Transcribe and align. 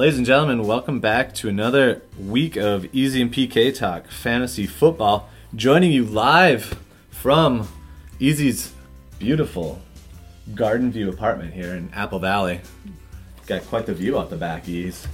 Ladies 0.00 0.16
and 0.16 0.24
gentlemen, 0.24 0.66
welcome 0.66 0.98
back 0.98 1.34
to 1.34 1.48
another 1.50 2.00
week 2.18 2.56
of 2.56 2.86
EZ 2.86 3.16
and 3.16 3.30
PK 3.30 3.76
Talk 3.76 4.08
Fantasy 4.08 4.66
Football. 4.66 5.28
Joining 5.54 5.92
you 5.92 6.06
live 6.06 6.80
from 7.10 7.68
EZ's 8.18 8.72
beautiful 9.18 9.82
Garden 10.54 10.90
View 10.90 11.10
apartment 11.10 11.52
here 11.52 11.74
in 11.74 11.92
Apple 11.92 12.18
Valley. 12.18 12.62
Got 13.46 13.66
quite 13.66 13.84
the 13.84 13.92
view 13.92 14.18
out 14.18 14.30
the 14.30 14.38
back, 14.38 14.66
Ease. 14.70 15.06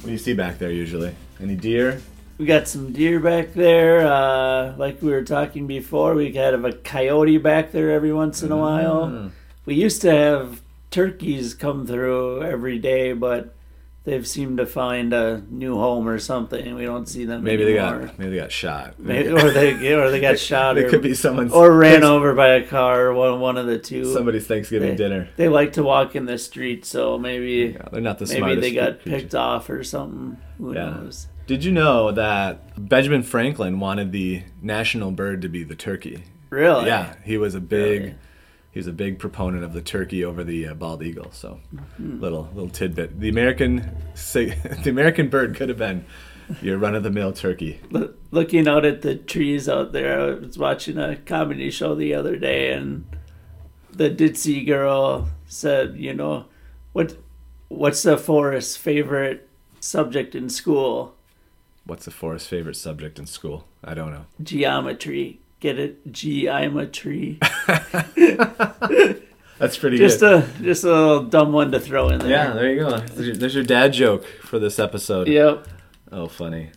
What 0.00 0.08
do 0.08 0.12
you 0.12 0.18
see 0.18 0.34
back 0.34 0.58
there 0.58 0.70
usually? 0.70 1.14
Any 1.40 1.54
deer? 1.56 2.02
We 2.36 2.44
got 2.44 2.68
some 2.68 2.92
deer 2.92 3.20
back 3.20 3.54
there. 3.54 4.06
Uh, 4.06 4.76
like 4.76 5.00
we 5.00 5.12
were 5.12 5.24
talking 5.24 5.66
before, 5.66 6.14
we 6.14 6.30
got 6.30 6.52
a 6.52 6.72
coyote 6.84 7.38
back 7.38 7.72
there 7.72 7.90
every 7.90 8.12
once 8.12 8.42
in 8.42 8.52
a 8.52 8.58
while. 8.58 9.06
Mm. 9.06 9.30
We 9.64 9.76
used 9.76 10.02
to 10.02 10.10
have 10.10 10.60
turkeys 10.90 11.54
come 11.54 11.86
through 11.86 12.42
every 12.42 12.78
day, 12.78 13.14
but 13.14 13.55
they've 14.06 14.26
seemed 14.26 14.56
to 14.56 14.64
find 14.64 15.12
a 15.12 15.42
new 15.50 15.76
home 15.76 16.08
or 16.08 16.18
something. 16.18 16.74
We 16.74 16.84
don't 16.86 17.06
see 17.06 17.26
them 17.26 17.44
Maybe 17.44 17.64
they 17.64 17.74
got 17.74 18.18
maybe 18.18 18.30
they 18.30 18.36
got 18.38 18.50
shot. 18.52 18.94
Maybe, 18.98 19.28
or 19.28 19.50
they 19.50 19.92
or 19.92 20.10
they 20.10 20.20
got 20.20 20.38
shot 20.50 20.78
It 20.78 20.84
or, 20.84 20.90
could 20.90 21.02
be 21.02 21.12
someone's 21.12 21.52
or 21.52 21.70
ran 21.76 22.02
over 22.14 22.32
by 22.34 22.54
a 22.54 22.66
car. 22.66 23.12
One 23.12 23.40
one 23.40 23.58
of 23.58 23.66
the 23.66 23.78
two. 23.78 24.10
somebody's 24.14 24.46
Thanksgiving 24.46 24.90
they, 24.90 24.96
dinner. 24.96 25.28
They 25.36 25.48
like 25.48 25.74
to 25.74 25.82
walk 25.82 26.16
in 26.16 26.24
the 26.24 26.38
street, 26.38 26.86
so 26.86 27.18
maybe 27.18 27.74
Yeah, 27.76 27.88
they're 27.92 28.00
not 28.00 28.18
the 28.18 28.24
maybe 28.26 28.38
smartest. 28.38 28.60
they 28.62 28.72
got 28.72 29.00
picked 29.00 29.34
off 29.34 29.68
or 29.68 29.84
something. 29.84 30.38
Who 30.56 30.72
Yeah. 30.74 30.90
knows? 30.90 31.26
Did 31.46 31.64
you 31.64 31.70
know 31.72 32.10
that 32.12 32.88
Benjamin 32.88 33.22
Franklin 33.22 33.78
wanted 33.78 34.10
the 34.12 34.42
national 34.62 35.10
bird 35.12 35.42
to 35.42 35.48
be 35.48 35.62
the 35.62 35.76
turkey? 35.76 36.24
Really? 36.50 36.86
Yeah, 36.86 37.14
he 37.24 37.36
was 37.38 37.54
a 37.54 37.60
big 37.60 38.00
Really? 38.00 38.14
He 38.76 38.78
was 38.78 38.86
a 38.86 38.92
big 38.92 39.18
proponent 39.18 39.64
of 39.64 39.72
the 39.72 39.80
turkey 39.80 40.22
over 40.22 40.44
the 40.44 40.68
uh, 40.68 40.74
bald 40.74 41.02
eagle. 41.02 41.30
So, 41.32 41.60
Hmm. 41.96 42.20
little 42.20 42.46
little 42.52 42.68
tidbit. 42.68 43.18
The 43.20 43.30
American 43.30 43.76
the 44.34 44.90
American 44.90 45.30
bird 45.30 45.56
could 45.56 45.70
have 45.70 45.78
been 45.78 46.04
your 46.60 46.76
run 46.76 46.94
of 46.94 47.02
the 47.02 47.10
mill 47.10 47.32
turkey. 47.32 47.80
Lo- 47.90 48.12
looking 48.32 48.68
out 48.68 48.84
at 48.84 49.00
the 49.00 49.14
trees 49.16 49.66
out 49.66 49.92
there, 49.92 50.20
I 50.20 50.30
was 50.34 50.58
watching 50.58 50.98
a 50.98 51.16
comedy 51.16 51.70
show 51.70 51.94
the 51.94 52.12
other 52.12 52.36
day, 52.36 52.70
and 52.70 53.06
the 53.90 54.10
ditzy 54.10 54.66
girl 54.66 55.30
said, 55.46 55.96
"You 55.96 56.12
know, 56.12 56.44
what 56.92 57.16
what's 57.68 58.02
the 58.02 58.18
forest's 58.18 58.76
favorite 58.76 59.48
subject 59.80 60.34
in 60.34 60.50
school? 60.50 61.14
What's 61.86 62.04
the 62.04 62.10
forest's 62.10 62.48
favorite 62.50 62.76
subject 62.76 63.18
in 63.18 63.24
school? 63.24 63.64
I 63.82 63.94
don't 63.94 64.10
know. 64.10 64.26
Geometry. 64.42 65.40
Get 65.60 65.78
it? 65.78 66.12
G. 66.12 66.48
I'm 66.48 66.76
a 66.76 66.86
tree. 66.86 67.38
That's 69.58 69.78
pretty 69.78 69.96
just 69.96 70.20
good. 70.20 70.42
a 70.44 70.62
just 70.62 70.84
a 70.84 70.88
little 70.88 71.22
dumb 71.24 71.52
one 71.52 71.72
to 71.72 71.80
throw 71.80 72.10
in 72.10 72.18
there. 72.18 72.28
yeah, 72.28 72.52
there 72.52 72.70
you 72.70 72.80
go. 72.80 72.98
There's 72.98 73.26
your, 73.28 73.36
there's 73.36 73.54
your 73.54 73.64
dad 73.64 73.94
joke 73.94 74.24
for 74.42 74.58
this 74.58 74.78
episode. 74.78 75.28
Yep. 75.28 75.66
Oh, 76.12 76.26
funny. 76.28 76.70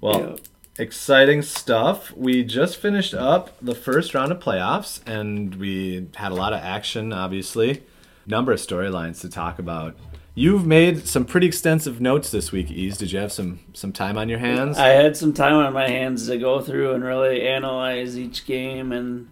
Well, 0.00 0.20
Yep. 0.20 0.40
exciting 0.78 1.42
stuff. 1.42 2.10
We 2.16 2.42
just 2.42 2.78
finished 2.78 3.12
up 3.12 3.54
the 3.60 3.74
first 3.74 4.14
round 4.14 4.32
of 4.32 4.40
playoffs, 4.40 5.00
and 5.06 5.54
we 5.56 6.08
had 6.14 6.32
a 6.32 6.34
lot 6.34 6.54
of 6.54 6.60
action, 6.62 7.12
obviously. 7.12 7.82
Number 8.26 8.52
of 8.52 8.60
storylines 8.60 9.20
to 9.20 9.28
talk 9.28 9.58
about. 9.58 9.94
You've 10.34 10.66
made 10.66 11.06
some 11.06 11.26
pretty 11.26 11.46
extensive 11.46 12.00
notes 12.00 12.30
this 12.30 12.52
week, 12.52 12.70
Ease. 12.70 12.96
Did 12.96 13.12
you 13.12 13.18
have 13.18 13.32
some 13.32 13.60
some 13.74 13.92
time 13.92 14.16
on 14.16 14.30
your 14.30 14.38
hands? 14.38 14.78
I 14.78 14.88
had 14.88 15.14
some 15.16 15.34
time 15.34 15.54
on 15.54 15.72
my 15.74 15.88
hands 15.88 16.26
to 16.28 16.38
go 16.38 16.60
through 16.62 16.94
and 16.94 17.04
really 17.04 17.46
analyze 17.46 18.18
each 18.18 18.46
game 18.46 18.92
and 18.92 19.28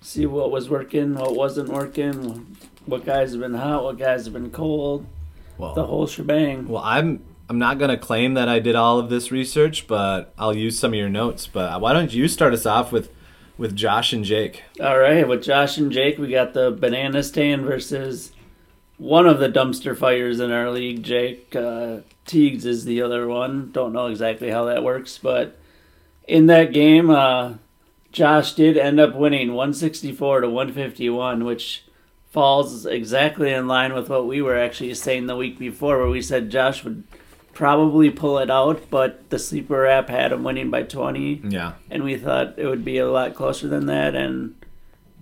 see 0.00 0.24
what 0.24 0.50
was 0.50 0.70
working, 0.70 1.14
what 1.16 1.34
wasn't 1.36 1.68
working, 1.68 2.56
what 2.86 3.04
guys 3.04 3.32
have 3.32 3.40
been 3.42 3.54
hot, 3.54 3.84
what 3.84 3.98
guys 3.98 4.24
have 4.24 4.32
been 4.32 4.50
cold, 4.50 5.04
well, 5.58 5.74
the 5.74 5.84
whole 5.84 6.06
shebang. 6.06 6.66
well, 6.66 6.82
I'm 6.82 7.22
I'm 7.50 7.58
not 7.58 7.78
gonna 7.78 7.98
claim 7.98 8.32
that 8.34 8.48
I 8.48 8.58
did 8.58 8.74
all 8.74 8.98
of 8.98 9.10
this 9.10 9.30
research, 9.30 9.86
but 9.86 10.32
I'll 10.38 10.56
use 10.56 10.78
some 10.78 10.92
of 10.92 10.98
your 10.98 11.10
notes. 11.10 11.46
But 11.46 11.78
why 11.82 11.92
don't 11.92 12.12
you 12.14 12.26
start 12.26 12.54
us 12.54 12.64
off 12.64 12.90
with 12.90 13.10
with 13.58 13.76
Josh 13.76 14.14
and 14.14 14.24
Jake? 14.24 14.62
All 14.80 14.98
right, 14.98 15.28
with 15.28 15.42
Josh 15.42 15.76
and 15.76 15.92
Jake, 15.92 16.16
we 16.16 16.28
got 16.28 16.54
the 16.54 16.70
banana 16.70 17.22
stand 17.22 17.66
versus 17.66 18.32
one 18.98 19.26
of 19.26 19.38
the 19.38 19.48
dumpster 19.48 19.96
fires 19.96 20.40
in 20.40 20.50
our 20.52 20.70
league. 20.70 21.02
Jake 21.02 21.54
uh, 21.56 21.98
Teagues 22.26 22.66
is 22.66 22.84
the 22.84 23.00
other 23.00 23.26
one. 23.26 23.70
Don't 23.72 23.92
know 23.92 24.08
exactly 24.08 24.50
how 24.50 24.64
that 24.66 24.84
works, 24.84 25.18
but 25.18 25.56
in 26.26 26.46
that 26.46 26.72
game, 26.72 27.08
uh, 27.08 27.54
Josh 28.12 28.52
did 28.52 28.76
end 28.76 29.00
up 29.00 29.14
winning 29.14 29.54
164 29.54 30.42
to 30.42 30.50
151, 30.50 31.44
which 31.44 31.84
falls 32.30 32.84
exactly 32.84 33.52
in 33.52 33.66
line 33.66 33.94
with 33.94 34.10
what 34.10 34.26
we 34.26 34.42
were 34.42 34.58
actually 34.58 34.92
saying 34.94 35.26
the 35.26 35.36
week 35.36 35.58
before, 35.58 35.98
where 35.98 36.08
we 36.08 36.20
said 36.20 36.50
Josh 36.50 36.84
would 36.84 37.04
probably 37.54 38.10
pull 38.10 38.38
it 38.38 38.50
out, 38.50 38.82
but 38.90 39.30
the 39.30 39.38
sleeper 39.38 39.86
app 39.86 40.08
had 40.08 40.32
him 40.32 40.44
winning 40.44 40.70
by 40.70 40.82
20 40.82 41.42
Yeah, 41.44 41.72
and 41.90 42.04
we 42.04 42.16
thought 42.16 42.58
it 42.58 42.66
would 42.66 42.84
be 42.84 42.98
a 42.98 43.10
lot 43.10 43.34
closer 43.34 43.66
than 43.68 43.86
that, 43.86 44.14
and 44.14 44.54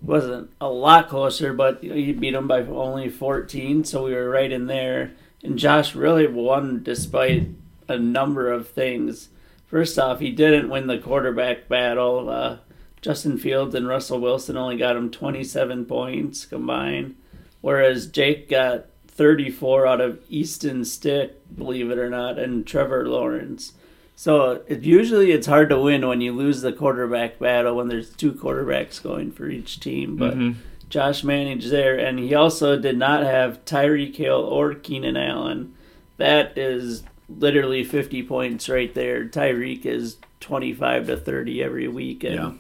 wasn't 0.03 0.51
a 0.61 0.69
lot 0.69 1.09
closer, 1.09 1.53
but 1.53 1.83
he 1.83 2.13
beat 2.13 2.35
him 2.35 2.47
by 2.47 2.63
only 2.63 3.09
14, 3.09 3.85
so 3.85 4.05
we 4.05 4.15
were 4.15 4.31
right 4.31 4.53
in 4.53 4.67
there. 4.67 5.13
And 5.43 5.59
Josh 5.59 5.95
really 5.95 6.27
won 6.27 6.83
despite 6.83 7.49
a 7.89 7.99
number 7.99 8.51
of 8.51 8.69
things. 8.69 9.29
First 9.67 9.99
off, 9.99 10.21
he 10.21 10.31
didn't 10.31 10.69
win 10.69 10.87
the 10.87 10.99
quarterback 10.99 11.69
battle. 11.69 12.29
Uh, 12.29 12.59
Justin 13.03 13.39
Fields 13.39 13.75
and 13.75 13.87
Russell 13.87 14.21
Wilson 14.21 14.57
only 14.57 14.77
got 14.77 14.97
him 14.97 15.11
27 15.11 15.85
points 15.87 16.47
combined, 16.47 17.17
whereas 17.61 18.07
Jake 18.07 18.49
got 18.49 18.87
34 19.09 19.87
out 19.87 20.01
of 20.01 20.21
Easton 20.29 20.85
Stick, 20.85 21.37
believe 21.57 21.91
it 21.91 21.99
or 21.99 22.11
not, 22.11 22.39
and 22.39 22.67
Trevor 22.67 23.09
Lawrence. 23.09 23.73
So 24.19 24.63
it, 24.67 24.83
usually 24.83 25.31
it's 25.31 25.47
hard 25.47 25.69
to 25.69 25.79
win 25.79 26.07
when 26.09 26.23
you 26.23 26.33
lose 26.33 26.63
the 26.63 26.73
quarterback 26.73 27.39
battle 27.39 27.77
when 27.77 27.89
there's 27.89 28.11
two 28.11 28.33
quarterbacks 28.33 29.01
going 29.03 29.31
for 29.31 29.47
each 29.49 29.79
team. 29.79 30.17
But 30.17 30.37
Mhm. 30.37 30.55
Josh 30.89 31.23
managed 31.23 31.71
there, 31.71 31.97
and 31.99 32.19
he 32.19 32.35
also 32.35 32.79
did 32.79 32.97
not 32.97 33.25
have 33.25 33.65
Tyreek 33.67 34.17
Hill 34.17 34.41
or 34.41 34.73
Keenan 34.75 35.17
Allen. 35.17 35.73
That 36.17 36.57
is 36.57 37.03
literally 37.29 37.85
50 37.85 38.23
points 38.23 38.69
right 38.69 38.95
there. 38.95 39.25
Tyreek 39.27 39.85
is 39.85 40.17
25 40.41 41.09
to 41.09 41.17
30 41.17 41.63
every 41.63 41.89
week, 41.89 42.25
and 42.25 42.35
Yeah. 42.35 42.51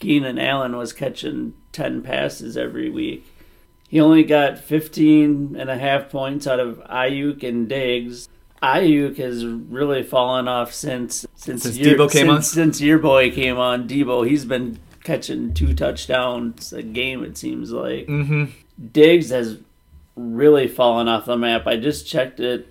Keenan 0.00 0.38
Allen 0.38 0.76
was 0.76 0.92
catching 0.92 1.52
10 1.72 2.02
passes 2.02 2.56
every 2.56 2.88
week. 2.90 3.24
He 3.88 4.00
only 4.00 4.24
got 4.24 4.58
15 4.58 5.54
and 5.56 5.70
a 5.70 5.76
half 5.78 6.10
points 6.10 6.46
out 6.48 6.58
of 6.58 6.82
Aiyuk 6.90 7.44
and 7.44 7.68
Diggs. 7.68 8.28
Aiyuk 8.62 9.18
has 9.18 9.44
really 9.44 10.02
fallen 10.02 10.48
off 10.48 10.72
since 10.72 11.26
since, 11.34 11.62
Since 11.64 11.78
your, 11.78 11.96
Debo 11.96 12.10
came 12.10 12.30
on? 12.30 12.42
since, 12.42 12.54
Since 12.54 12.80
your 12.80 12.98
boy 12.98 13.30
came 13.30 13.58
on, 13.58 13.86
Debo, 13.88 14.26
he's 14.26 14.44
been 14.44 14.78
catching 15.02 15.52
two 15.52 15.74
touchdowns 15.74 16.72
a 16.72 16.82
game. 16.82 17.22
It 17.22 17.36
seems 17.36 17.72
like 17.72 18.06
mm-hmm. 18.06 18.46
Diggs 18.92 19.30
has 19.30 19.58
really 20.16 20.66
fallen 20.66 21.08
off 21.08 21.26
the 21.26 21.36
map. 21.36 21.66
I 21.66 21.76
just 21.76 22.06
checked 22.06 22.40
it 22.40 22.66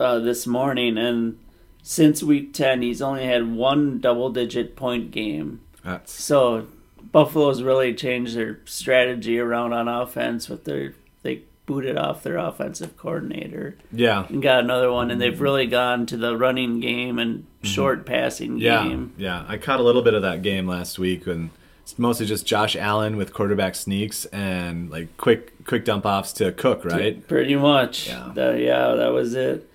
uh, 0.00 0.18
this 0.18 0.46
morning, 0.46 0.98
and 0.98 1.38
since 1.82 2.22
week 2.22 2.52
10, 2.52 2.82
he's 2.82 3.00
only 3.00 3.24
had 3.24 3.54
one 3.54 4.00
double-digit 4.00 4.74
point 4.76 5.10
game. 5.12 5.60
That's 5.84 6.12
So 6.12 6.66
Buffalo's 7.12 7.62
really 7.62 7.94
changed 7.94 8.36
their 8.36 8.60
strategy 8.64 9.38
around 9.38 9.72
on 9.72 9.88
offense 9.88 10.48
with 10.48 10.64
their 10.64 10.94
they 11.22 11.42
booted 11.66 11.96
off 11.98 12.22
their 12.22 12.38
offensive 12.38 12.96
coordinator 12.96 13.76
yeah. 13.92 14.24
and 14.28 14.40
got 14.40 14.62
another 14.62 14.90
one 14.92 15.10
and 15.10 15.20
they've 15.20 15.40
really 15.40 15.66
gone 15.66 16.06
to 16.06 16.16
the 16.16 16.36
running 16.36 16.78
game 16.80 17.18
and 17.18 17.44
short 17.62 18.06
passing 18.06 18.52
Mm-hmm. 18.52 18.58
Yeah, 18.60 18.82
game. 18.88 19.12
yeah. 19.18 19.44
I 19.48 19.56
caught 19.58 19.80
a 19.80 19.82
little 19.82 20.02
bit 20.02 20.14
of 20.14 20.22
that 20.22 20.42
game 20.42 20.68
last 20.68 20.98
week, 20.98 21.26
and 21.26 21.50
it's 21.82 21.98
mostly 21.98 22.24
just 22.26 22.46
Josh 22.46 22.76
Allen 22.76 23.16
with 23.16 23.34
quarterback 23.34 23.74
sneaks 23.74 24.24
and 24.26 24.88
like 24.90 25.16
quick, 25.16 25.64
quick 25.64 25.84
dump 25.84 26.06
offs 26.06 26.32
to 26.34 26.52
Cook. 26.52 26.84
Right? 26.84 27.26
Pretty 27.26 27.56
much. 27.56 28.06
Yeah. 28.08 28.30
That- 28.34 28.60
yeah, 28.60 28.94
that 28.94 29.08
was 29.12 29.34
it. 29.34 29.68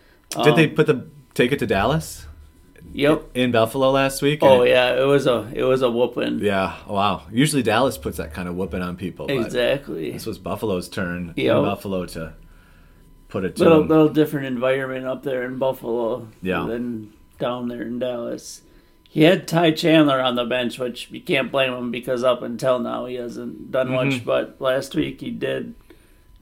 Did 0.44 0.56
they 0.56 0.70
Um, 0.70 0.76
put 0.76 0.88
the 0.88 1.06
take 1.34 1.52
it 1.52 1.60
to 1.60 1.68
Dallas 1.68 2.26
Yep. 2.94 3.32
in 3.36 3.52
Buffalo 3.52 3.92
last 3.92 4.22
week? 4.22 4.40
Oh 4.42 4.64
yeah, 4.64 5.00
it 5.02 5.06
was 5.06 5.28
a 5.28 5.50
it 5.54 5.64
was 5.64 5.82
a 5.82 5.90
whooping. 5.90 6.40
yeah. 6.40 6.76
Wow. 6.88 7.24
Usually 7.32 7.64
Dallas 7.64 7.98
puts 7.98 8.18
that 8.18 8.34
kind 8.34 8.48
of 8.50 8.56
whooping 8.56 8.82
on 8.82 8.96
people. 8.98 9.28
Exactly. 9.30 10.12
This 10.12 10.26
was 10.26 10.38
Buffalo's 10.38 10.90
turn 10.90 11.34
Yep. 11.36 11.56
in 11.58 11.64
Buffalo 11.64 12.06
to 12.08 12.34
put 13.30 13.46
it 13.46 13.56
to 13.58 13.64
Little 13.64 13.80
them. 13.80 13.88
little 13.88 14.10
different 14.10 14.48
environment 14.48 15.06
up 15.06 15.24
there 15.24 15.44
in 15.46 15.58
Buffalo 15.58 16.28
Yeah. 16.42 16.66
than 16.68 17.14
down 17.40 17.68
there 17.70 17.82
in 17.84 18.00
Dallas. 18.00 18.62
He 19.10 19.24
had 19.24 19.48
Ty 19.48 19.72
Chandler 19.72 20.22
on 20.22 20.36
the 20.36 20.46
bench, 20.46 20.80
which 20.80 21.10
you 21.12 21.20
can't 21.22 21.52
blame 21.52 21.74
him 21.74 21.92
because 21.92 22.24
up 22.24 22.42
until 22.42 22.80
now 22.80 23.06
he 23.08 23.16
hasn't 23.16 23.70
done 23.72 23.90
much. 23.92 24.08
Mhm. 24.22 24.26
But 24.26 24.56
last 24.60 24.96
week 24.96 25.20
he 25.22 25.32
did 25.32 25.76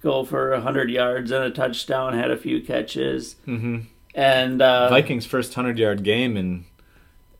go 0.04 0.24
for 0.24 0.56
hundred 0.60 0.90
yards 0.92 1.31
and 1.31 1.44
a 1.44 1.50
touchdown, 1.51 2.13
had 2.13 2.30
a 2.31 2.38
few 2.38 2.62
catches, 2.62 3.36
hmm 3.46 3.80
and 4.15 4.61
uh, 4.61 4.89
Vikings' 4.89 5.25
first 5.25 5.53
hundred 5.53 5.77
yard 5.79 6.03
game 6.03 6.38
in 6.38 6.65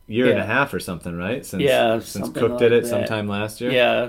year 0.06 0.30
and 0.30 0.40
a 0.40 0.46
half 0.46 0.74
or 0.74 0.80
something, 0.80 1.16
right? 1.16 1.44
Since, 1.46 1.62
Yeah, 1.62 2.00
since 2.00 2.28
Cook 2.30 2.58
did 2.58 2.72
it 2.72 2.82
that. 2.82 2.88
sometime 2.88 3.28
last 3.28 3.60
year. 3.60 3.70
Yeah, 3.70 4.08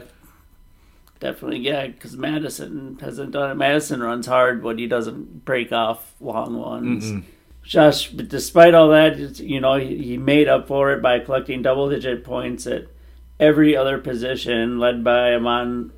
definitely. 1.19 1.59
Yeah, 1.59 1.87
because 1.87 2.17
Mattison 2.17 2.97
hasn't 2.99 3.31
done 3.31 3.51
it. 3.51 3.55
Mattison 3.55 4.01
runs 4.01 4.25
hard, 4.25 4.63
but 4.63 4.79
he 4.79 4.87
doesn't 4.87 5.45
break 5.45 5.71
off 5.71 6.13
long 6.19 6.57
ones. 6.57 7.11
Mm-mm. 7.11 7.23
Josh, 7.63 8.09
but 8.09 8.27
despite 8.27 8.73
all 8.73 8.89
that, 8.89 9.39
you 9.39 9.61
know, 9.61 9.75
he, 9.75 9.97
he 9.97 10.17
made 10.17 10.47
up 10.47 10.67
for 10.67 10.91
it 10.93 11.01
by 11.01 11.19
collecting 11.19 11.61
double 11.61 11.89
digit 11.89 12.23
points 12.23 12.65
at 12.65 12.87
every 13.39 13.77
other 13.77 13.99
position, 13.99 14.79
led 14.79 15.03
by 15.03 15.33
Amon. 15.35 15.91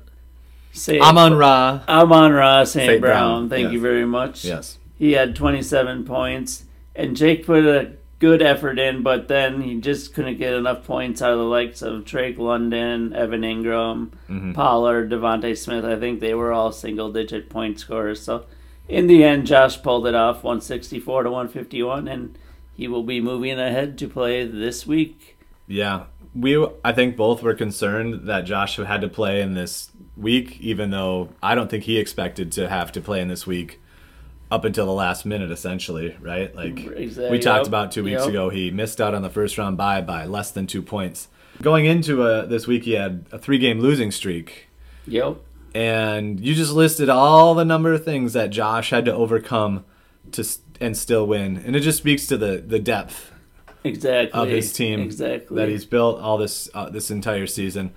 Say, 0.72 0.98
Amon 0.98 1.34
Ra. 1.34 1.80
Amon 1.88 2.32
Ra. 2.32 2.64
St. 2.64 3.00
Brown. 3.00 3.00
Brown, 3.00 3.48
Thank 3.48 3.64
yes. 3.64 3.72
you 3.72 3.80
very 3.80 4.04
much. 4.04 4.44
Yes. 4.44 4.78
He 4.96 5.12
had 5.12 5.34
27 5.36 6.04
points, 6.04 6.64
and 6.94 7.16
Jake 7.16 7.44
put 7.46 7.64
a 7.64 7.92
good 8.20 8.40
effort 8.40 8.78
in, 8.78 9.02
but 9.02 9.28
then 9.28 9.60
he 9.62 9.80
just 9.80 10.14
couldn't 10.14 10.38
get 10.38 10.54
enough 10.54 10.84
points 10.86 11.20
out 11.20 11.32
of 11.32 11.38
the 11.38 11.44
likes 11.44 11.82
of 11.82 12.04
Drake 12.04 12.38
London, 12.38 13.12
Evan 13.12 13.42
Engram, 13.42 14.10
Mm-hmm. 14.28 14.52
Pollard, 14.52 15.10
DeVonta 15.10 15.56
Smith. 15.56 15.84
I 15.84 15.96
think 15.96 16.20
they 16.20 16.32
were 16.34 16.52
all 16.52 16.72
single 16.72 17.12
digit 17.12 17.50
point 17.50 17.78
scorers. 17.78 18.22
So 18.22 18.46
in 18.88 19.06
the 19.08 19.24
end, 19.24 19.46
Josh 19.46 19.82
pulled 19.82 20.06
it 20.06 20.14
off 20.14 20.44
164 20.44 21.24
to 21.24 21.30
151, 21.30 22.08
and 22.08 22.38
he 22.74 22.88
will 22.88 23.02
be 23.02 23.20
moving 23.20 23.58
ahead 23.58 23.98
to 23.98 24.08
play 24.08 24.46
this 24.46 24.86
week. 24.86 25.36
Yeah, 25.66 26.04
we 26.34 26.66
I 26.84 26.92
think 26.92 27.16
both 27.16 27.42
were 27.42 27.54
concerned 27.54 28.26
that 28.28 28.42
Josh 28.42 28.76
had 28.76 29.00
to 29.00 29.08
play 29.08 29.40
in 29.40 29.54
this 29.54 29.90
week, 30.16 30.60
even 30.60 30.90
though 30.90 31.30
I 31.42 31.54
don't 31.54 31.68
think 31.70 31.84
he 31.84 31.98
expected 31.98 32.52
to 32.52 32.68
have 32.68 32.92
to 32.92 33.00
play 33.00 33.20
in 33.20 33.28
this 33.28 33.46
week 33.46 33.80
up 34.50 34.64
until 34.64 34.86
the 34.86 34.92
last 34.92 35.24
minute, 35.26 35.50
essentially, 35.50 36.16
right? 36.20 36.54
Like 36.54 36.78
Exactly. 36.96 37.30
we 37.30 37.38
talked 37.38 37.60
Yep. 37.60 37.66
about 37.68 37.92
two 37.92 38.04
weeks 38.04 38.20
Yep. 38.22 38.28
ago, 38.30 38.48
he 38.50 38.70
missed 38.70 39.00
out 39.00 39.14
on 39.14 39.22
the 39.22 39.30
first 39.30 39.58
round 39.58 39.76
bye 39.76 40.00
by 40.00 40.26
less 40.26 40.50
than 40.50 40.66
two 40.66 40.82
points. 40.82 41.28
Going 41.62 41.86
into 41.86 42.22
uh, 42.22 42.46
this 42.46 42.66
week, 42.66 42.84
he 42.84 42.92
had 42.92 43.24
a 43.32 43.38
three 43.38 43.58
game 43.58 43.80
losing 43.80 44.10
streak, 44.10 44.68
Yep. 45.06 45.36
and 45.74 46.38
you 46.40 46.54
just 46.54 46.72
listed 46.72 47.08
all 47.08 47.54
the 47.54 47.64
number 47.64 47.92
of 47.92 48.04
things 48.04 48.32
that 48.34 48.50
Josh 48.50 48.90
had 48.90 49.04
to 49.06 49.14
overcome 49.14 49.84
to 50.32 50.44
and 50.80 50.96
still 50.96 51.26
win, 51.26 51.62
and 51.64 51.74
it 51.76 51.80
just 51.80 51.98
speaks 51.98 52.26
to 52.26 52.36
the 52.36 52.62
the 52.66 52.78
depth 52.80 53.30
Exactly. 53.84 54.40
of 54.40 54.48
his 54.48 54.72
team 54.72 55.00
Exactly. 55.00 55.56
that 55.56 55.68
he's 55.68 55.84
built 55.84 56.18
all 56.20 56.38
this 56.38 56.68
uh, 56.74 56.90
this 56.90 57.10
entire 57.10 57.46
season. 57.46 57.92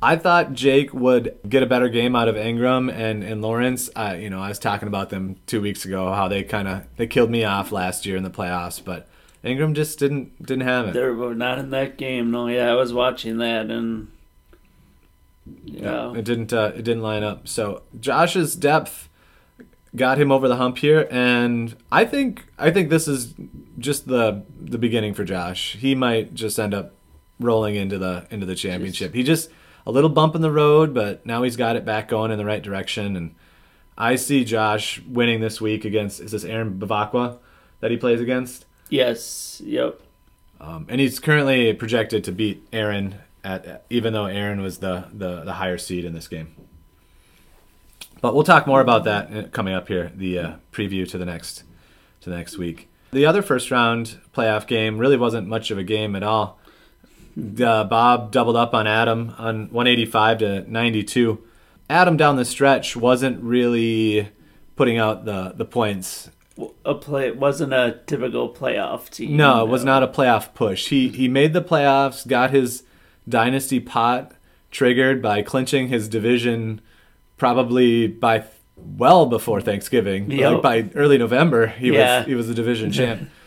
I 0.00 0.16
thought 0.16 0.52
Jake 0.52 0.94
would 0.94 1.38
get 1.48 1.62
a 1.62 1.66
better 1.66 1.88
game 1.88 2.14
out 2.14 2.28
of 2.28 2.36
Engram 2.36 2.92
and, 2.92 3.24
and 3.24 3.42
Lawrence. 3.42 3.90
I 3.96 4.16
you 4.16 4.30
know 4.30 4.40
I 4.40 4.48
was 4.48 4.58
talking 4.58 4.88
about 4.88 5.10
them 5.10 5.36
two 5.46 5.60
weeks 5.60 5.84
ago 5.84 6.12
how 6.12 6.28
they 6.28 6.44
kind 6.44 6.68
of 6.68 6.84
they 6.96 7.06
killed 7.06 7.30
me 7.30 7.44
off 7.44 7.72
last 7.72 8.06
year 8.06 8.16
in 8.16 8.22
the 8.22 8.30
playoffs, 8.30 8.82
but 8.82 9.08
Engram 9.44 9.74
just 9.74 9.98
didn't 9.98 10.40
didn't 10.40 10.66
have 10.66 10.88
it. 10.88 10.94
They 10.94 11.02
were 11.02 11.34
not 11.34 11.58
in 11.58 11.70
that 11.70 11.98
game. 11.98 12.30
No, 12.30 12.46
yeah, 12.46 12.70
I 12.70 12.74
was 12.74 12.92
watching 12.92 13.38
that, 13.38 13.70
and 13.70 14.08
Yeah, 15.64 16.12
yeah, 16.12 16.18
it 16.18 16.24
didn't 16.24 16.52
uh, 16.52 16.72
it 16.76 16.82
didn't 16.84 17.02
line 17.02 17.24
up. 17.24 17.48
So 17.48 17.82
Josh's 17.98 18.54
depth 18.54 19.08
got 19.96 20.18
him 20.18 20.30
over 20.30 20.46
the 20.46 20.56
hump 20.56 20.78
here, 20.78 21.08
and 21.10 21.74
I 21.90 22.04
think 22.04 22.46
I 22.56 22.70
think 22.70 22.88
this 22.90 23.08
is 23.08 23.34
just 23.78 24.06
the 24.06 24.44
the 24.60 24.78
beginning 24.78 25.14
for 25.14 25.24
Josh. 25.24 25.76
He 25.76 25.96
might 25.96 26.34
just 26.34 26.58
end 26.58 26.72
up 26.72 26.94
rolling 27.40 27.74
into 27.74 27.98
the 27.98 28.28
into 28.30 28.46
the 28.46 28.54
championship. 28.54 29.14
He 29.14 29.24
just 29.24 29.50
a 29.88 29.90
little 29.90 30.10
bump 30.10 30.34
in 30.34 30.42
the 30.42 30.52
road, 30.52 30.92
but 30.92 31.24
now 31.24 31.42
he's 31.42 31.56
got 31.56 31.74
it 31.74 31.84
back 31.84 32.08
going 32.08 32.30
in 32.30 32.36
the 32.36 32.44
right 32.44 32.62
direction, 32.62 33.16
and 33.16 33.34
I 33.96 34.16
see 34.16 34.44
Josh 34.44 35.00
winning 35.08 35.40
this 35.40 35.62
week 35.62 35.86
against 35.86 36.20
is 36.20 36.30
this 36.30 36.44
Aaron 36.44 36.78
Bavakwa 36.78 37.38
that 37.80 37.90
he 37.90 37.96
plays 37.96 38.20
against, 38.20 38.66
yes, 38.90 39.62
yep. 39.64 39.98
um, 40.60 40.86
and 40.90 41.00
he's 41.00 41.18
currently 41.18 41.72
projected 41.72 42.22
to 42.24 42.32
beat 42.32 42.68
Aaron 42.70 43.14
at 43.42 43.86
even 43.88 44.12
though 44.12 44.26
Aaron 44.26 44.60
was 44.60 44.78
the 44.78 45.06
the, 45.10 45.42
the 45.44 45.54
higher 45.54 45.78
seed 45.78 46.04
in 46.04 46.12
this 46.12 46.28
game. 46.28 46.54
But 48.20 48.34
we'll 48.34 48.44
talk 48.44 48.66
more 48.66 48.82
about 48.82 49.04
that 49.04 49.34
uh, 49.34 49.48
coming 49.48 49.72
up 49.72 49.88
here. 49.88 50.12
The 50.14 50.38
uh, 50.38 50.52
preview 50.70 51.08
to 51.08 51.16
the 51.16 51.24
next 51.24 51.62
to 52.20 52.28
the 52.28 52.36
next 52.36 52.58
week. 52.58 52.90
The 53.12 53.24
other 53.24 53.40
first 53.40 53.70
round 53.70 54.18
playoff 54.36 54.66
game 54.66 54.98
really 54.98 55.16
wasn't 55.16 55.48
much 55.48 55.70
of 55.70 55.78
a 55.78 55.84
game 55.84 56.14
at 56.14 56.22
all. 56.22 56.57
Uh, 57.38 57.84
Bob 57.84 58.32
doubled 58.32 58.56
up 58.56 58.74
on 58.74 58.86
Adam 58.86 59.34
on 59.38 59.70
185 59.70 60.38
to 60.38 60.70
92. 60.70 61.38
Adam 61.88 62.16
down 62.16 62.36
the 62.36 62.44
stretch 62.44 62.96
wasn't 62.96 63.42
really 63.42 64.28
putting 64.76 64.98
out 64.98 65.24
the 65.24 65.52
the 65.56 65.64
points 65.64 66.30
A 66.84 66.94
play 66.94 67.26
it 67.28 67.36
wasn't 67.36 67.72
a 67.72 68.00
typical 68.06 68.52
playoff 68.52 69.08
team. 69.10 69.36
no, 69.36 69.64
it 69.64 69.68
was 69.68 69.84
not 69.84 70.02
a 70.02 70.08
playoff 70.08 70.52
push. 70.54 70.88
He 70.88 71.08
he 71.08 71.28
made 71.28 71.52
the 71.52 71.62
playoffs, 71.62 72.26
got 72.26 72.50
his 72.50 72.82
dynasty 73.28 73.80
pot 73.80 74.32
triggered 74.70 75.22
by 75.22 75.42
clinching 75.42 75.88
his 75.88 76.08
division 76.08 76.80
probably 77.36 78.06
by 78.06 78.44
well 78.76 79.26
before 79.26 79.60
Thanksgiving. 79.60 80.30
Yep. 80.30 80.52
Like 80.52 80.62
by 80.62 80.90
early 80.94 81.18
November, 81.18 81.68
he 81.68 81.88
Yeah. 81.92 82.18
was 82.18 82.26
he 82.26 82.34
was 82.34 82.48
the 82.48 82.54
division 82.54 82.90
champ. 82.92 83.28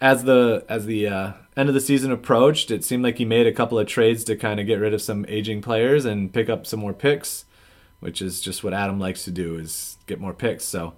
As 0.00 0.24
the 0.24 0.64
as 0.68 0.86
the 0.86 1.08
uh, 1.08 1.32
end 1.56 1.68
of 1.68 1.74
the 1.74 1.80
season 1.80 2.12
approached, 2.12 2.70
it 2.70 2.84
seemed 2.84 3.02
like 3.02 3.18
he 3.18 3.24
made 3.24 3.46
a 3.46 3.52
couple 3.52 3.78
of 3.78 3.86
trades 3.86 4.24
to 4.24 4.36
kind 4.36 4.60
of 4.60 4.66
get 4.66 4.76
rid 4.76 4.92
of 4.92 5.00
some 5.02 5.24
aging 5.28 5.62
players 5.62 6.04
and 6.04 6.32
pick 6.32 6.48
up 6.48 6.66
some 6.66 6.80
more 6.80 6.92
picks, 6.92 7.46
which 8.00 8.20
is 8.20 8.40
just 8.40 8.62
what 8.62 8.74
Adam 8.74 9.00
likes 9.00 9.24
to 9.24 9.30
do 9.30 9.56
is 9.56 9.96
get 10.06 10.20
more 10.20 10.34
picks. 10.34 10.64
So 10.64 10.94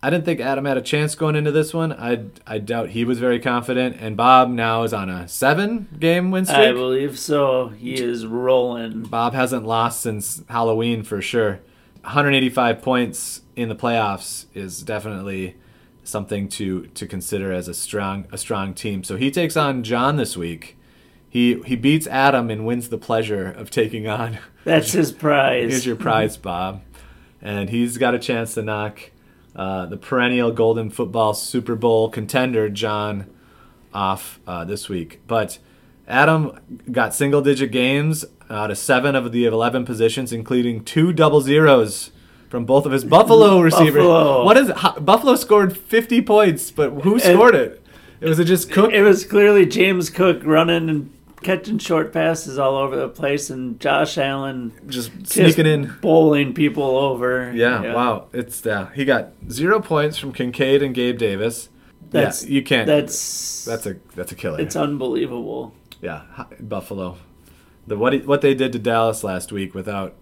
I 0.00 0.10
didn't 0.10 0.24
think 0.24 0.38
Adam 0.38 0.64
had 0.64 0.76
a 0.76 0.82
chance 0.82 1.16
going 1.16 1.34
into 1.34 1.50
this 1.50 1.74
one. 1.74 1.92
I 1.92 2.26
I 2.46 2.58
doubt 2.58 2.90
he 2.90 3.04
was 3.04 3.18
very 3.18 3.40
confident. 3.40 3.96
And 3.98 4.16
Bob 4.16 4.48
now 4.48 4.84
is 4.84 4.92
on 4.92 5.10
a 5.10 5.26
seven 5.26 5.88
game 5.98 6.30
win 6.30 6.44
streak. 6.44 6.58
I 6.58 6.72
believe 6.72 7.18
so. 7.18 7.68
He 7.68 7.94
is 7.94 8.24
rolling. 8.24 9.02
Bob 9.02 9.34
hasn't 9.34 9.66
lost 9.66 10.00
since 10.00 10.44
Halloween 10.48 11.02
for 11.02 11.20
sure. 11.20 11.60
185 12.02 12.80
points 12.80 13.42
in 13.56 13.68
the 13.68 13.74
playoffs 13.74 14.46
is 14.54 14.82
definitely 14.82 15.56
something 16.08 16.48
to 16.48 16.86
to 16.86 17.06
consider 17.06 17.52
as 17.52 17.68
a 17.68 17.74
strong 17.74 18.26
a 18.32 18.38
strong 18.38 18.74
team. 18.74 19.04
So 19.04 19.16
he 19.16 19.30
takes 19.30 19.56
on 19.56 19.82
John 19.82 20.16
this 20.16 20.36
week. 20.36 20.76
He 21.28 21.60
he 21.62 21.76
beats 21.76 22.06
Adam 22.06 22.50
and 22.50 22.66
wins 22.66 22.88
the 22.88 22.98
pleasure 22.98 23.50
of 23.50 23.70
taking 23.70 24.08
on. 24.08 24.38
That's 24.64 24.92
his 24.92 25.12
prize. 25.12 25.70
Here's 25.70 25.86
your 25.86 25.96
prize, 25.96 26.36
Bob, 26.36 26.82
and 27.40 27.70
he's 27.70 27.98
got 27.98 28.14
a 28.14 28.18
chance 28.18 28.54
to 28.54 28.62
knock 28.62 29.10
uh, 29.54 29.86
the 29.86 29.96
perennial 29.96 30.52
Golden 30.52 30.90
Football 30.90 31.34
Super 31.34 31.74
Bowl 31.74 32.10
contender 32.10 32.68
John 32.68 33.26
off 33.92 34.40
uh, 34.46 34.64
this 34.64 34.88
week. 34.88 35.20
But 35.26 35.58
Adam 36.06 36.58
got 36.90 37.14
single 37.14 37.42
digit 37.42 37.70
games 37.70 38.24
out 38.50 38.70
of 38.70 38.78
seven 38.78 39.14
of 39.14 39.32
the 39.32 39.44
11 39.44 39.84
positions, 39.84 40.32
including 40.32 40.84
two 40.84 41.12
double 41.12 41.40
zeros 41.40 42.10
from 42.48 42.64
both 42.64 42.86
of 42.86 42.92
his 42.92 43.04
Buffalo 43.04 43.60
receivers. 43.62 43.94
Buffalo. 44.04 44.44
What 44.44 44.56
is 44.56 44.68
it? 44.70 44.76
Buffalo 45.04 45.34
scored 45.36 45.76
50 45.76 46.22
points, 46.22 46.70
but 46.70 46.90
who 47.02 47.18
scored 47.18 47.54
it? 47.54 47.84
It 48.20 48.28
was 48.28 48.38
it 48.38 48.44
just 48.46 48.70
Cook? 48.72 48.92
It 48.92 49.02
was 49.02 49.24
clearly 49.24 49.64
James 49.66 50.10
Cook 50.10 50.40
running 50.44 50.88
and 50.88 51.12
catching 51.42 51.78
short 51.78 52.12
passes 52.12 52.58
all 52.58 52.74
over 52.76 52.96
the 52.96 53.08
place, 53.08 53.48
and 53.48 53.78
Josh 53.78 54.18
Allen 54.18 54.72
Just 54.88 55.16
just 55.20 55.32
sneaking 55.34 55.66
in. 55.66 55.94
bowling 56.00 56.52
people 56.52 56.82
over. 56.96 57.52
Yeah, 57.54 57.94
wow. 57.94 58.26
It's 58.32 58.66
uh, 58.66 58.86
he 58.86 59.04
got 59.04 59.28
zero 59.50 59.80
points 59.80 60.18
from 60.18 60.32
Kincaid 60.32 60.82
and 60.82 60.94
Gabe 60.94 61.16
Davis. 61.16 61.68
That's 62.10 62.42
yeah, 62.44 62.50
you 62.50 62.62
can't. 62.64 62.86
That's 62.88 63.64
That's 63.64 63.86
a 63.86 63.96
that's 64.16 64.32
a 64.32 64.34
killer. 64.34 64.58
it's 64.60 64.74
unbelievable. 64.74 65.74
yeah, 66.00 66.22
Buffalo. 66.58 67.18
The 67.86 67.96
what 67.96 68.14
he, 68.14 68.18
what 68.18 68.40
they 68.40 68.54
did 68.54 68.72
to 68.72 68.78
Dallas 68.80 69.22
last 69.22 69.52
week 69.52 69.74
without 69.74 70.14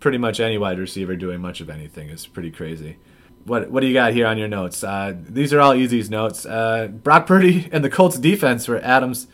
pretty 0.00 0.18
much 0.18 0.40
any 0.40 0.58
wide 0.58 0.78
receiver 0.78 1.16
doing 1.16 1.40
much 1.40 1.60
of 1.60 1.70
anything 1.70 2.08
is 2.08 2.26
pretty 2.26 2.50
crazy. 2.50 2.96
What 3.44 3.70
what 3.70 3.80
do 3.80 3.86
you 3.86 3.94
got 3.94 4.12
here 4.12 4.26
on 4.26 4.38
your 4.38 4.48
notes? 4.48 4.82
Uh, 4.82 5.14
these 5.16 5.52
are 5.52 5.60
all 5.60 5.72
EZ's 5.72 6.10
notes. 6.10 6.44
Uh, 6.44 6.88
Brock 6.88 7.26
Purdy 7.26 7.68
and 7.72 7.84
the 7.84 7.90
Colts 7.90 8.18
defense 8.18 8.66
were 8.66 8.78
Adams' 8.82 9.28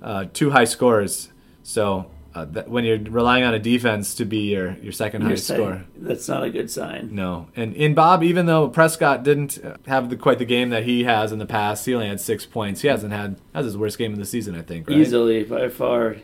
uh, 0.00 0.26
two 0.32 0.50
high 0.50 0.64
scorers. 0.64 1.30
So 1.64 2.08
uh, 2.36 2.44
that, 2.44 2.68
when 2.68 2.84
you're 2.84 2.98
relying 3.00 3.42
on 3.42 3.54
a 3.54 3.58
defense 3.58 4.14
to 4.14 4.24
be 4.24 4.50
your 4.52 4.76
your 4.80 4.92
2nd 4.92 5.14
You're 5.14 5.22
highest 5.22 5.48
score, 5.48 5.84
that's 5.96 6.28
not 6.28 6.44
a 6.44 6.50
good 6.50 6.70
sign. 6.70 7.08
no. 7.12 7.48
And 7.56 7.74
in 7.74 7.94
Bob, 7.94 8.22
even 8.22 8.46
though 8.46 8.68
Prescott 8.68 9.24
didn't 9.24 9.58
have 9.86 10.08
the, 10.08 10.16
quite 10.16 10.38
the 10.38 10.44
game 10.44 10.70
that 10.70 10.84
he 10.84 11.02
has 11.04 11.32
in 11.32 11.40
the 11.40 11.46
past, 11.46 11.84
he 11.84 11.94
only 11.94 12.06
had 12.06 12.20
six 12.20 12.46
points. 12.46 12.82
He 12.82 12.88
hasn't 12.88 13.12
had 13.12 13.40
that's 13.52 13.64
his 13.64 13.76
worst 13.76 13.98
game 13.98 14.12
of 14.12 14.18
the 14.20 14.24
season, 14.24 14.54
I 14.54 14.62
think. 14.62 14.88
Right? 14.88 14.98
Easily 14.98 15.42
by 15.42 15.68
far, 15.68 16.16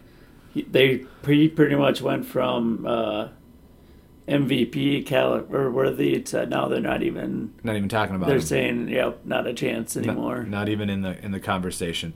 He- 0.52 0.62
they 0.62 0.98
pretty 1.22 1.48
pretty 1.48 1.74
much 1.74 2.00
went 2.00 2.26
from 2.26 2.86
uh, 2.86 3.28
MVP 4.28 5.04
caliber 5.04 5.70
worthy 5.70 6.20
to 6.20 6.46
now 6.46 6.68
they're 6.68 6.80
not 6.80 7.02
even. 7.02 7.52
Not 7.62 7.76
even 7.76 7.88
talking 7.88 8.16
about 8.16 8.26
They're 8.26 8.36
him. 8.36 8.42
saying, 8.42 8.88
"Yep, 8.88 9.20
not 9.26 9.46
a 9.46 9.52
chance 9.52 9.96
anymore." 9.96 10.44
Not, 10.44 10.68
even 10.68 10.88
in 10.88 11.02
the 11.02 11.22
in 11.22 11.32
the 11.32 11.40
conversation. 11.40 12.14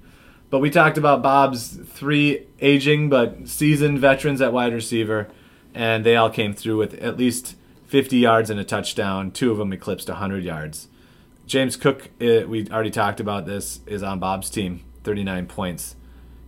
But 0.50 0.60
we 0.60 0.70
talked 0.70 0.96
about 0.96 1.22
Bob's 1.22 1.68
three 1.68 2.46
aging 2.60 3.10
but 3.10 3.46
seasoned 3.48 3.98
veterans 3.98 4.40
at 4.40 4.52
wide 4.54 4.72
receiver, 4.72 5.28
and 5.74 6.04
they 6.04 6.16
all 6.16 6.30
came 6.30 6.54
through 6.54 6.78
with 6.78 6.94
at 6.94 7.18
least 7.18 7.56
50 7.86 8.16
yards 8.16 8.48
and 8.48 8.58
a 8.58 8.64
touchdown. 8.64 9.30
Two 9.30 9.50
of 9.50 9.58
them 9.58 9.72
eclipsed 9.72 10.08
100 10.08 10.42
yards. 10.44 10.88
James 11.46 11.76
Cook, 11.76 12.10
eh, 12.20 12.44
we 12.44 12.66
already 12.70 12.90
talked 12.90 13.20
about 13.20 13.44
this, 13.46 13.80
is 13.86 14.02
on 14.02 14.18
Bob's 14.18 14.48
team. 14.50 14.84
39 15.04 15.46
points 15.46 15.96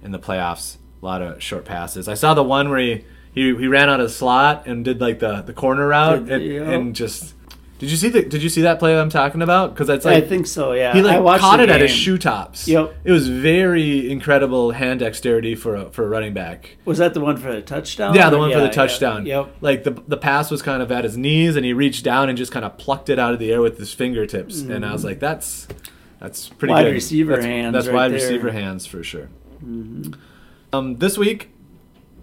in 0.03 0.13
the 0.13 0.19
playoffs. 0.19 0.77
A 1.03 1.05
lot 1.07 1.23
of 1.23 1.43
short 1.43 1.65
passes. 1.65 2.09
I 2.09 2.15
saw 2.15 2.35
the 2.35 2.43
one 2.43 2.69
where 2.69 2.79
he, 2.79 3.05
he, 3.33 3.55
he 3.57 3.67
ran 3.69 3.89
out 3.89 4.01
of 4.01 4.09
the 4.09 4.13
slot 4.15 4.67
and 4.67 4.85
did 4.85 5.01
like 5.01 5.19
the, 5.21 5.43
the 5.43 5.53
corner 5.53 5.87
route 5.89 6.27
Did- 6.27 6.43
and, 6.43 6.53
yeah. 6.53 6.71
and 6.71 6.95
just 6.97 7.35
Did 7.79 7.91
you 7.91 7.97
see 7.97 8.09
the? 8.11 8.23
Did 8.23 8.43
you 8.43 8.49
see 8.51 8.61
that 8.63 8.79
play 8.79 8.99
I'm 8.99 9.09
talking 9.09 9.41
about? 9.41 9.73
Because 9.73 9.89
it's 9.89 10.05
I 10.05 10.21
think 10.21 10.47
so. 10.47 10.73
Yeah, 10.73 10.93
he 10.93 10.99
I 11.01 11.03
like 11.03 11.23
watched 11.23 11.41
caught 11.41 11.61
it 11.61 11.71
at 11.71 11.81
his 11.81 11.91
shoe 11.91 12.19
tops. 12.19 12.69
Yep. 12.69 12.95
It 13.05 13.11
was 13.13 13.27
very 13.29 14.11
incredible 14.11 14.73
hand 14.73 15.01
dexterity 15.01 15.55
for 15.55 15.77
a, 15.77 15.91
for 15.91 16.05
a 16.05 16.09
running 16.09 16.35
back. 16.35 16.77
Was 16.85 16.99
that 16.99 17.15
the 17.15 17.21
one 17.21 17.39
for 17.39 17.51
the 17.51 17.63
touchdown? 17.63 18.15
Yeah, 18.15 18.29
the 18.29 18.37
one 18.37 18.53
for 18.53 18.61
the 18.61 18.69
touchdown. 18.69 19.25
Yeah. 19.25 19.41
Yep. 19.45 19.57
Like 19.63 19.85
the 19.85 19.93
the 20.09 20.19
pass 20.19 20.51
was 20.51 20.61
kind 20.61 20.83
of 20.83 20.93
at 20.93 21.05
his 21.05 21.17
knees, 21.17 21.57
and 21.57 21.65
he 21.65 21.73
reached 21.73 22.05
down 22.05 22.29
and 22.29 22.37
just 22.37 22.53
kind 22.53 22.67
of 22.67 22.77
plucked 22.77 23.09
it 23.09 23.19
out 23.19 23.33
of 23.33 23.39
the 23.39 23.51
air 23.51 23.63
with 23.63 23.79
his 23.79 23.95
fingertips. 23.95 24.61
And 24.61 24.85
I 24.85 24.93
was 24.93 25.03
like, 25.05 25.19
that's 25.21 25.67
that's 26.19 26.51
pretty 26.51 26.73
Mm-hmm. 26.75 26.79
Wide 26.81 26.85
good. 26.89 26.93
receiver 26.93 27.33
that's, 27.37 27.47
hands 27.47 27.73
That's 27.73 27.87
right 27.87 27.95
wide 27.95 28.11
there. 28.13 28.19
Mm-hmm. 28.19 28.29
receiver 28.35 28.51
hands 28.51 28.85
for 28.85 29.03
sure. 29.03 29.31
Um, 30.73 30.97
this 30.99 31.17
week. 31.17 31.51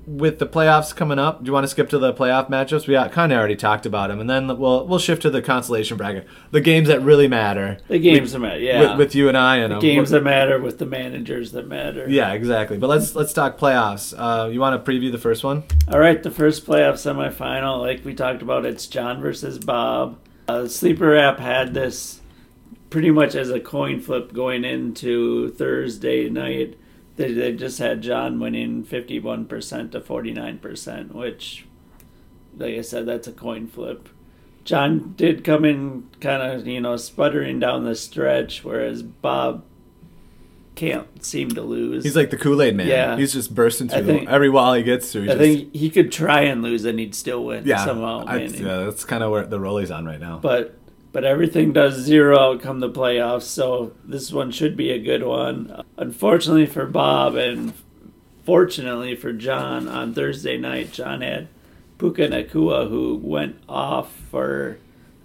With 0.08 0.40
the 0.40 0.48
playoffs 0.48 0.96
coming 0.96 1.20
up, 1.20 1.44
do 1.44 1.48
you 1.50 1.54
want 1.54 1.66
to 1.66 1.68
skip 1.68 1.90
to 1.90 2.00
the 2.00 2.14
playoff 2.14 2.50
matchups? 2.50 2.88
We 2.88 2.96
kind 3.14 3.34
of 3.34 3.38
already 3.38 3.58
talked 3.58 3.86
about 3.86 4.08
them, 4.08 4.22
and 4.22 4.30
then 4.30 4.48
we'll 4.58 4.88
we'll 4.88 5.00
shift 5.00 5.22
to 5.24 5.30
the 5.30 5.42
consolation 5.42 5.98
bracket, 5.98 6.26
the 6.52 6.62
games 6.62 6.88
that 6.88 7.02
really 7.02 7.28
matter. 7.28 7.80
The 7.90 8.00
games 8.00 8.32
that 8.32 8.40
matter. 8.40 8.60
Yeah. 8.60 8.92
with, 8.92 9.00
with 9.00 9.16
you 9.16 9.28
and 9.28 9.38
I, 9.38 9.58
and 9.58 9.74
the 9.74 9.80
games 9.80 10.12
that 10.12 10.24
matter 10.24 10.62
with 10.62 10.80
the 10.80 10.86
managers 10.86 11.52
that 11.52 11.68
matter. 11.68 12.10
Yeah, 12.10 12.32
exactly. 12.32 12.78
But 12.78 12.88
let's 12.88 13.16
let's 13.16 13.34
talk 13.34 13.58
playoffs. 13.58 14.14
Uh, 14.18 14.48
you 14.48 14.62
want 14.62 14.84
to 14.84 14.92
preview 14.92 15.12
the 15.12 15.18
first 15.18 15.44
one? 15.44 15.66
All 15.92 16.00
right, 16.00 16.24
the 16.24 16.32
first 16.32 16.66
playoff 16.66 16.94
semifinal, 16.94 17.82
like 17.82 18.06
we 18.06 18.14
talked 18.14 18.42
about, 18.42 18.66
it's 18.66 18.88
John 18.88 19.20
versus 19.20 19.60
Bob. 19.60 20.20
Uh, 20.48 20.68
sleeper 20.68 21.18
app 21.18 21.40
had 21.40 21.74
this 21.74 22.22
pretty 22.90 23.12
much 23.12 23.36
as 23.36 23.50
a 23.50 23.60
coin 23.60 24.00
flip 24.00 24.32
going 24.32 24.64
into 24.64 25.50
Thursday 25.52 26.30
night. 26.30 26.78
They, 27.18 27.34
they 27.34 27.52
just 27.54 27.80
had 27.80 28.02
John 28.02 28.40
winning 28.40 28.84
51% 28.86 29.92
to 29.92 30.00
49%, 30.00 31.12
which, 31.14 31.66
like 32.58 32.76
I 32.76 32.82
said, 32.82 33.06
that's 33.08 33.28
a 33.28 33.32
coin 33.32 33.68
flip. 33.68 34.08
John 34.64 35.14
did 35.18 35.44
come 35.44 35.66
in 35.66 36.08
kind 36.22 36.42
of, 36.44 36.68
you 36.68 36.80
know, 36.80 36.96
sputtering 36.98 37.60
down 37.60 37.86
the 37.86 37.96
stretch, 37.96 38.64
whereas 38.64 39.02
Bob 39.02 39.64
can't 40.76 41.26
seem 41.26 41.50
to 41.50 41.62
lose. 41.64 42.04
He's 42.04 42.16
like 42.16 42.30
the 42.30 42.38
Kool 42.38 42.62
Aid 42.62 42.76
Man. 42.76 42.86
Yeah. 42.88 43.18
he's 43.18 43.34
just 43.34 43.56
bursting 43.56 43.90
through 43.90 44.06
think- 44.06 44.26
the, 44.28 44.32
every 44.32 44.50
wall 44.50 44.74
he 44.76 44.84
gets 44.84 45.12
through. 45.12 45.24
he 45.24 45.30
I 45.32 45.34
just- 45.34 45.40
think 45.42 45.74
he 45.76 45.90
could 45.90 46.12
try 46.12 46.42
and 46.42 46.62
lose 46.62 46.86
and 46.86 47.00
he'd 47.00 47.16
still 47.16 47.44
win 47.46 47.66
yeah, 47.66 47.84
somehow. 47.84 48.26
I- 48.28 48.42
yeah, 48.42 48.86
that's 48.86 49.04
kind 49.06 49.24
of 49.24 49.32
where 49.32 49.46
the 49.48 49.60
role 49.60 49.78
he's 49.80 49.90
on 49.90 50.06
right 50.06 50.20
now. 50.20 50.38
But 50.38 50.78
but 51.18 51.26
everything 51.26 51.74
does 51.74 51.96
zero 51.96 52.60
come 52.60 52.80
the 52.80 52.88
playoffs, 52.88 53.42
so 53.42 53.92
this 54.06 54.32
one 54.32 54.52
should 54.52 54.78
be 54.78 54.92
a 54.92 55.00
good 55.00 55.24
one. 55.24 55.84
Unfortunately 55.98 56.68
for 56.68 56.86
Bob 56.86 57.34
and 57.34 57.74
fortunately 58.46 59.16
for 59.16 59.34
John, 59.34 59.88
on 59.88 60.14
Thursday 60.14 60.60
night, 60.60 60.94
John 60.94 61.22
had 61.22 61.48
Puka 61.98 62.28
Nacua 62.28 62.88
who 62.88 63.16
went 63.16 63.60
off 63.68 64.14
for 64.30 64.78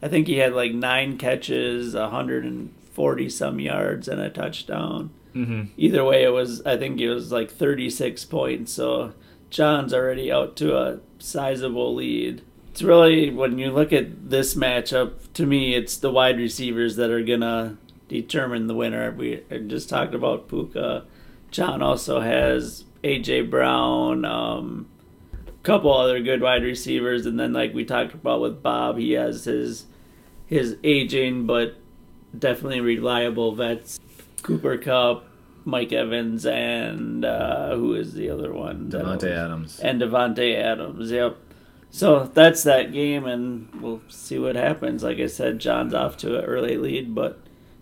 I 0.02 0.08
think 0.08 0.28
he 0.28 0.38
had 0.38 0.54
like 0.54 0.72
nine 0.72 1.18
catches, 1.18 1.92
hundred 1.92 2.46
and 2.46 2.72
forty 2.94 3.28
some 3.28 3.60
yards 3.60 4.08
and 4.08 4.18
a 4.18 4.30
touchdown. 4.30 5.10
hmm 5.34 5.64
Either 5.76 6.02
way, 6.04 6.24
it 6.24 6.32
was 6.32 6.62
I 6.64 6.78
think 6.78 7.02
it 7.02 7.12
was 7.12 7.30
like 7.30 7.50
thirty 7.50 7.90
six 7.90 8.24
points. 8.24 8.72
So 8.72 9.12
John's 9.50 9.92
already 9.92 10.32
out 10.32 10.56
to 10.56 10.74
a 10.74 11.00
sizable 11.18 11.94
lead. 11.94 12.40
It's 12.72 12.82
really 12.82 13.28
when 13.28 13.58
you 13.58 13.70
look 13.70 13.92
at 13.92 14.30
this 14.30 14.54
matchup, 14.54 15.12
to 15.34 15.44
me, 15.44 15.74
it's 15.74 15.98
the 15.98 16.10
wide 16.10 16.38
receivers 16.38 16.96
that 16.96 17.10
are 17.10 17.22
gonna 17.22 17.76
determine 18.08 18.66
the 18.66 18.74
winner. 18.74 19.10
We 19.12 19.42
just 19.66 19.90
talked 19.90 20.14
about 20.14 20.48
Puka. 20.48 21.04
John 21.50 21.82
also 21.82 22.20
has 22.20 22.84
AJ 23.04 23.50
Brown, 23.50 24.24
um, 24.24 24.88
a 25.46 25.62
couple 25.64 25.92
other 25.92 26.20
good 26.20 26.40
wide 26.40 26.62
receivers, 26.62 27.26
and 27.26 27.38
then 27.38 27.52
like 27.52 27.74
we 27.74 27.84
talked 27.84 28.14
about 28.14 28.40
with 28.40 28.62
Bob, 28.62 28.96
he 28.96 29.12
has 29.12 29.44
his 29.44 29.84
his 30.46 30.78
aging 30.82 31.44
but 31.44 31.76
definitely 32.38 32.80
reliable 32.80 33.54
vets, 33.54 34.00
Cooper 34.42 34.78
Kupp, 34.78 35.26
Mike 35.66 35.92
Evans, 35.92 36.46
and 36.46 37.22
uh, 37.26 37.76
who 37.76 37.92
is 37.92 38.14
the 38.14 38.30
other 38.30 38.50
one? 38.50 38.88
Davante 38.90 39.30
Adams. 39.30 39.78
and 39.80 40.00
Davante 40.00 40.56
Adams. 40.56 41.10
Yep. 41.10 41.36
So 41.94 42.24
that's 42.24 42.62
that 42.62 42.90
game, 42.90 43.26
and 43.26 43.68
we'll 43.80 44.00
see 44.08 44.38
what 44.38 44.56
happens. 44.56 45.04
Like 45.04 45.18
I 45.18 45.26
said, 45.26 45.58
John's 45.58 45.92
off 45.92 46.16
to 46.18 46.38
an 46.38 46.44
early 46.46 46.78
lead, 46.78 47.14
but 47.14 47.38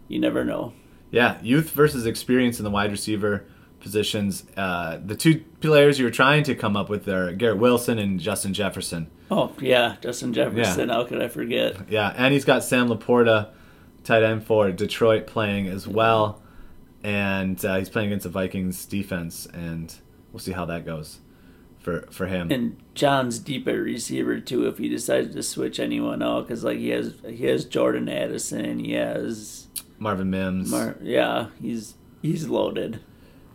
you 0.08 0.18
never 0.18 0.44
know. 0.44 0.72
Yeah, 1.12 1.38
youth 1.42 1.70
versus 1.70 2.06
experience 2.06 2.58
in 2.58 2.64
the 2.64 2.70
wide 2.70 2.90
receiver 2.90 3.46
positions. 3.78 4.44
Uh, 4.56 4.98
the 5.02 5.14
two 5.14 5.44
players 5.60 6.00
you're 6.00 6.10
trying 6.10 6.42
to 6.42 6.56
come 6.56 6.76
up 6.76 6.88
with 6.88 7.08
are 7.08 7.32
Garrett 7.32 7.58
Wilson 7.58 8.00
and 8.00 8.18
Justin 8.18 8.52
Jefferson. 8.52 9.08
Oh 9.30 9.52
yeah, 9.60 9.94
Justin 10.00 10.32
Jefferson. 10.32 10.88
How 10.88 11.04
could 11.04 11.22
I 11.22 11.28
forget? 11.28 11.88
Yeah, 11.88 12.12
and 12.16 12.34
he's 12.34 12.44
got 12.44 12.64
Sam 12.64 12.88
Laporta, 12.88 13.50
tight 14.02 14.24
end 14.24 14.44
for 14.44 14.72
Detroit, 14.72 15.28
playing 15.28 15.68
as 15.68 15.86
well, 15.86 16.42
and 17.04 17.64
uh, 17.64 17.76
he's 17.76 17.88
playing 17.88 18.08
against 18.08 18.24
the 18.24 18.30
Vikings 18.30 18.84
defense, 18.86 19.46
and 19.46 19.94
we'll 20.32 20.40
see 20.40 20.52
how 20.52 20.64
that 20.64 20.84
goes 20.84 21.20
for 21.80 22.02
for 22.10 22.26
him. 22.26 22.50
And 22.50 22.76
John's 22.94 23.38
deep 23.38 23.66
at 23.66 23.72
receiver 23.72 24.38
too. 24.40 24.66
If 24.68 24.78
he 24.78 24.88
decides 24.88 25.34
to 25.34 25.42
switch 25.42 25.80
anyone 25.80 26.22
out, 26.22 26.46
because 26.46 26.62
like 26.64 26.78
he 26.78 26.90
has 26.90 27.14
he 27.28 27.46
has 27.46 27.64
Jordan 27.64 28.08
Addison, 28.08 28.78
he 28.78 28.92
has 28.92 29.66
Marvin 29.98 30.30
Mims. 30.30 30.70
Mar- 30.70 30.96
yeah, 31.02 31.46
he's 31.60 31.94
he's 32.22 32.48
loaded. 32.48 33.00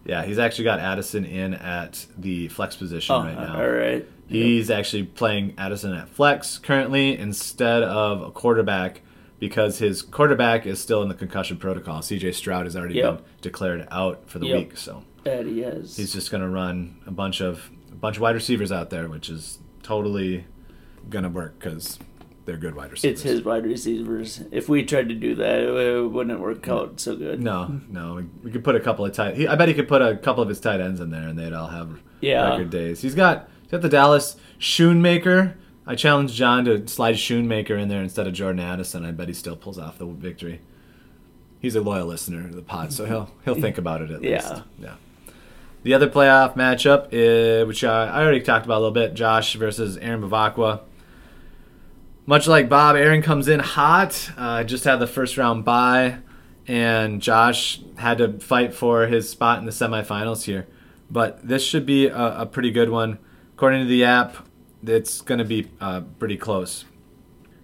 yeah, 0.05 0.23
he's 0.25 0.39
actually 0.39 0.65
got 0.65 0.79
Addison 0.79 1.25
in 1.25 1.53
at 1.55 2.05
the 2.17 2.47
flex 2.49 2.75
position 2.75 3.15
Oh, 3.15 3.19
right 3.23 3.35
now. 3.35 3.59
all 3.59 3.69
right. 3.69 4.07
He's 4.27 4.71
actually 4.71 5.03
playing 5.03 5.53
Addison 5.57 5.93
at 5.93 6.09
flex 6.09 6.57
currently 6.57 7.15
instead 7.17 7.83
of 7.83 8.23
a 8.23 8.31
quarterback 8.31 9.01
because 9.37 9.77
his 9.77 10.01
quarterback 10.01 10.65
is 10.65 10.79
still 10.81 11.03
in 11.03 11.09
the 11.09 11.13
concussion 11.13 11.57
protocol. 11.57 11.99
CJ 12.01 12.33
Stroud 12.33 12.65
has 12.65 12.75
already 12.75 12.95
Yep. 12.95 13.17
been 13.17 13.25
declared 13.41 13.87
out 13.91 14.23
for 14.27 14.39
the 14.39 14.47
Yep. 14.47 14.57
week, 14.57 14.77
so 14.77 15.03
That 15.25 15.45
he 15.45 15.59
has. 15.59 15.95
he's 15.95 16.11
just 16.13 16.31
going 16.31 16.41
to 16.41 16.49
run 16.49 16.95
a 17.05 17.11
bunch 17.11 17.39
of 17.39 17.69
bunch 18.05 18.17
of 18.17 18.21
wide 18.21 18.35
receivers 18.35 18.71
out 18.71 18.89
there, 18.91 19.07
which 19.09 19.29
is 19.29 19.59
totally 19.83 20.45
to 21.11 21.29
work 21.29 21.57
because 21.59 21.97
they're 22.45 22.57
good 22.57 22.75
wide 22.75 22.91
receivers. 22.91 23.21
It's 23.21 23.23
his 23.23 23.43
wide 23.43 23.65
receivers. 23.65 24.41
If 24.51 24.69
we 24.69 24.83
tried 24.83 25.09
to 25.09 25.15
do 25.15 25.33
that, 25.35 25.59
it 25.63 26.11
wouldn't 26.11 26.39
work 26.39 26.67
out 26.67 26.99
so 26.99 27.15
good. 27.15 27.41
No, 27.41 27.81
no, 27.89 28.23
we, 28.43 28.51
could 28.51 28.63
put 28.63 28.75
a 28.75 28.79
couple 28.79 29.05
of 29.05 29.13
tight. 29.13 29.35
He, 29.35 29.47
I 29.47 29.55
bet 29.55 29.67
he 29.67 29.73
could 29.73 29.87
put 29.87 30.01
a 30.01 30.17
couple 30.17 30.43
of 30.43 30.49
his 30.49 30.59
tight 30.59 30.79
ends 30.81 30.99
in 30.99 31.09
there, 31.09 31.27
and 31.27 31.37
they'd 31.37 31.53
all 31.53 31.67
have 31.69 31.99
Yeah. 32.21 32.49
record 32.49 32.69
days. 32.69 33.01
He's 33.01 33.15
got 33.15 33.49
he's 33.63 33.71
got 33.71 33.81
the 33.81 33.89
Dallas 33.89 34.37
Schoonmaker. 34.59 35.55
I 35.87 35.95
challenge 35.95 36.33
John 36.33 36.65
to 36.65 36.87
slide 36.87 37.15
Schoonmaker 37.15 37.79
in 37.79 37.87
there 37.89 38.01
instead 38.01 38.27
of 38.27 38.33
Jordan 38.33 38.59
Addison. 38.59 39.05
I 39.05 39.11
bet 39.11 39.27
he 39.27 39.33
still 39.33 39.55
pulls 39.55 39.77
off 39.79 39.97
the 39.97 40.05
victory. 40.05 40.61
He's 41.59 41.75
a 41.75 41.81
loyal 41.81 42.07
listener 42.07 42.47
to 42.49 42.55
the 42.55 42.61
pod, 42.61 42.93
so 42.93 43.05
he'll 43.05 43.31
he'll 43.45 43.55
think 43.61 43.77
about 43.77 44.01
it 44.01 44.11
at 44.11 44.23
Yeah. 44.23 44.35
least. 44.49 44.63
Yeah. 44.79 44.95
The 45.85 45.93
other 45.93 46.09
playoff 46.09 46.55
matchup, 46.55 47.09
is, 47.11 47.67
which 47.67 47.83
I, 47.83 48.23
already 48.23 48.41
talked 48.41 48.65
about 48.65 48.77
a 48.77 48.81
little 48.81 48.91
bit, 48.91 49.13
Josh 49.13 49.53
versus 49.53 49.97
Aaron 49.97 50.19
Bavacqua. 50.19 50.81
Much 52.25 52.47
like 52.47 52.67
Bob, 52.67 52.95
Aaron 52.95 53.21
comes 53.21 53.47
in 53.47 53.59
hot. 53.59 54.31
Uh, 54.35 54.63
just 54.63 54.83
had 54.85 54.95
the 54.95 55.05
first 55.05 55.37
round 55.37 55.63
bye, 55.63 56.17
and 56.67 57.21
Josh 57.21 57.81
had 57.97 58.17
to 58.17 58.39
fight 58.39 58.73
for 58.73 59.05
his 59.05 59.29
spot 59.29 59.59
in 59.59 59.65
the 59.65 59.71
semifinals 59.71 60.45
here. 60.45 60.65
But 61.11 61.47
this 61.47 61.63
should 61.63 61.85
be 61.85 62.07
a, 62.07 62.41
a 62.41 62.45
pretty 62.47 62.71
good 62.71 62.89
one. 62.89 63.19
According 63.53 63.81
to 63.81 63.87
the 63.87 64.05
app, 64.05 64.37
it's 64.81 65.21
going 65.21 65.37
to 65.37 65.45
be 65.45 65.69
uh, 65.79 66.01
pretty 66.17 66.37
close. 66.37 66.85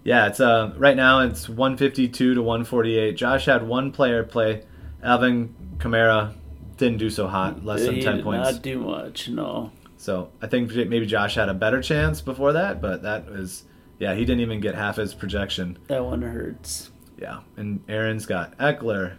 Yeah, 0.04 0.28
it's 0.28 0.38
uh, 0.38 0.72
right 0.76 0.96
now 0.96 1.22
it's 1.22 1.48
152 1.48 2.34
to 2.34 2.40
148. 2.40 3.16
Josh 3.16 3.46
had 3.46 3.66
one 3.66 3.90
player 3.90 4.22
play. 4.22 4.62
Alvin 5.02 5.56
Kamara 5.78 6.34
didn't 6.76 6.98
do 6.98 7.10
so 7.10 7.26
hot, 7.28 7.64
less 7.64 7.84
than 7.84 7.96
he 7.96 8.02
10 8.02 8.16
did 8.16 8.24
points. 8.24 8.52
Not 8.52 8.62
do 8.62 8.78
much. 8.80 9.28
No. 9.28 9.72
So 9.96 10.30
I 10.40 10.46
think 10.46 10.74
maybe 10.74 11.06
Josh 11.06 11.36
had 11.36 11.48
a 11.48 11.54
better 11.54 11.80
chance 11.80 12.20
before 12.20 12.52
that, 12.54 12.80
but 12.80 13.02
that 13.02 13.30
was 13.30 13.64
yeah, 13.98 14.14
he 14.14 14.24
didn't 14.24 14.40
even 14.40 14.60
get 14.60 14.74
half 14.74 14.96
his 14.96 15.14
projection. 15.14 15.78
That 15.86 16.04
one 16.04 16.22
hurts. 16.22 16.90
Yeah, 17.18 17.40
and 17.56 17.84
Aaron's 17.88 18.26
got 18.26 18.58
Ekeler, 18.58 19.18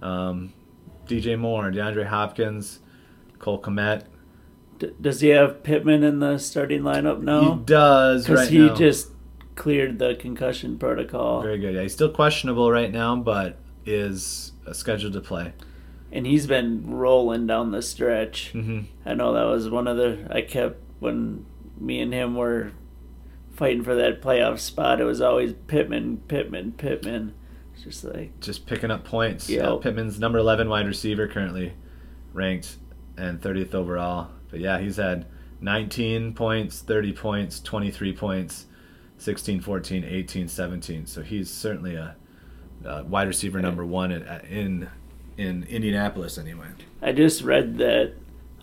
um, 0.00 0.52
DJ 1.06 1.36
Moore, 1.36 1.72
DeAndre 1.72 2.06
Hopkins, 2.06 2.78
Cole 3.40 3.60
Kmet. 3.60 4.04
D- 4.78 4.92
does 5.00 5.20
he 5.20 5.30
have 5.30 5.64
Pittman 5.64 6.04
in 6.04 6.20
the 6.20 6.38
starting 6.38 6.82
lineup 6.82 7.20
now? 7.20 7.54
He 7.56 7.64
does 7.64 8.26
Because 8.26 8.40
right 8.42 8.48
he 8.48 8.58
now. 8.58 8.74
just 8.76 9.08
cleared 9.56 9.98
the 9.98 10.14
concussion 10.14 10.78
protocol, 10.78 11.42
Very 11.42 11.58
good. 11.58 11.74
Yeah, 11.74 11.82
he's 11.82 11.92
still 11.94 12.10
questionable 12.10 12.70
right 12.70 12.92
now, 12.92 13.16
but 13.16 13.58
is 13.84 14.52
scheduled 14.72 15.14
to 15.14 15.20
play. 15.20 15.52
And 16.12 16.26
he's 16.26 16.46
been 16.46 16.90
rolling 16.94 17.46
down 17.46 17.70
the 17.72 17.82
stretch. 17.82 18.50
hmm 18.52 18.80
I 19.04 19.14
know 19.14 19.32
that 19.32 19.44
was 19.44 19.68
one 19.68 19.88
of 19.88 19.96
the 19.96 20.26
I 20.30 20.42
kept 20.42 20.80
when 21.00 21.46
me 21.80 22.00
and 22.00 22.12
him 22.12 22.36
were 22.36 22.72
fighting 23.54 23.82
for 23.82 23.94
that 23.96 24.22
playoff 24.22 24.58
spot. 24.60 25.00
It 25.00 25.04
was 25.04 25.20
always 25.20 25.52
Pittman, 25.66 26.18
Pittman, 26.28 26.72
Pittman. 26.72 27.34
It's 27.74 27.82
just 27.82 28.04
like 28.04 28.38
Just 28.40 28.66
picking 28.66 28.90
up 28.90 29.04
points. 29.04 29.48
Yeah, 29.48 29.76
Pittman's 29.80 30.18
number 30.20 30.38
11 30.38 30.68
wide 30.68 30.86
receiver 30.86 31.26
currently 31.26 31.72
ranked 32.32 32.76
and 33.16 33.40
30th 33.40 33.74
overall. 33.74 34.30
But 34.50 34.60
yeah, 34.60 34.78
he's 34.78 34.96
had 34.96 35.26
19 35.60 36.34
points, 36.34 36.80
30 36.80 37.12
points, 37.12 37.60
23 37.60 38.12
points, 38.14 38.66
16, 39.18 39.60
14, 39.60 40.04
18, 40.04 40.48
17. 40.48 41.06
So 41.06 41.22
he's 41.22 41.50
certainly 41.50 41.94
a, 41.94 42.16
a 42.84 43.04
wide 43.04 43.28
receiver 43.28 43.60
number 43.60 43.84
one 43.86 44.12
in, 44.12 44.22
in 44.48 44.90
in 45.36 45.64
Indianapolis 45.64 46.38
anyway. 46.38 46.66
I 47.00 47.12
just 47.12 47.42
read 47.42 47.78
that 47.78 48.14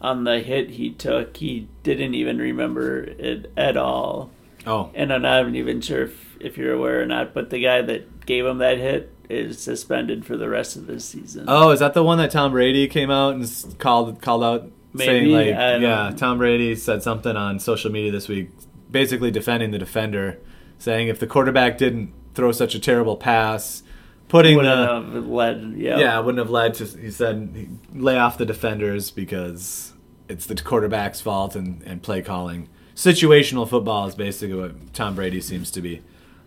on 0.02 0.24
the 0.24 0.40
hit 0.40 0.72
he 0.72 0.92
took, 0.92 1.36
he 1.38 1.68
didn't 1.84 2.14
even 2.16 2.38
remember 2.38 3.04
it 3.04 3.52
at 3.58 3.76
all. 3.78 4.32
Oh, 4.66 4.92
And 4.94 5.12
I'm 5.12 5.22
not 5.22 5.54
even 5.56 5.82
sure 5.82 6.04
if, 6.04 6.38
if 6.40 6.58
you're 6.58 6.74
aware 6.74 7.02
or 7.02 7.06
not, 7.06 7.34
but 7.34 7.50
the 7.50 7.62
guy 7.62 7.82
that 7.82 8.26
gave 8.26 8.46
him 8.46 8.60
that 8.60 8.78
hit 8.78 9.12
is 9.30 9.60
suspended 9.62 10.26
for 10.26 10.38
the 10.38 10.50
rest 10.50 10.76
of 10.76 10.88
this 10.88 11.06
season. 11.06 11.46
oh, 11.48 11.72
is 11.72 11.80
that 11.80 11.94
the 11.94 12.04
one 12.04 12.18
that 12.18 12.32
Tom 12.32 12.52
Brady 12.52 12.88
came 12.88 13.12
out 13.12 13.36
and 13.36 13.76
called 13.78 14.22
called 14.22 14.44
out 14.44 14.72
saying 14.96 15.32
like, 15.32 15.48
yeah, 15.48 16.12
Tom 16.16 16.40
Brady 16.40 16.76
said 16.76 17.04
something 17.04 17.36
on 17.36 17.60
social 17.60 17.92
media 17.92 18.12
this 18.12 18.28
week, 18.28 18.50
basically 18.90 19.32
defending 19.32 19.72
the 19.72 19.78
defender, 19.78 20.40
saying 20.80 21.08
if 21.08 21.20
the 21.20 21.28
quarterback 21.28 21.78
didn't 21.78 22.12
throw 22.34 22.52
such 22.52 22.74
a 22.74 22.80
terrible 22.80 23.16
pass, 23.18 23.84
putting 24.30 24.56
Wouldn't 24.56 25.14
the 25.14 25.20
led, 25.20 25.74
yeah. 25.76 25.98
yeah, 26.00 26.20
wouldn't 26.20 26.40
have 26.40 26.50
led 26.50 26.76
to. 26.76 26.86
He 26.86 27.12
said 27.12 27.80
lay 27.94 28.18
off 28.18 28.38
the 28.38 28.46
defenders 28.46 29.12
because 29.12 29.94
it's 30.30 30.46
the 30.46 30.56
quarterback's 30.56 31.20
fault 31.20 31.56
and, 31.56 31.84
and 31.84 32.02
play 32.02 32.22
calling. 32.22 32.70
Situational 32.96 33.68
football 33.68 34.08
is 34.08 34.16
basically 34.16 34.56
what 34.56 34.94
Tom 34.94 35.16
Brady 35.16 35.42
seems 35.42 35.72
to 35.72 35.82
be 35.82 36.02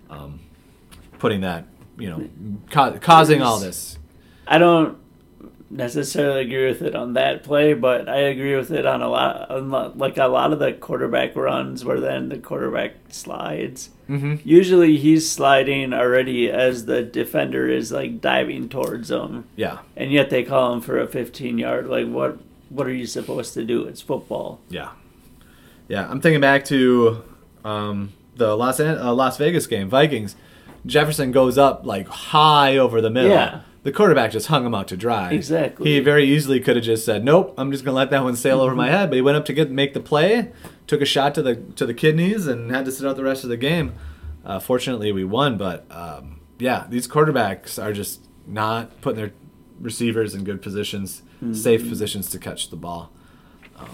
um, 0.08 0.40
putting 1.18 1.40
that, 1.42 1.66
you 1.98 2.08
know, 2.08 2.28
ca- 2.70 2.98
causing 2.98 3.42
all 3.42 3.58
this. 3.58 3.98
I 4.46 4.58
don't 4.58 4.98
necessarily 5.72 6.42
agree 6.42 6.66
with 6.66 6.82
it 6.82 6.94
on 6.94 7.14
that 7.14 7.42
play, 7.42 7.72
but 7.74 8.08
I 8.08 8.18
agree 8.18 8.54
with 8.54 8.70
it 8.70 8.84
on 8.86 9.00
a 9.02 9.08
lot, 9.08 9.50
on 9.50 9.70
like 9.98 10.18
a 10.18 10.26
lot 10.26 10.52
of 10.52 10.58
the 10.58 10.72
quarterback 10.72 11.34
runs 11.34 11.84
where 11.84 11.98
then 11.98 12.28
the 12.28 12.38
quarterback 12.38 12.92
slides. 13.08 13.90
Mm-hmm. 14.08 14.36
Usually 14.46 14.98
he's 14.98 15.30
sliding 15.30 15.94
already 15.94 16.50
as 16.50 16.84
the 16.84 17.02
defender 17.02 17.66
is 17.68 17.90
like 17.90 18.20
diving 18.20 18.68
towards 18.68 19.10
him, 19.10 19.44
Yeah, 19.56 19.78
and 19.96 20.12
yet 20.12 20.28
they 20.30 20.42
call 20.42 20.74
him 20.74 20.80
for 20.82 21.00
a 21.00 21.06
15 21.06 21.58
yard. 21.58 21.86
Like 21.88 22.06
what? 22.08 22.38
What 22.68 22.86
are 22.86 22.92
you 22.92 23.06
supposed 23.06 23.52
to 23.54 23.64
do? 23.64 23.84
It's 23.84 24.00
football. 24.00 24.60
yeah, 24.70 24.90
yeah. 25.88 26.08
I'm 26.08 26.20
thinking 26.20 26.40
back 26.40 26.64
to 26.66 27.22
um, 27.64 28.12
the 28.36 28.56
An- 28.56 28.98
uh, 28.98 29.12
Las 29.14 29.36
Vegas 29.38 29.66
game, 29.66 29.88
Vikings. 29.88 30.36
Jefferson 30.84 31.32
goes 31.32 31.58
up 31.58 31.86
like 31.86 32.08
high 32.08 32.76
over 32.76 33.00
the 33.00 33.10
middle. 33.10 33.30
Yeah. 33.30 33.60
The 33.84 33.90
quarterback 33.90 34.30
just 34.30 34.46
hung 34.46 34.64
him 34.64 34.74
out 34.74 34.86
to 34.88 34.96
dry. 34.96 35.32
Exactly. 35.32 35.90
He 35.90 35.98
very 35.98 36.24
easily 36.24 36.60
could 36.60 36.76
have 36.76 36.84
just 36.84 37.04
said, 37.04 37.24
"Nope, 37.24 37.52
I'm 37.58 37.72
just 37.72 37.84
gonna 37.84 37.96
let 37.96 38.10
that 38.10 38.22
one 38.22 38.36
sail 38.36 38.60
over 38.60 38.74
my 38.76 38.88
head." 38.90 39.10
But 39.10 39.16
he 39.16 39.22
went 39.22 39.36
up 39.36 39.44
to 39.46 39.52
get 39.52 39.70
make 39.70 39.92
the 39.92 40.00
play, 40.00 40.52
took 40.86 41.00
a 41.00 41.04
shot 41.04 41.34
to 41.34 41.42
the 41.42 41.56
to 41.56 41.84
the 41.84 41.94
kidneys, 41.94 42.46
and 42.46 42.70
had 42.70 42.84
to 42.84 42.92
sit 42.92 43.06
out 43.06 43.16
the 43.16 43.24
rest 43.24 43.42
of 43.42 43.50
the 43.50 43.56
game. 43.56 43.94
Uh, 44.44 44.60
fortunately, 44.60 45.10
we 45.10 45.24
won. 45.24 45.56
But 45.58 45.84
um, 45.90 46.40
yeah, 46.58 46.86
these 46.88 47.08
quarterbacks 47.08 47.82
are 47.82 47.92
just 47.92 48.24
not 48.46 49.00
putting 49.00 49.20
their 49.20 49.32
receivers 49.80 50.34
in 50.34 50.44
good 50.44 50.62
positions, 50.62 51.22
safe 51.52 51.88
positions 51.88 52.30
to 52.30 52.38
catch 52.38 52.70
the 52.70 52.76
ball. 52.76 53.10
Um, 53.76 53.88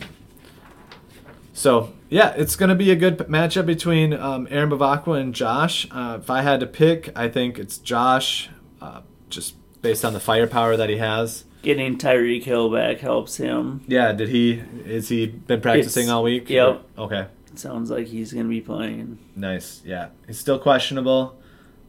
so 1.55 1.95
yeah, 2.11 2.35
it's 2.37 2.57
going 2.57 2.69
to 2.69 2.75
be 2.75 2.91
a 2.91 2.97
good 2.97 3.19
matchup 3.19 3.65
between 3.67 4.13
um, 4.13 4.47
Aaron 4.51 4.71
Bavakwa 4.71 5.19
and 5.19 5.35
Josh. 5.35 5.89
Uh, 5.91 6.19
if 6.21 6.29
I 6.29 6.43
had 6.43 6.61
to 6.61 6.67
pick, 6.67 7.11
I 7.17 7.29
think 7.29 7.59
it's 7.59 7.79
Josh, 7.79 8.51
uh, 8.83 9.01
just 9.29 9.55
based 9.83 10.05
on 10.05 10.13
the 10.13 10.21
firepower 10.21 10.77
that 10.77 10.89
he 10.91 10.97
has. 10.99 11.45
Getting 11.63 11.99
Tyreek 11.99 12.45
Hill 12.45 12.71
back 12.71 12.99
helps 13.01 13.37
him. 13.37 13.83
Yeah, 13.89 14.13
did 14.13 14.29
he? 14.29 14.63
Is 14.87 15.09
he 15.09 15.27
been 15.27 15.61
practicing 15.61 16.05
It's- 16.05 16.13
all 16.13 16.23
week? 16.23 16.49
yep. 16.49 16.83
Okay, 16.97 17.27
It 17.53 17.59
sounds 17.59 17.91
like 17.91 18.07
he's 18.07 18.33
gonna 18.33 18.49
be 18.49 18.61
playing. 18.61 19.19
nice. 19.35 19.83
Yeah, 19.85 20.09
he's 20.27 20.39
still 20.39 20.59
questionable, 20.59 21.37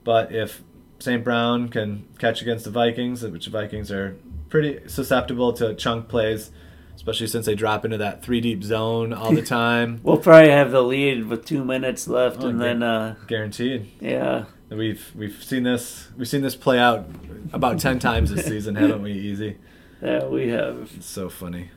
but 0.04 0.32
if 0.34 0.64
St. 1.00 1.24
Brown 1.24 1.70
can 1.70 2.06
catch 2.18 2.42
against 2.42 2.66
the 2.66 2.72
Vikings, 2.72 3.24
which 3.24 3.46
the 3.46 3.52
Vikings 3.52 3.92
are 3.92 4.18
pretty 4.50 4.80
susceptible 4.88 5.54
to 5.54 5.74
chunk 5.76 6.08
plays, 6.10 6.52
especially 6.96 7.28
since 7.28 7.46
they 7.46 7.56
drop 7.56 7.86
into 7.86 7.98
that 7.98 8.22
three 8.24 8.42
deep 8.42 8.64
zone 8.64 9.14
all 9.14 9.32
the 9.32 9.42
time. 9.62 10.00
We'll 10.04 10.18
probably 10.18 10.50
have 10.50 10.72
the 10.72 10.82
lead 10.82 11.28
with 11.30 11.46
two 11.46 11.64
minutes 11.64 12.08
left, 12.08 12.44
Oh, 12.44 12.48
and 12.48 12.58
great. 12.58 12.68
then 12.68 12.84
uh, 12.84 13.16
Guaranteed. 13.28 13.86
yeah, 14.02 14.46
We've 14.70 15.12
we've 15.16 15.44
seen 15.44 15.64
this 15.64 16.10
we've 16.18 16.28
seen 16.28 16.42
this 16.42 16.56
play 16.56 16.78
out 16.78 17.08
about 17.54 17.80
ten 17.80 17.98
times 18.00 18.32
this 18.32 18.46
season, 18.46 18.76
haven't 18.76 19.02
we? 19.02 19.32
EZ. 19.32 19.56
yeah, 20.02 20.26
we 20.26 20.50
have 20.50 20.92
It's 20.96 21.08
so 21.08 21.30
funny. 21.30 21.72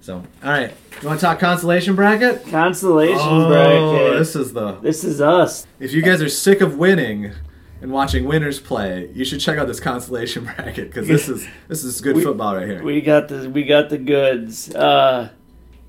So, 0.00 0.16
all 0.42 0.50
right, 0.50 0.72
you 1.02 1.08
want 1.08 1.18
to 1.18 1.26
talk 1.26 1.38
consolation 1.40 1.96
bracket? 1.96 2.46
consolation 2.46 3.18
oh, 3.20 3.48
bracket. 3.48 4.18
this 4.18 4.36
is 4.36 4.52
the. 4.52 4.72
This 4.76 5.02
is 5.04 5.20
us. 5.20 5.66
If 5.80 5.92
you 5.92 6.02
guys 6.02 6.22
are 6.22 6.28
sick 6.28 6.60
of 6.60 6.76
winning 6.78 7.32
and 7.80 7.90
watching 7.90 8.24
winners 8.24 8.60
play, 8.60 9.10
you 9.14 9.24
should 9.24 9.40
check 9.40 9.58
out 9.58 9.66
this 9.66 9.80
consolation 9.80 10.44
bracket 10.56 10.88
because 10.88 11.08
this 11.08 11.28
is 11.28 11.46
this 11.68 11.84
is 11.84 12.00
good 12.00 12.16
We- 12.16 12.24
football 12.24 12.56
right 12.56 12.68
here. 12.68 12.82
We 12.82 13.00
got 13.00 13.28
the 13.28 13.48
we 13.50 13.64
got 13.64 13.88
the 13.88 13.98
goods. 13.98 14.74
Uh, 14.74 15.30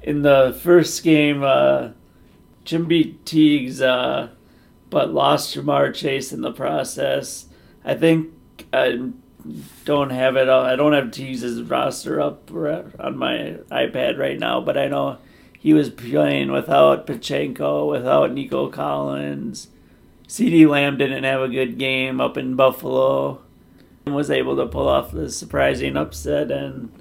in 0.04 0.22
the 0.22 0.58
first 0.64 1.04
game, 1.04 1.44
uh, 1.44 1.90
Jim 2.64 2.86
beat 2.86 3.26
Teagues, 3.26 3.82
uh, 3.82 4.30
but 4.90 5.14
lost 5.14 5.56
Ja'Marr 5.56 5.94
Chase 5.94 6.32
in 6.32 6.42
the 6.42 6.52
process. 6.52 7.46
I 7.84 7.96
think 7.96 8.34
I 8.74 9.12
don't 9.86 10.10
have 10.10 10.36
it. 10.36 10.50
On, 10.50 10.66
I 10.66 10.76
don't 10.76 10.94
have 10.94 11.12
Teagues' 11.12 11.70
roster 11.70 12.20
up 12.20 12.52
on 12.52 13.18
my 13.18 13.58
iPad 13.72 14.18
right 14.18 14.40
now, 14.40 14.62
but 14.62 14.78
I 14.78 14.88
know 14.88 15.18
he 15.58 15.74
was 15.74 15.90
playing 15.90 16.52
without 16.52 17.08
Pacheco, 17.08 17.90
without 17.90 18.32
Nico 18.32 18.70
Collins. 18.70 19.70
CeeDee 20.28 20.68
Lamb 20.68 20.98
didn't 20.98 21.24
have 21.24 21.42
a 21.42 21.48
good 21.48 21.78
game 21.78 22.20
up 22.20 22.38
in 22.38 22.56
Buffalo 22.56 23.42
and 24.06 24.16
was 24.16 24.30
able 24.30 24.56
to 24.58 24.66
pull 24.66 24.88
off 24.88 25.12
the 25.12 25.30
surprising 25.30 25.96
upset 25.96 26.52
and 26.52 26.92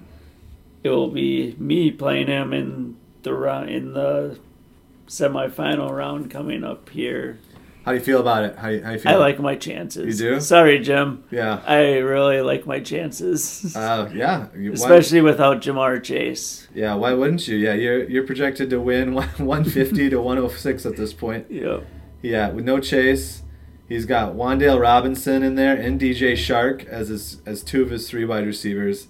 it 0.84 0.90
will 0.90 1.10
be 1.10 1.56
me 1.58 1.90
playing 1.90 2.28
him 2.28 2.52
in 2.52 2.96
the 3.22 3.34
in 3.68 3.92
the 3.94 4.38
semifinal 5.08 5.90
round 5.90 6.30
coming 6.30 6.62
up 6.62 6.88
here. 6.90 7.38
How 7.86 7.92
do 7.92 7.98
you 7.98 8.04
feel 8.04 8.20
about 8.20 8.42
it? 8.44 8.56
How, 8.56 8.68
you- 8.68 8.82
how 8.82 8.90
you 8.90 8.98
feel? 8.98 9.12
I 9.12 9.14
like 9.14 9.38
my 9.38 9.54
chances. 9.54 10.20
You 10.20 10.30
do? 10.34 10.40
Sorry, 10.40 10.80
Jim. 10.80 11.22
Yeah. 11.30 11.60
I 11.64 11.98
really 11.98 12.40
like 12.40 12.66
my 12.66 12.80
chances. 12.80 13.76
Uh, 13.76 14.10
yeah. 14.12 14.48
You- 14.56 14.70
why- 14.72 14.74
Especially 14.74 15.20
without 15.20 15.62
Ja'Marr 15.62 16.02
Chase. 16.02 16.66
yeah. 16.74 16.94
Why 16.96 17.12
wouldn't 17.14 17.46
you? 17.46 17.56
Yeah. 17.56 17.74
You're 17.74 18.02
you're 18.10 18.26
projected 18.26 18.70
to 18.70 18.80
win 18.80 19.14
150 19.14 20.10
to 20.10 20.20
106 20.20 20.84
at 20.84 20.96
this 20.96 21.12
point. 21.12 21.48
Yep. 21.50 21.86
Yeah, 22.22 22.50
with 22.50 22.64
no 22.64 22.80
chase. 22.80 23.42
He's 23.88 24.04
got 24.04 24.34
Wan'Dale 24.34 24.80
Robinson 24.80 25.44
in 25.44 25.54
there 25.54 25.76
and 25.76 26.00
DJ 26.00 26.32
Chark 26.32 26.84
as 26.88 27.06
his 27.06 27.40
as 27.46 27.62
two 27.62 27.82
of 27.82 27.90
his 27.90 28.10
three 28.10 28.24
wide 28.24 28.44
receivers. 28.44 29.06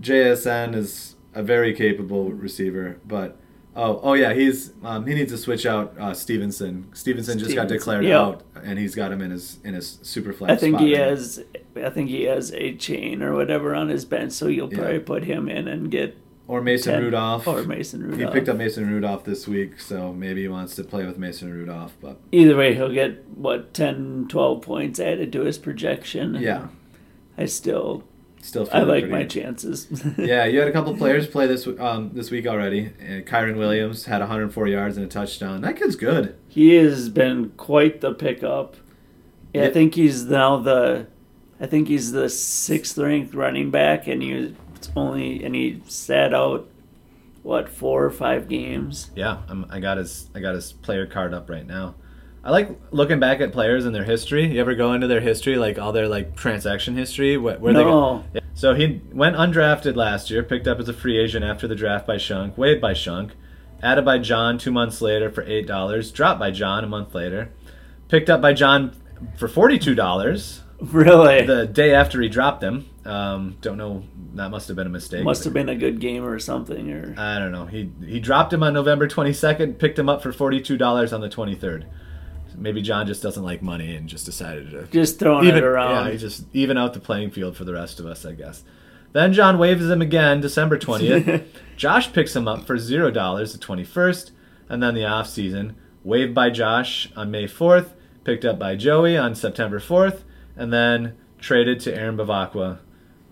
JSN 0.00 0.76
is 0.76 1.16
a 1.34 1.42
very 1.42 1.74
capable 1.74 2.30
receiver, 2.30 3.00
but 3.04 3.36
oh 3.76 4.00
oh 4.02 4.12
yeah, 4.14 4.32
he's 4.34 4.72
um, 4.82 5.06
he 5.06 5.14
needs 5.14 5.32
to 5.32 5.38
switch 5.38 5.66
out 5.66 5.94
uh, 5.98 6.14
Stevenson. 6.14 6.88
Stevenson 6.94 7.38
just 7.38 7.54
got 7.54 7.68
declared 7.68 8.04
yeah. 8.04 8.20
out, 8.20 8.42
and 8.62 8.78
he's 8.78 8.94
got 8.94 9.12
him 9.12 9.20
in 9.20 9.30
his 9.30 9.58
in 9.64 9.74
his 9.74 9.98
super 10.02 10.32
flex. 10.32 10.52
I 10.52 10.56
think 10.56 10.76
spot 10.76 10.86
he 10.86 10.94
right 10.94 11.00
now. 11.02 11.08
has 11.10 11.44
I 11.76 11.90
think 11.90 12.10
he 12.10 12.24
has 12.24 12.52
a 12.52 12.74
chain 12.76 13.22
or 13.22 13.34
whatever 13.34 13.74
on 13.74 13.88
his 13.88 14.04
bench, 14.04 14.32
so 14.32 14.46
you'll 14.46 14.70
Yeah. 14.72 14.78
probably 14.78 14.98
put 15.00 15.24
him 15.24 15.48
in 15.48 15.68
and 15.68 15.90
get 15.90 16.16
or 16.46 16.60
Mason 16.60 16.92
10 16.92 17.02
Rudolph. 17.04 17.48
or 17.48 17.62
Mason 17.64 18.02
Rudolph. 18.02 18.20
He 18.20 18.38
picked 18.38 18.50
up 18.50 18.56
Mason 18.58 18.86
Rudolph 18.86 19.24
this 19.24 19.48
week, 19.48 19.80
so 19.80 20.12
maybe 20.12 20.42
he 20.42 20.48
wants 20.48 20.74
to 20.76 20.84
play 20.84 21.06
with 21.06 21.16
Mason 21.16 21.50
Rudolph. 21.50 21.96
But 22.02 22.18
Either 22.32 22.54
way, 22.56 22.74
he'll 22.74 22.92
get 22.92 23.26
what 23.28 23.72
10, 23.72 24.26
12 24.28 24.60
points 24.60 25.00
added 25.00 25.32
to 25.32 25.40
his 25.40 25.56
projection. 25.56 26.34
yeah, 26.34 26.68
I 27.38 27.46
still 27.46 28.04
still 28.44 28.68
I 28.72 28.80
like 28.80 29.04
pretty 29.04 29.08
my 29.12 29.24
chances. 29.26 29.88
yeah, 30.18 30.44
you 30.44 30.58
had 30.58 30.68
a 30.68 30.72
couple 30.72 30.96
players 30.98 31.26
play 31.26 31.46
this 31.46 31.66
um, 31.78 32.10
this 32.12 32.30
week 32.30 32.46
already. 32.46 32.86
Uh, 33.00 33.22
Kyren 33.22 33.56
Williams 33.56 34.04
had 34.04 34.20
104 34.20 34.68
yards 34.68 34.96
and 34.96 35.06
a 35.06 35.08
touchdown. 35.08 35.60
That 35.62 35.76
kid's 35.76 35.96
good. 35.96 36.36
he 36.48 36.74
has 36.74 37.08
been 37.08 37.50
quite 37.56 38.00
the 38.00 38.12
pickup. 38.12 38.76
Yeah, 39.52 39.66
I 39.66 39.70
think 39.70 39.94
he's 39.94 40.24
now 40.24 40.58
the, 40.58 41.06
I 41.60 41.66
think 41.66 41.86
he's 41.88 42.10
the 42.12 42.28
sixth 42.28 42.98
ranked 42.98 43.34
running 43.34 43.70
back, 43.70 44.06
and 44.08 44.20
he 44.22 44.34
was 44.34 44.52
only 44.96 45.44
and 45.44 45.54
he 45.54 45.80
sat 45.86 46.34
out, 46.34 46.68
what 47.42 47.68
four 47.68 48.04
or 48.04 48.10
five 48.10 48.48
games. 48.48 49.10
Yeah, 49.14 49.42
I'm, 49.48 49.66
I 49.70 49.78
got 49.80 49.98
his 49.98 50.28
I 50.34 50.40
got 50.40 50.54
his 50.54 50.72
player 50.72 51.06
card 51.06 51.32
up 51.32 51.48
right 51.48 51.66
now. 51.66 51.94
I 52.44 52.50
like 52.50 52.78
looking 52.90 53.20
back 53.20 53.40
at 53.40 53.52
players 53.52 53.86
and 53.86 53.94
their 53.94 54.04
history. 54.04 54.46
You 54.52 54.60
ever 54.60 54.74
go 54.74 54.92
into 54.92 55.06
their 55.06 55.20
history, 55.20 55.56
like 55.56 55.78
all 55.78 55.92
their 55.92 56.08
like 56.08 56.36
transaction 56.36 56.94
history, 56.94 57.38
where, 57.38 57.58
where 57.58 57.72
they 57.72 57.82
go? 57.82 57.90
no, 57.90 58.24
Yeah. 58.34 58.42
So 58.52 58.74
he 58.74 59.00
went 59.12 59.34
undrafted 59.36 59.96
last 59.96 60.30
year, 60.30 60.42
picked 60.42 60.68
up 60.68 60.78
as 60.78 60.88
a 60.88 60.92
free 60.92 61.18
agent 61.18 61.42
after 61.42 61.66
the 61.66 61.74
draft 61.74 62.06
by 62.06 62.18
Shunk, 62.18 62.58
waived 62.58 62.82
by 62.82 62.92
Shunk, 62.92 63.32
added 63.82 64.04
by 64.04 64.18
John 64.18 64.58
two 64.58 64.70
months 64.70 65.00
later 65.00 65.30
for 65.30 65.42
eight 65.44 65.66
dollars, 65.66 66.12
dropped 66.12 66.38
by 66.38 66.50
John 66.50 66.84
a 66.84 66.86
month 66.86 67.14
later, 67.14 67.50
picked 68.08 68.28
up 68.28 68.42
by 68.42 68.52
John 68.52 68.94
for 69.38 69.48
forty 69.48 69.78
two 69.78 69.94
dollars 69.94 70.60
really, 70.80 71.46
the 71.46 71.66
day 71.66 71.94
after 71.94 72.20
he 72.20 72.28
dropped 72.28 72.62
him. 72.62 72.90
Um, 73.06 73.56
don't 73.62 73.78
know. 73.78 74.04
That 74.34 74.50
must 74.50 74.68
have 74.68 74.76
been 74.76 74.86
a 74.86 74.90
mistake. 74.90 75.24
must 75.24 75.44
have 75.44 75.54
been 75.54 75.70
a 75.70 75.76
good 75.76 75.98
game 75.98 76.24
or 76.24 76.38
something. 76.38 76.92
Or 76.92 77.14
I 77.16 77.38
don't 77.38 77.52
know. 77.52 77.64
He 77.66 77.90
he 78.04 78.20
dropped 78.20 78.52
him 78.52 78.62
on 78.62 78.74
November 78.74 79.08
22nd, 79.08 79.78
picked 79.78 79.98
him 79.98 80.10
up 80.10 80.22
for 80.22 80.32
$42 80.32 81.12
on 81.12 81.20
the 81.22 81.28
23rd. 81.28 81.86
Maybe 82.56 82.82
John 82.82 83.06
just 83.06 83.22
doesn't 83.22 83.42
like 83.42 83.62
money 83.62 83.94
and 83.96 84.08
just 84.08 84.26
decided 84.26 84.70
to 84.70 84.86
Just 84.86 85.18
throwing 85.18 85.46
even 85.46 85.58
it 85.58 85.64
around. 85.64 86.06
Yeah, 86.06 86.12
he 86.12 86.18
just 86.18 86.44
even 86.52 86.76
out 86.78 86.94
the 86.94 87.00
playing 87.00 87.30
field 87.30 87.56
for 87.56 87.64
the 87.64 87.74
rest 87.74 88.00
of 88.00 88.06
us, 88.06 88.24
I 88.24 88.32
guess. 88.32 88.62
Then 89.12 89.32
John 89.32 89.58
waves 89.58 89.88
him 89.88 90.02
again, 90.02 90.40
December 90.40 90.78
twentieth. 90.78 91.46
Josh 91.76 92.12
picks 92.12 92.34
him 92.34 92.48
up 92.48 92.66
for 92.66 92.78
zero 92.78 93.10
dollars 93.10 93.52
the 93.52 93.58
twenty 93.58 93.84
first, 93.84 94.32
and 94.68 94.82
then 94.82 94.94
the 94.94 95.04
off 95.04 95.28
season 95.28 95.76
waived 96.02 96.34
by 96.34 96.50
Josh 96.50 97.10
on 97.16 97.30
May 97.30 97.46
fourth, 97.46 97.94
picked 98.24 98.44
up 98.44 98.58
by 98.58 98.76
Joey 98.76 99.16
on 99.16 99.34
September 99.34 99.78
fourth, 99.78 100.24
and 100.56 100.72
then 100.72 101.16
traded 101.38 101.80
to 101.80 101.94
Aaron 101.94 102.16
Bavacqua 102.16 102.78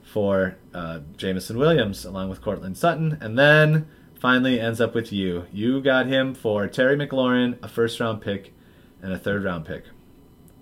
for 0.03 0.57
uh, 0.75 1.01
Jameson 1.17 1.59
Williams 1.59 2.05
along 2.05 2.29
with 2.29 2.43
Courtland 2.43 2.77
Sutton, 2.77 3.19
and 3.21 3.39
then 3.39 3.89
finally 4.15 4.61
ends 4.61 4.81
up 4.81 4.95
with 4.95 5.13
you. 5.13 5.47
You 5.53 5.81
got 5.81 6.07
him 6.07 6.35
for 6.35 6.69
Terry 6.69 6.97
McLaurin, 6.97 7.59
a 7.63 7.69
first 7.69 7.99
round 7.99 8.21
pick, 8.21 8.55
and 9.03 9.13
a 9.13 9.19
third 9.19 9.45
round 9.45 9.65
pick. 9.67 9.85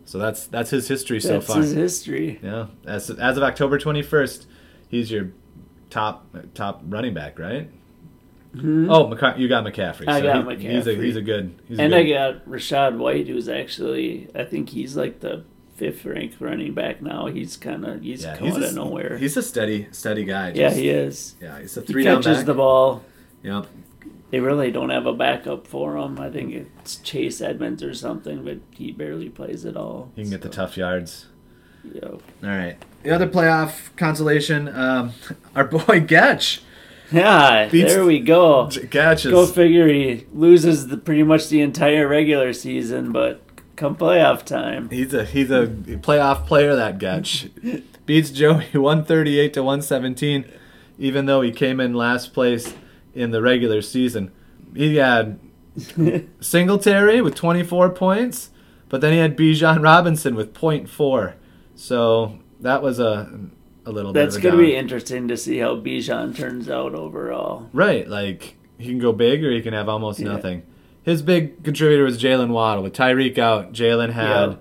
So 0.05 0.19
that's 0.19 0.47
that's 0.47 0.71
his 0.71 0.89
history 0.89 1.21
so 1.21 1.35
That's 1.35 1.47
far. 1.47 1.59
his 1.59 1.73
history. 1.73 2.41
Yeah, 2.43 2.67
as 2.85 3.11
as 3.11 3.37
of 3.37 3.43
October 3.43 3.79
twenty 3.79 4.03
first, 4.03 4.47
he's 4.89 5.11
your 5.11 5.31
top 5.91 6.27
top 6.55 6.83
running 6.89 7.15
back, 7.15 7.39
right? 7.39 7.71
Oh, 8.57 9.07
McCa- 9.07 9.39
you 9.39 9.47
got 9.47 9.65
McCaffrey. 9.65 10.07
Mm-hmm. 10.07 10.09
I 10.11 10.21
got 10.21 10.59
he- 10.59 10.67
He's 10.69 10.87
a 10.89 10.95
he's 10.97 11.15
a 11.15 11.23
good. 11.23 11.55
He's 11.69 11.79
a 11.79 11.83
And 11.83 11.93
good, 11.93 12.07
I 12.07 12.33
got 12.33 12.45
Rachaad 12.47 12.97
White, 12.99 13.29
who's 13.29 13.49
actually, 13.49 14.29
I 14.35 14.43
think 14.43 14.71
he's 14.71 14.97
like 14.97 15.21
the 15.21 15.45
fifth 15.77 16.05
ranked 16.05 16.41
running 16.41 16.75
back 16.75 17.01
now. 17.01 17.27
He's 17.27 17.57
kind 17.57 17.85
of, 17.87 18.03
he's 18.03 18.25
yeah, 18.25 18.37
coming 18.37 18.55
he's 18.55 18.63
out 18.65 18.67
a, 18.67 18.69
of 18.71 18.75
nowhere. 18.75 19.17
He's 19.19 19.37
a 19.37 19.43
steady 19.45 19.87
steady 19.93 20.25
guy. 20.25 20.51
yeah, 20.57 20.71
he 20.73 20.89
is. 20.89 21.37
Yeah, 21.41 21.61
he's 21.61 21.77
a 21.77 21.83
He 21.83 21.87
three 21.87 22.03
down 22.03 22.23
catches 22.25 22.39
back. 22.39 22.47
the 22.47 22.55
ball. 22.55 23.05
Yep. 23.45 23.67
They 24.31 24.41
really 24.41 24.71
don't 24.71 24.91
have 24.91 25.07
a 25.07 25.13
backup 25.13 25.67
for 25.67 25.97
him. 25.97 26.21
I 26.21 26.31
think 26.31 26.55
it's 26.55 26.97
Chase 26.97 27.41
Edmonds 27.41 27.83
or 27.83 27.95
something, 27.95 28.45
but 28.45 28.59
he 28.71 28.93
barely 28.93 29.29
plays 29.29 29.67
at 29.67 29.77
all. 29.77 30.13
He 30.15 30.23
can 30.23 30.31
get 30.31 30.43
the 30.43 30.49
tough 30.49 30.77
yards. 30.77 31.27
Yep. 31.93 32.05
All 32.05 32.23
right. 32.43 32.77
The 33.03 33.11
other 33.11 33.27
playoff 33.27 33.95
consolation, 33.97 34.69
um, 34.69 35.13
our 35.57 35.65
boy 35.65 36.01
Getch. 36.01 36.61
Yeah, 37.11 37.69
Beats- 37.69 37.93
there 37.93 38.05
we 38.05 38.21
go. 38.21 38.67
Getch 38.67 39.27
is 39.27 39.33
Go 39.33 39.47
figure. 39.47 39.89
He 39.89 40.27
loses 40.33 40.89
the, 40.89 40.97
pretty 40.97 41.25
much 41.25 41.49
the 41.49 41.61
entire 41.61 42.07
regular 42.07 42.53
season, 42.53 43.11
but 43.11 43.43
come 43.75 43.97
playoff 43.97 44.45
time, 44.45 44.91
He's 44.91 45.13
a 45.15 45.25
he's 45.25 45.51
a 45.51 45.67
playoff 45.67 46.47
player 46.47 46.77
that 46.77 46.99
Getch 46.99 47.83
beats 48.07 48.31
Joey 48.31 48.67
138 48.73 49.55
to 49.55 49.63
117 49.63 50.45
even 50.99 51.25
though 51.25 51.41
he 51.41 51.51
came 51.51 51.81
in 51.81 51.95
last 51.95 52.35
place 52.35 52.75
in 53.15 53.31
the 53.31 53.43
regular 53.43 53.83
season. 53.83 54.31
He 54.75 54.97
had 54.97 55.39
Singletary 56.41 57.21
with 57.21 57.35
24 57.35 57.91
points, 57.91 58.51
but 58.89 59.01
then 59.01 59.13
he 59.13 59.19
had 59.19 59.37
Bijan 59.37 59.83
Robinson 59.83 60.35
with 60.35 60.53
0.4. 60.55 61.35
So 61.75 62.39
that 62.61 62.83
was 62.83 62.99
a 62.99 63.31
a 63.87 63.91
little 63.93 64.13
that's 64.13 64.37
bit 64.37 64.45
of 64.45 64.53
a 64.55 64.57
going 64.57 64.65
to 64.65 64.71
be 64.73 64.77
interesting 64.77 65.29
to 65.29 65.37
see 65.37 65.59
how 65.59 65.75
Bijan 65.77 66.37
turns 66.37 66.69
out 66.69 66.95
overall. 66.95 67.69
Right, 67.73 68.07
like 68.07 68.57
he 68.79 68.89
can 68.89 68.99
go 68.99 69.13
big 69.13 69.43
or 69.45 69.51
he 69.51 69.63
can 69.63 69.73
have 69.73 69.89
almost 69.89 70.21
Yeah. 70.21 70.29
nothing. 70.33 70.63
His 71.03 71.23
big 71.23 71.65
contributor 71.65 72.05
was 72.05 72.23
Jaylen 72.23 72.51
Waddle. 72.51 72.83
With 72.83 72.93
Tyreek 72.93 73.39
out, 73.39 73.73
Jaylen 73.73 74.11
had 74.13 74.51
Yeah. 74.51 74.57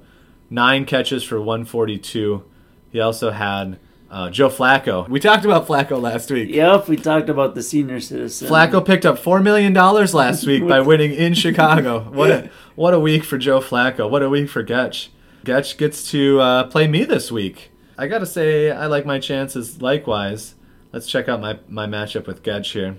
nine 0.49 0.85
catches 0.85 1.21
for 1.23 1.39
142. 1.41 2.43
He 2.91 2.99
also 2.99 3.31
had 3.31 3.77
uh, 4.11 4.29
Joe 4.29 4.49
Flacco. 4.49 5.07
We 5.07 5.19
talked 5.19 5.45
about 5.45 5.67
Flacco 5.67 6.01
last 6.01 6.31
week. 6.31 6.49
Yep, 6.49 6.87
we 6.87 6.97
talked 6.97 7.29
about 7.29 7.55
the 7.55 7.63
senior 7.63 7.99
citizen. 7.99 8.49
Flacco 8.49 8.83
picked 8.85 9.05
up 9.05 9.19
four 9.19 9.39
million 9.39 9.73
dollars 9.73 10.13
last 10.13 10.45
week 10.45 10.67
by 10.67 10.79
winning 10.81 11.13
in 11.13 11.33
Chicago. 11.33 12.01
What 12.11 12.31
a 12.31 12.49
what 12.75 12.93
a 12.93 12.99
week 12.99 13.23
for 13.23 13.37
Joe 13.37 13.59
Flacco. 13.59 14.09
What 14.09 14.23
a 14.23 14.29
week 14.29 14.49
for 14.49 14.63
Getch. 14.63 15.09
Getch 15.45 15.77
gets 15.77 16.09
to 16.11 16.39
uh, 16.39 16.63
play 16.65 16.87
me 16.87 17.05
this 17.05 17.31
week. 17.31 17.71
I 17.97 18.07
gotta 18.07 18.25
say 18.25 18.71
I 18.71 18.87
like 18.87 19.05
my 19.05 19.19
chances. 19.19 19.81
Likewise, 19.81 20.55
let's 20.91 21.07
check 21.07 21.29
out 21.29 21.39
my 21.39 21.59
my 21.67 21.85
matchup 21.85 22.25
with 22.27 22.43
Getch 22.43 22.73
here. 22.73 22.97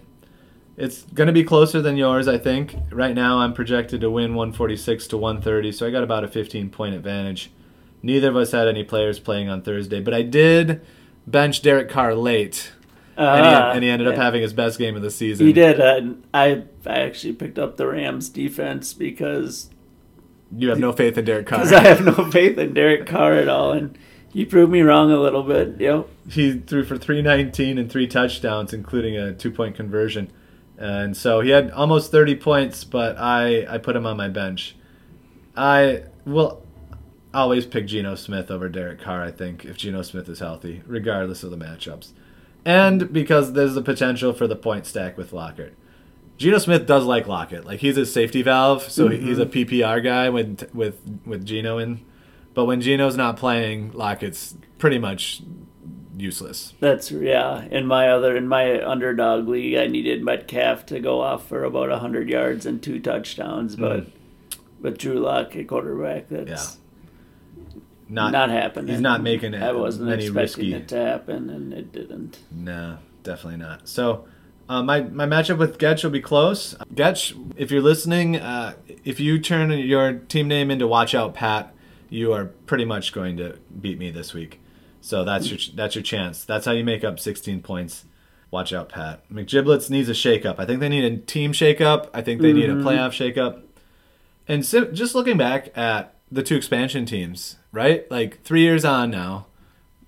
It's 0.77 1.03
gonna 1.03 1.33
be 1.33 1.45
closer 1.45 1.83
than 1.83 1.97
yours, 1.97 2.29
I 2.29 2.39
think. 2.39 2.77
Right 2.91 3.15
now, 3.15 3.39
I'm 3.39 3.53
projected 3.53 4.01
to 4.03 4.11
win 4.11 4.35
146 4.35 5.09
to 5.09 5.19
130, 5.19 5.73
so 5.73 5.87
I 5.87 5.91
got 5.91 6.05
about 6.05 6.25
a 6.25 6.29
15 6.29 6.71
point 6.71 6.95
advantage. 6.95 7.51
Neither 8.03 8.29
of 8.29 8.37
us 8.37 8.53
had 8.53 8.67
any 8.67 8.85
players 8.85 9.19
playing 9.19 9.51
on 9.51 9.61
Thursday, 9.61 10.01
but 10.01 10.15
I 10.15 10.23
did 10.23 10.81
bench 11.31 11.63
Derek 11.63 11.89
Carr 11.89 12.15
late, 12.15 12.73
and, 13.17 13.45
he, 13.45 13.53
Ah, 13.53 13.73
and 13.73 13.83
he 13.85 13.91
ended 13.91 14.09
up 14.09 14.17
having 14.17 14.43
his 14.43 14.53
best 14.53 14.79
game 14.79 14.97
of 14.97 15.03
the 15.03 15.11
season. 15.11 15.47
He 15.47 15.53
did. 15.53 15.81
Uh, 15.81 16.15
I 16.33 16.65
I 16.87 17.01
actually 17.01 17.35
picked 17.35 17.59
up 17.59 17.77
the 17.77 17.87
Rams 17.87 18.29
defense 18.29 18.93
because 18.95 19.71
You 20.57 20.69
have 20.71 20.79
no 20.79 20.93
faith 20.93 21.17
in 21.19 21.25
Derek 21.25 21.47
Carr. 21.47 21.59
because 21.61 21.73
I 21.73 21.83
have 21.83 22.05
no 22.05 22.31
faith 22.31 22.59
in 22.59 22.75
Derek 22.75 23.07
Carr 23.07 23.35
at 23.35 23.49
all, 23.49 23.73
and 23.73 23.97
he 24.33 24.45
proved 24.45 24.71
me 24.73 24.81
wrong 24.83 25.11
a 25.11 25.19
little 25.21 25.43
bit. 25.43 25.81
Yep. 25.81 26.09
he 26.31 26.53
threw 26.59 26.85
for 26.85 26.97
319 26.97 27.79
and 27.79 27.91
three 27.91 28.07
touchdowns, 28.07 28.73
including 28.73 29.17
a 29.17 29.33
two 29.35 29.51
point 29.51 29.75
conversion. 29.77 30.31
And 30.79 31.15
so 31.15 31.41
he 31.43 31.51
had 31.51 31.71
almost 31.73 32.11
30 32.11 32.37
points, 32.37 32.85
but 32.85 33.19
I, 33.19 33.67
I 33.69 33.77
put 33.77 33.95
him 33.97 34.07
on 34.07 34.17
my 34.17 34.29
bench. 34.29 34.77
I 35.55 36.05
will 36.25 36.63
always 37.33 37.67
pick 37.67 37.87
Geno 37.87 38.15
Smith 38.15 38.51
over 38.51 38.69
Derek 38.69 39.01
Carr, 39.01 39.23
I 39.23 39.31
think, 39.31 39.65
if 39.65 39.77
Geno 39.77 40.03
Smith 40.03 40.29
is 40.29 40.39
healthy, 40.41 40.83
regardless 40.87 41.43
of 41.43 41.51
the 41.51 41.57
matchups. 41.57 42.13
And 42.65 43.13
because 43.13 43.53
there's 43.55 43.75
the 43.75 43.83
potential 43.83 44.33
for 44.33 44.47
the 44.47 44.57
point 44.57 44.87
stack 44.87 45.17
with 45.17 45.33
Lockett. 45.33 45.75
Geno 46.37 46.59
Smith 46.59 46.87
does 46.87 47.05
like 47.05 47.27
Lockett. 47.27 47.65
Like 47.67 47.81
he's 47.81 47.97
a 47.97 48.07
safety 48.07 48.43
valve, 48.43 48.83
so 48.83 49.09
he's 49.09 49.39
a 49.39 49.47
PPR 49.47 50.03
guy 50.03 50.29
with 50.31 50.69
with 50.75 50.99
with 51.27 51.45
Geno 51.45 51.79
in. 51.79 52.01
But 52.55 52.65
when 52.65 52.81
Geno's 52.81 53.17
not 53.17 53.37
playing, 53.37 53.93
Lockett's 53.93 54.57
pretty 54.79 54.99
much 54.99 55.43
useless. 56.17 56.75
That's 56.81 57.11
yeah. 57.11 57.65
In 57.71 57.87
my 57.87 58.09
other 58.09 58.37
in 58.37 58.49
my 58.49 58.83
underdog 58.83 59.49
league, 59.49 59.77
I 59.77 59.87
needed 59.87 60.23
Metcalf 60.25 60.87
to 60.87 61.01
go 61.01 61.21
off 61.21 61.47
for 61.47 61.63
about 61.65 61.91
hundred 62.01 62.29
yards 62.29 62.65
and 62.67 62.83
two 62.83 63.01
touchdowns, 63.01 63.77
but 63.77 64.01
Mm. 64.01 64.11
with 64.81 64.99
Drew 64.99 65.19
Lock 65.21 65.55
at 65.57 65.69
quarterback, 65.69 66.29
that's 66.31 66.79
Not, 68.11 68.33
not, 68.33 68.51
happening. 68.51 68.89
he's 68.89 69.01
not 69.01 69.23
making 69.23 69.55
it 69.55 69.63
I 69.63 69.73
wasn't 69.73 70.11
any 70.11 70.25
expecting 70.27 70.73
risky. 70.73 70.75
it 70.75 70.89
to 70.89 70.97
happen, 70.97 71.49
and 71.49 71.73
it 71.73 71.93
didn't. 71.93 72.41
No, 72.51 72.99
definitely 73.23 73.59
not. 73.59 73.87
So, 73.89 74.27
uh, 74.69 74.83
my 74.83 75.03
my 75.03 75.27
matchup 75.27 75.59
with 75.59 75.79
Getch 75.79 76.03
will 76.03 76.11
be 76.11 76.21
close. 76.21 76.75
Getch, 76.95 77.55
if 77.57 77.71
you're 77.71 77.83
listening, 77.83 78.37
uh, 78.37 78.75
if 79.05 79.21
you 79.21 79.39
turn 79.39 79.71
your 79.71 80.15
team 80.15 80.49
name 80.49 80.71
into 80.71 80.87
Watch 80.89 81.15
Out 81.15 81.35
Pat, 81.35 81.73
you 82.09 82.33
are 82.33 82.47
pretty 82.67 82.85
much 82.85 83.13
going 83.13 83.37
to 83.37 83.59
beat 83.81 83.99
me 83.99 84.11
this 84.11 84.35
week. 84.35 84.61
So 85.01 85.25
that's 85.25 85.49
your 85.49 85.59
that's 85.75 85.95
your 85.95 86.03
chance. 86.03 86.45
That's 86.45 86.67
how 86.67 86.73
you 86.73 86.85
make 86.85 87.05
up 87.05 87.19
16 87.19 87.63
points. 87.63 88.05
Watch 88.51 88.73
out, 88.73 88.89
Pat. 88.89 89.29
McGiblets 89.31 89.91
needs 89.91 90.09
a 90.09 90.13
shakeup. 90.13 90.57
I 90.59 90.67
think 90.67 90.81
they 90.81 90.89
need 90.89 91.05
a 91.05 91.17
team 91.19 91.53
shakeup. 91.53 92.11
I 92.13 92.21
think 92.21 92.43
they 92.43 92.53
need 92.53 92.69
a 92.69 92.75
playoff 92.75 93.11
shakeup. 93.11 93.63
And 94.49 94.67
so, 94.67 94.87
just 94.87 95.15
looking 95.15 95.37
back 95.37 95.77
at 95.79 96.15
the 96.31 96.43
two 96.43 96.57
expansion 96.57 97.05
teams, 97.07 97.57
right? 97.73 98.11
Like 98.11 98.43
three 98.43 98.63
years 98.63 98.85
on 98.85 99.11
now, 99.11 99.47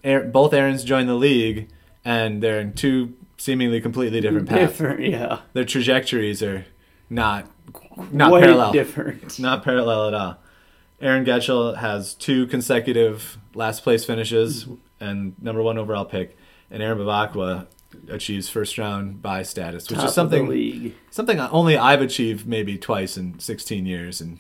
Aaron, 0.04 0.30
both 0.30 0.52
Aaron's 0.52 0.84
joined 0.84 1.08
the 1.08 1.14
league, 1.14 1.68
and 2.04 2.42
they're 2.42 2.60
in 2.60 2.72
two 2.74 3.14
seemingly 3.38 3.80
completely 3.80 4.20
different 4.20 4.48
paths. 4.48 4.72
Different, 4.72 5.00
yeah. 5.00 5.40
Their 5.52 5.64
trajectories 5.64 6.42
are 6.42 6.64
not 7.10 7.48
not 8.10 8.30
Way 8.32 8.40
parallel. 8.42 8.72
different. 8.72 9.38
Not 9.38 9.62
parallel 9.64 10.08
at 10.08 10.14
all. 10.14 10.38
Aaron 11.00 11.24
Getchell 11.24 11.76
has 11.78 12.14
two 12.14 12.46
consecutive 12.46 13.36
last 13.54 13.82
place 13.82 14.04
finishes 14.04 14.68
and 15.00 15.34
number 15.42 15.62
one 15.62 15.76
overall 15.78 16.04
pick, 16.04 16.36
and 16.70 16.82
Aaron 16.82 16.98
Bavacqua 16.98 17.66
achieves 18.08 18.48
first 18.48 18.78
round 18.78 19.20
bye 19.20 19.42
status, 19.42 19.90
which 19.90 19.98
Top 19.98 20.08
is 20.08 20.14
something 20.14 20.42
of 20.42 20.48
the 20.48 20.52
league. 20.54 20.94
something 21.10 21.38
only 21.40 21.76
I've 21.76 22.00
achieved 22.00 22.46
maybe 22.46 22.78
twice 22.78 23.16
in 23.16 23.38
16 23.40 23.84
years, 23.84 24.20
and 24.20 24.38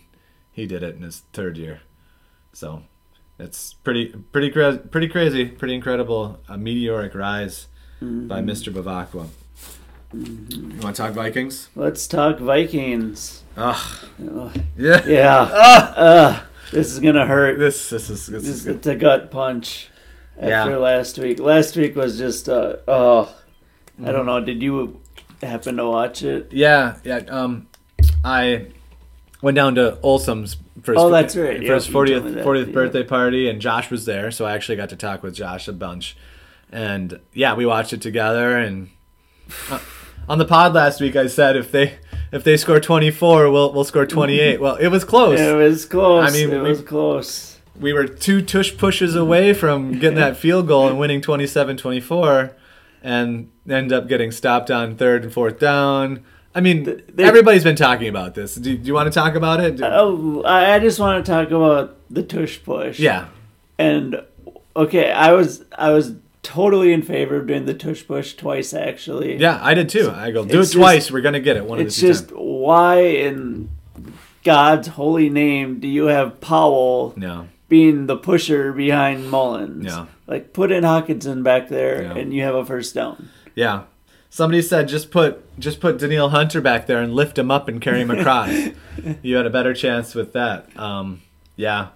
he 0.52 0.66
did 0.66 0.82
it 0.82 0.94
in 0.96 1.02
his 1.02 1.22
third 1.32 1.56
year. 1.58 1.80
So 2.52 2.82
it's 3.38 3.72
pretty 3.74 4.06
pretty 4.32 4.50
cra- 4.50 4.76
pretty 4.78 5.08
crazy, 5.08 5.46
pretty 5.46 5.74
incredible, 5.74 6.38
a 6.48 6.56
meteoric 6.58 7.14
rise 7.14 7.66
by 8.00 8.40
Mr. 8.40 8.72
Bavacqua. 8.72 9.28
You 10.14 10.78
want 10.82 10.96
to 10.96 11.02
talk 11.02 11.12
Vikings? 11.12 11.70
Let's 11.74 12.06
talk 12.06 12.38
Vikings. 12.38 13.42
Ugh, 13.56 14.00
yeah. 14.76 15.02
Yeah. 15.06 15.48
Ah! 15.52 15.94
uh, 15.96 16.42
this 16.70 16.92
is 16.92 16.98
gonna 17.00 17.26
hurt. 17.26 17.58
This 17.58 17.88
this 17.90 18.10
is 18.10 18.26
this 18.26 18.42
This 18.44 18.48
is 18.56 18.64
good. 18.64 18.76
it's 18.76 18.86
a 18.86 18.94
gut 18.96 19.30
punch 19.30 19.88
Yeah. 20.38 20.62
after 20.64 20.78
last 20.78 21.18
week. 21.18 21.38
Last 21.40 21.76
week 21.76 21.96
was 21.96 22.18
just 22.18 22.48
uh, 22.48 22.76
oh, 22.88 23.34
I 23.98 24.02
Mm-hmm. 24.02 24.12
don't 24.12 24.26
know. 24.26 24.40
Did 24.44 24.62
you 24.62 25.00
happen 25.42 25.76
to 25.76 25.86
watch 25.88 26.22
it? 26.22 26.52
Yeah, 26.52 26.96
yeah. 27.04 27.18
Um, 27.28 27.68
I 28.24 28.66
went 29.42 29.54
down 29.56 29.74
to 29.74 29.98
Olsom's 30.02 30.56
for 30.82 30.92
his, 30.94 31.00
Oh, 31.02 31.10
that's 31.10 31.36
right. 31.36 31.64
for 31.66 31.74
his 31.74 31.86
you 31.86 31.92
told 31.92 32.08
me 32.08 32.14
40th, 32.14 32.34
that. 32.34 32.44
40th 32.44 32.66
Yeah. 32.68 32.72
birthday 32.72 33.02
party, 33.04 33.48
and 33.50 33.60
Josh 33.60 33.90
was 33.90 34.04
there, 34.06 34.30
so 34.30 34.46
I 34.46 34.52
actually 34.54 34.76
got 34.76 34.88
to 34.88 34.96
talk 34.96 35.22
with 35.22 35.34
Josh 35.34 35.68
a 35.68 35.72
bunch. 35.72 36.16
And 36.72 37.20
yeah, 37.34 37.54
we 37.54 37.66
watched 37.66 37.92
it 37.92 38.00
together. 38.00 38.56
And 38.56 38.88
uh, 39.70 39.78
on 40.28 40.38
the 40.38 40.44
pod 40.46 40.72
last 40.72 41.00
week, 41.00 41.14
I 41.16 41.26
said 41.26 41.56
if 41.56 41.70
they 41.70 41.98
if 42.32 42.42
they 42.44 42.56
score 42.56 42.80
24, 42.80 43.50
we'll 43.50 43.72
we'll 43.74 43.84
score 43.84 44.06
28. 44.06 44.58
Well, 44.60 44.76
it 44.76 44.88
was 44.88 45.04
close. 45.04 45.38
It 45.38 45.54
was 45.54 45.84
close. 45.84 46.30
I 46.30 46.32
mean, 46.32 46.50
it 46.50 46.62
we- 46.62 46.68
was 46.70 46.80
close. 46.80 47.58
we 47.78 47.92
were 47.92 48.06
two 48.06 48.40
tush 48.42 48.76
pushes 48.76 49.14
away 49.14 49.52
from 49.52 49.98
getting 49.98 50.16
that 50.18 50.36
field 50.44 50.66
goal 50.66 50.88
and 50.88 50.98
winning 50.98 51.20
27-24 51.20 52.52
and 53.02 53.50
end 53.68 53.92
up 53.92 54.08
getting 54.08 54.30
stopped 54.30 54.70
on 54.70 54.96
third 54.96 55.24
and 55.24 55.32
fourth 55.32 55.58
down. 55.58 56.22
I 56.54 56.60
mean, 56.60 57.02
they- 57.14 57.24
everybody's 57.24 57.64
been 57.64 57.76
talking 57.76 58.08
about 58.08 58.34
this. 58.34 58.54
Do, 58.56 58.76
do 58.76 58.86
you 58.86 58.94
want 58.94 59.12
to 59.12 59.14
talk 59.18 59.34
about 59.34 59.60
it? 59.60 59.76
Do- 59.76 59.84
Oh, 59.84 60.42
I 60.44 60.78
just 60.78 60.98
want 61.00 61.24
to 61.24 61.30
talk 61.32 61.50
about 61.50 61.96
the 62.10 62.22
tush 62.22 62.62
push. 62.62 62.98
yeah. 63.00 63.26
And 63.78 64.22
okay, 64.76 65.10
I 65.10 65.32
was 65.32 65.64
I 65.76 65.90
was 65.90 66.14
totally 66.42 66.92
in 66.92 67.02
favor 67.02 67.36
of 67.36 67.46
doing 67.46 67.64
the 67.66 67.74
tush 67.74 68.06
push 68.06 68.34
twice 68.34 68.74
actually. 68.74 69.36
Yeah, 69.36 69.58
I 69.62 69.74
did 69.74 69.88
too. 69.88 70.10
I 70.14 70.30
go, 70.30 70.44
do 70.44 70.60
it 70.60 70.70
twice. 70.72 70.96
just- 71.04 71.12
we're 71.12 71.20
going 71.22 71.34
to 71.34 71.40
get 71.40 71.56
it 71.56 71.64
one 71.64 71.78
of 71.80 71.86
It's 71.86 71.96
the 71.96 72.00
two 72.02 72.06
just 72.08 72.28
times. 72.28 72.40
why 72.42 73.00
in 73.00 73.70
God's 74.44 74.88
holy 74.88 75.30
name 75.30 75.78
do 75.80 75.86
you 75.88 76.06
have 76.06 76.40
Powell 76.40 77.14
No. 77.16 77.46
being 77.68 78.06
the 78.06 78.16
pusher 78.16 78.72
behind 78.72 79.30
Mullens? 79.30 79.84
Yeah. 79.86 80.06
Like 80.26 80.52
put 80.52 80.72
in 80.72 80.82
Hockenson 80.84 81.42
back 81.42 81.68
there 81.68 82.02
Yeah. 82.02 82.14
and 82.16 82.34
you 82.34 82.42
have 82.42 82.54
a 82.56 82.64
first 82.64 82.94
down. 82.94 83.28
Yeah. 83.54 83.82
Somebody 84.34 84.62
said 84.62 84.88
just 84.88 85.10
put 85.10 85.44
just 85.58 85.78
put 85.78 85.98
Danielle 85.98 86.30
Hunter 86.30 86.62
back 86.62 86.86
there 86.86 87.02
and 87.02 87.14
lift 87.14 87.36
him 87.36 87.50
up 87.50 87.68
and 87.68 87.82
carry 87.82 88.00
him 88.00 88.10
across. 88.18 88.48
you 89.20 89.36
had 89.36 89.44
a 89.44 89.50
better 89.50 89.74
chance 89.74 90.14
with 90.14 90.32
that. 90.32 90.74
Um, 90.78 91.20
yeah. 91.54 91.88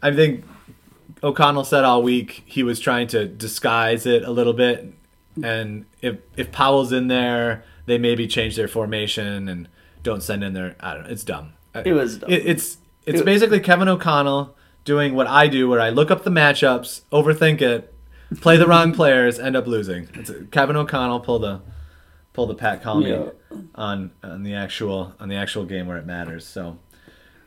I 0.00 0.14
think 0.14 0.44
O'Connell 1.20 1.64
said 1.64 1.82
all 1.82 2.00
week 2.00 2.44
he 2.46 2.62
was 2.62 2.78
trying 2.78 3.08
to 3.08 3.26
disguise 3.26 4.06
it 4.06 4.22
a 4.24 4.30
little 4.30 4.52
bit 4.52 4.94
and 5.42 5.84
if 6.00 6.18
if 6.36 6.52
Powell's 6.52 6.92
in 6.92 7.08
there, 7.08 7.64
they 7.86 7.98
maybe 7.98 8.28
change 8.28 8.54
their 8.54 8.68
formation 8.68 9.48
and 9.48 9.68
don't 10.04 10.22
send 10.22 10.44
in 10.44 10.52
their 10.52 10.76
I 10.78 10.94
don't 10.94 11.02
know, 11.04 11.10
it's 11.10 11.24
dumb. 11.24 11.54
It 11.84 11.92
was 11.92 12.18
dumb. 12.18 12.30
It, 12.30 12.46
it's 12.46 12.78
it's 13.04 13.20
It- 13.20 13.24
basically 13.24 13.58
Kevin 13.58 13.88
O'Connell 13.88 14.54
doing 14.84 15.14
what 15.14 15.26
I 15.26 15.48
do, 15.48 15.68
where 15.68 15.80
I 15.80 15.90
look 15.90 16.12
up 16.12 16.22
the 16.22 16.30
matchups, 16.30 17.00
overthink 17.10 17.60
it, 17.62 17.91
play 18.40 18.56
the 18.56 18.66
wrong 18.66 18.92
players, 18.92 19.38
end 19.38 19.56
up 19.56 19.66
losing. 19.66 20.08
It's 20.14 20.30
Kevin 20.50 20.76
O'Connell 20.76 21.20
pull 21.20 21.38
the 21.38 21.60
pull 22.32 22.46
the 22.46 22.54
Pat 22.54 22.82
Conley 22.82 23.10
Yeah. 23.10 23.30
on 23.74 24.10
on 24.22 24.42
the 24.42 24.54
actual 24.54 25.14
on 25.20 25.28
the 25.28 25.36
actual 25.36 25.64
game 25.64 25.86
where 25.86 25.98
it 25.98 26.06
matters. 26.06 26.46
So 26.46 26.78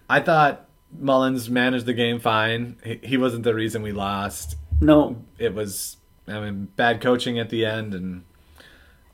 I 0.09 0.19
thought 0.19 0.67
Mullens 0.97 1.49
managed 1.49 1.85
the 1.85 1.93
game 1.93 2.19
fine. 2.19 2.77
He, 2.83 2.99
he 3.03 3.17
wasn't 3.17 3.43
the 3.43 3.53
reason 3.55 3.81
we 3.81 3.91
lost. 3.91 4.55
No. 4.81 5.23
It 5.39 5.53
was 5.53 5.97
I 6.27 6.39
mean 6.39 6.69
bad 6.75 7.01
coaching 7.01 7.39
at 7.39 7.49
the 7.49 7.65
end 7.65 7.93
and. 7.93 8.23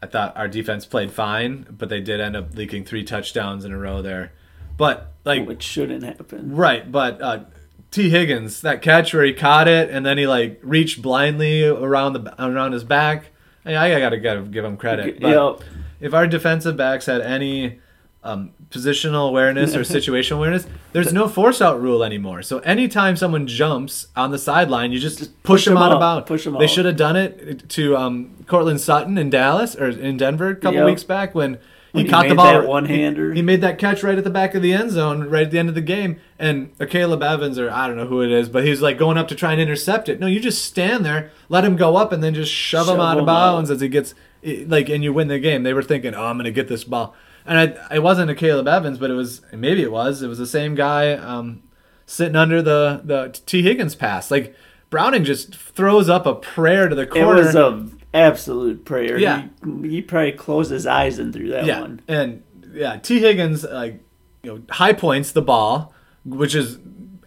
I 0.04 0.08
thought 0.08 0.36
our 0.36 0.48
defense 0.48 0.88
played 0.88 1.12
fine, 1.12 1.68
but 1.78 1.90
they 1.90 2.02
did 2.02 2.20
end 2.20 2.36
up 2.36 2.56
leaking 2.56 2.86
three 2.86 3.04
touchdowns 3.04 3.66
in 3.66 3.72
a 3.72 3.78
row 3.78 4.02
there. 4.02 4.34
But 4.76 5.14
like 5.26 5.46
Which 5.46 5.62
shouldn't 5.62 6.02
happen. 6.04 6.56
Right, 6.56 6.92
but 6.92 7.22
uh, 7.22 7.44
Tee 7.92 8.10
Higgins, 8.10 8.62
that 8.62 8.82
catch 8.82 9.14
where 9.14 9.24
he 9.26 9.34
caught 9.34 9.68
it 9.68 9.90
and 9.90 10.06
then 10.06 10.18
he 10.18 10.26
like 10.26 10.60
reached 10.64 11.02
blindly 11.02 11.66
around 11.66 12.14
the 12.14 12.34
around 12.44 12.72
his 12.72 12.84
back. 12.86 13.26
I, 13.66 13.76
I 13.96 14.00
gotta, 14.00 14.18
gotta 14.18 14.42
give 14.42 14.64
him 14.66 14.78
credit. 14.78 15.20
But 15.22 15.30
Yep. 15.60 15.68
if 16.00 16.14
our 16.14 16.26
defensive 16.26 16.76
backs 16.78 17.06
had 17.06 17.22
any 17.22 17.80
um, 18.24 18.52
positional 18.70 19.28
awareness 19.28 19.76
or 19.76 19.80
situational 19.82 20.38
awareness, 20.38 20.66
there's 20.94 21.12
no 21.12 21.28
force 21.28 21.62
out 21.62 21.82
rule 21.82 22.04
anymore. 22.04 22.42
So 22.44 22.60
anytime 22.60 23.16
someone 23.18 23.46
jumps 23.46 24.08
on 24.16 24.32
the 24.32 24.40
sideline, 24.40 24.92
you 24.94 25.00
just, 25.00 25.20
push, 25.20 25.30
push 25.44 25.66
them 25.66 25.74
them 25.74 25.84
out 25.84 25.92
of 25.92 26.00
bounds. 26.00 26.28
push 26.28 26.46
them 26.46 26.54
they 26.58 26.64
out. 26.64 26.70
should 26.70 26.86
have 26.86 26.96
done 26.98 27.16
it 27.18 27.68
to 27.70 27.98
um, 27.98 28.32
Courtland 28.48 28.80
Sutton 28.80 29.18
in 29.18 29.30
Dallas 29.30 29.76
or 29.76 29.90
in 29.90 30.18
Denver 30.18 30.50
a 30.50 30.56
couple 30.56 30.76
Yep. 30.80 30.86
weeks 30.86 31.04
back 31.04 31.36
when. 31.36 31.58
When 31.92 32.06
he 32.06 32.08
he 32.08 32.12
caught 32.14 32.28
the 32.30 32.36
ball. 32.36 32.46
that 32.54 32.68
one-hander. 32.68 33.32
He, 33.32 33.38
he 33.40 33.42
made 33.42 33.62
that 33.62 33.78
catch 33.78 34.02
right 34.04 34.18
at 34.18 34.24
the 34.24 34.30
back 34.30 34.56
of 34.56 34.62
the 34.62 34.74
end 34.74 34.92
zone, 34.92 35.24
right 35.30 35.44
at 35.44 35.52
the 35.52 35.60
end 35.60 35.70
of 35.70 35.76
the 35.76 35.82
game. 35.82 36.20
And 36.40 36.72
Caleb 36.90 37.22
Evans, 37.22 37.60
or 37.60 37.70
I 37.70 37.88
don't 37.88 37.98
know 37.98 38.08
who 38.08 38.22
it 38.22 38.32
is, 38.32 38.48
but 38.50 38.64
he's 38.66 38.82
like 38.82 38.98
going 38.98 39.18
up 39.18 39.28
to 39.28 39.36
try 39.36 39.52
and 39.52 39.60
intercept 39.62 40.08
it. 40.10 40.20
No, 40.20 40.28
you 40.28 40.40
just 40.40 40.64
stand 40.66 41.06
there, 41.06 41.32
let 41.50 41.66
him 41.66 41.76
go 41.76 41.98
up, 41.98 42.12
and 42.12 42.24
then 42.24 42.34
just 42.34 42.52
shove, 42.52 42.88
him 42.88 42.94
Shove 42.96 43.00
out 43.02 43.18
of 43.20 43.26
bounds 43.26 43.70
out. 43.70 43.76
as 43.76 43.82
he 43.82 43.90
gets 43.90 44.14
like, 44.44 44.90
and 44.90 45.04
you 45.04 45.12
win 45.14 45.28
the 45.28 45.38
game. 45.40 45.64
They 45.64 45.74
were 45.74 45.84
thinking, 45.84 46.16
oh, 46.16 46.24
I'm 46.26 46.38
going 46.38 46.46
to 46.46 46.52
get 46.52 46.68
this 46.68 46.84
ball, 46.84 47.14
and 47.46 47.58
I, 47.78 47.96
it 47.96 48.00
wasn't 48.04 48.32
a 48.32 48.36
Caleb 48.36 48.68
Evans, 48.68 48.98
but 48.98 49.12
it 49.12 49.16
was 49.16 49.42
maybe 49.52 49.84
it 49.84 49.92
was. 49.92 50.22
It 50.22 50.28
was 50.28 50.38
the 50.40 50.48
same 50.48 50.76
guy 50.76 51.12
um, 51.14 51.62
sitting 52.06 52.36
under 52.36 52.62
the 52.62 53.02
the 53.04 53.38
Tee 53.46 53.62
Higgins 53.64 53.96
pass. 53.96 54.32
Like 54.32 54.56
Browning 54.90 55.24
just 55.24 55.56
throws 55.56 56.10
up 56.10 56.26
a 56.26 56.36
prayer 56.36 56.90
to 56.90 56.96
the 56.96 57.04
It 57.04 57.10
corner. 57.12 57.36
was 57.46 57.54
a 57.56 57.88
absolute 58.14 58.86
prayer. 58.86 59.18
Yeah. 59.18 59.48
He, 59.84 59.90
he 59.90 60.02
probably 60.02 60.34
closed 60.34 60.72
his 60.72 60.86
eyes 60.88 61.20
and 61.20 61.34
threw 61.34 61.50
that 61.50 61.66
yeah, 61.66 61.82
one. 61.82 62.02
and 62.08 62.44
yeah, 62.74 62.98
Tee 62.98 63.20
Higgins 63.20 63.64
like 63.64 64.02
you 64.44 64.52
know 64.56 64.62
high 64.70 64.94
points 64.94 65.32
the 65.32 65.42
ball, 65.42 65.94
which 66.26 66.56
is 66.56 66.78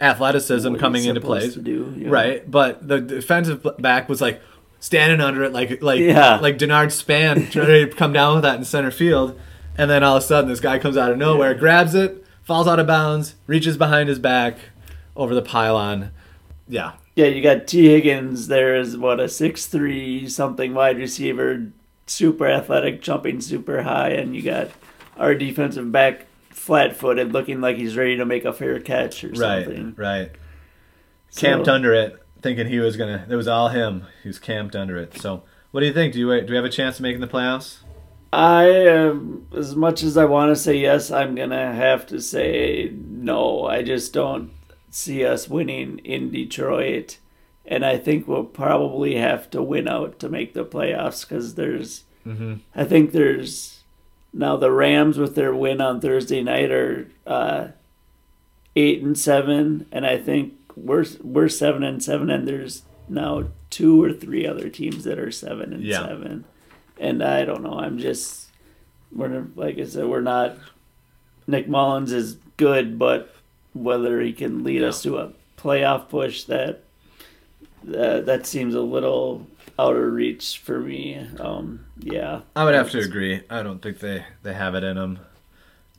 athleticism 0.01 0.71
What 0.73 0.81
coming 0.81 1.05
into 1.05 1.21
play. 1.21 1.47
yeah. 1.47 2.09
right? 2.09 2.51
But 2.51 2.87
the 2.87 3.01
defensive 3.01 3.67
back 3.79 4.09
was 4.09 4.21
like 4.21 4.43
standing 4.81 5.21
under 5.21 5.43
it, 5.45 5.53
like 5.53 5.83
like 5.83 6.01
Yeah. 6.01 6.37
like 6.37 6.59
Denard 6.59 6.93
Span 6.93 7.49
ready 7.55 7.87
to 7.87 7.95
come 7.95 8.13
down 8.13 8.35
with 8.37 8.43
that 8.43 8.59
in 8.59 8.65
center 8.65 8.91
field, 8.91 9.39
and 9.79 9.91
then 9.91 10.03
all 10.03 10.17
of 10.17 10.23
a 10.23 10.27
sudden 10.27 10.51
this 10.51 10.61
guy 10.61 10.79
comes 10.79 10.97
out 10.97 11.11
of 11.13 11.19
nowhere, 11.19 11.55
grabs 11.55 11.95
it, 11.95 12.25
falls 12.43 12.67
out 12.69 12.79
of 12.79 12.87
bounds, 12.87 13.35
reaches 13.47 13.77
behind 13.77 14.09
his 14.09 14.19
back 14.19 14.59
over 15.17 15.35
the 15.35 15.43
pylon. 15.43 16.11
Yeah, 16.69 16.93
Yeah, 17.15 17.27
you 17.27 17.43
got 17.43 17.67
Tee 17.69 17.89
Higgins 17.89 18.49
there 18.49 18.77
is 18.77 18.97
what 18.97 19.21
a 19.21 19.29
six 19.29 19.67
three 19.67 20.29
something 20.29 20.75
wide 20.75 20.99
receiver, 20.99 21.71
super 22.07 22.49
athletic, 22.49 23.03
jumping 23.03 23.41
super 23.41 23.83
high, 23.83 24.11
and 24.11 24.35
you 24.35 24.43
got 24.43 24.71
our 25.17 25.35
defensive 25.35 25.93
back 25.93 26.27
flat 26.51 26.97
footed, 26.97 27.33
looking 27.33 27.61
like 27.61 27.77
he's 27.77 27.97
ready 27.97 28.17
to 28.17 28.25
make 28.25 28.45
a 28.45 28.53
fair 28.53 28.81
catch 28.81 29.23
or 29.23 29.29
right, 29.29 29.65
something. 29.65 29.95
right. 29.97 30.33
So- 31.31 31.41
Camped 31.41 31.69
under 31.69 31.93
it, 31.95 32.21
thinking 32.43 32.67
he 32.67 32.79
was 32.81 32.97
gonna. 32.97 33.27
It 33.29 33.37
was 33.37 33.49
all 33.49 33.69
him. 33.69 34.07
He 34.23 34.29
was 34.29 34.39
camped 34.39 34.75
under 34.75 34.97
it. 34.97 35.17
So, 35.21 35.43
what 35.71 35.81
do 35.81 35.87
you 35.87 35.93
think? 35.93 36.15
Do 36.15 36.19
you 36.21 36.41
do 36.41 36.51
we 36.51 36.57
have 36.57 36.65
a 36.65 36.71
chance 36.71 36.97
of 36.97 37.03
making 37.03 37.21
the 37.21 37.29
playoffs? 37.29 37.79
I, 38.33 38.89
um, 38.89 39.47
as 39.57 39.77
much 39.77 40.03
as 40.03 40.17
I 40.17 40.25
want 40.25 40.51
to 40.51 40.57
say 40.57 40.77
yes, 40.77 41.13
I'm 41.13 41.37
gonna 41.37 41.73
have 41.73 42.07
to 42.09 42.21
say 42.21 42.93
no. 42.93 43.67
I 43.67 43.83
just 43.83 44.13
don't 44.13 44.51
see 44.95 45.25
us 45.25 45.49
winning 45.49 45.99
in 46.05 46.31
Detroit, 46.31 47.19
and 47.67 47.85
I 47.85 47.99
think 47.99 48.29
we'll 48.29 48.45
probably 48.45 49.17
have 49.17 49.51
to 49.51 49.61
win 49.63 49.89
out 49.89 50.21
to 50.21 50.29
make 50.29 50.55
the 50.55 50.65
playoffs 50.65 51.29
because 51.29 51.55
there's, 51.57 52.05
Mm-hmm. 52.25 52.55
I 52.75 52.85
think 52.85 53.13
there's 53.13 53.83
now 54.33 54.57
the 54.57 54.71
Rams 54.71 55.19
with 55.19 55.35
their 55.35 55.55
win 55.55 55.81
on 55.83 56.01
Thursday 56.01 56.43
night 56.43 56.71
are 56.71 57.09
uh, 57.27 57.69
eight 58.77 59.03
and 59.03 59.19
seven, 59.19 59.87
and 59.93 60.07
I 60.07 60.17
think 60.17 60.55
we're 60.77 61.05
we're 61.23 61.49
seven 61.51 61.83
and 61.83 62.03
seven, 62.03 62.31
and 62.31 62.49
there's 62.49 62.83
now 63.09 63.49
two 63.69 64.03
or 64.03 64.13
three 64.13 64.47
other 64.47 64.69
teams 64.71 65.05
that 65.05 65.19
are 65.19 65.31
seven 65.31 65.73
and 65.75 65.83
Yeah. 65.83 66.07
seven, 66.07 66.45
and 66.99 67.23
I 67.23 67.45
don't 67.45 67.63
know. 67.63 67.79
I'm 67.79 67.99
just 67.99 68.49
we're 69.13 69.47
like 69.55 69.79
I 69.79 69.85
said, 69.85 70.07
we're 70.07 70.21
not. 70.23 70.57
Nick 71.47 71.69
Mullens 71.69 72.11
is 72.11 72.39
good, 72.57 72.99
but 72.99 73.34
whether 73.75 74.21
he 74.23 74.33
can 74.33 74.65
lead 74.65 74.81
Yeah. 74.81 74.89
us 74.89 75.03
to 75.03 75.19
a 75.19 75.33
playoff 75.59 76.09
push 76.09 76.45
that 76.45 76.81
that 77.85 78.27
that 78.27 78.47
seems 78.47 78.75
a 78.75 78.81
little 78.81 79.47
out 79.79 79.97
of 79.97 80.13
reach 80.13 80.59
for 80.59 80.81
me. 80.81 81.19
Um, 81.39 81.85
yeah, 81.99 82.41
I 82.57 82.65
would 82.65 82.75
have 82.75 82.91
to 82.93 82.99
agree. 83.01 83.43
I 83.51 83.63
don't 83.63 83.83
think 83.83 83.99
they, 83.99 84.25
they 84.43 84.55
have 84.55 84.75
it 84.75 84.85
in 84.85 84.97
them. 84.97 85.19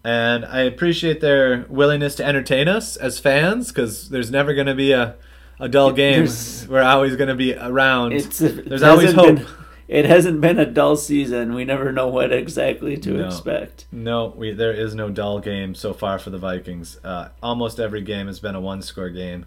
And 0.03 0.45
I 0.45 0.61
appreciate 0.61 1.19
their 1.19 1.65
willingness 1.67 2.15
to 2.15 2.25
entertain 2.25 2.67
us 2.67 2.95
as 2.95 3.19
fans 3.19 3.69
because 3.69 4.09
there's 4.09 4.31
never 4.31 4.53
going 4.53 4.67
to 4.67 4.75
be 4.75 4.91
a, 4.93 5.15
a 5.59 5.67
dull 5.67 5.91
game. 5.91 6.19
There's- 6.25 6.65
We're 6.69 6.83
always 6.83 7.15
going 7.15 7.27
to 7.29 7.35
be 7.35 7.53
around. 7.55 8.13
It's 8.13 8.39
There's 8.39 8.83
always 8.83 9.13
hope. 9.13 9.37
Been, 9.37 9.45
it 9.87 10.05
hasn't 10.05 10.41
been 10.41 10.57
a 10.59 10.65
dull 10.65 10.95
season. 10.95 11.53
We 11.53 11.65
never 11.65 11.91
know 11.91 12.07
what 12.07 12.31
exactly 12.33 12.97
to 12.97 13.13
No. 13.13 13.27
expect. 13.27 13.85
no, 13.91 14.33
we, 14.35 14.51
there 14.51 14.73
is 14.73 14.95
no 14.95 15.09
dull 15.09 15.39
game 15.39 15.75
so 15.75 15.93
far 15.93 16.17
for 16.19 16.29
the 16.29 16.37
Vikings. 16.37 16.97
Uh, 17.03 17.29
almost 17.43 17.79
every 17.79 18.01
game 18.01 18.27
has 18.27 18.39
been 18.39 18.55
a 18.55 18.61
one 18.61 18.81
score 18.81 19.09
game. 19.09 19.45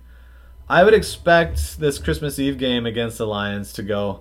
I 0.68 0.84
would 0.84 0.94
expect 0.94 1.78
this 1.80 1.98
Christmas 1.98 2.38
Eve 2.38 2.58
game 2.58 2.84
against 2.86 3.18
the 3.18 3.26
Lions 3.26 3.72
to 3.74 3.82
go 3.82 4.20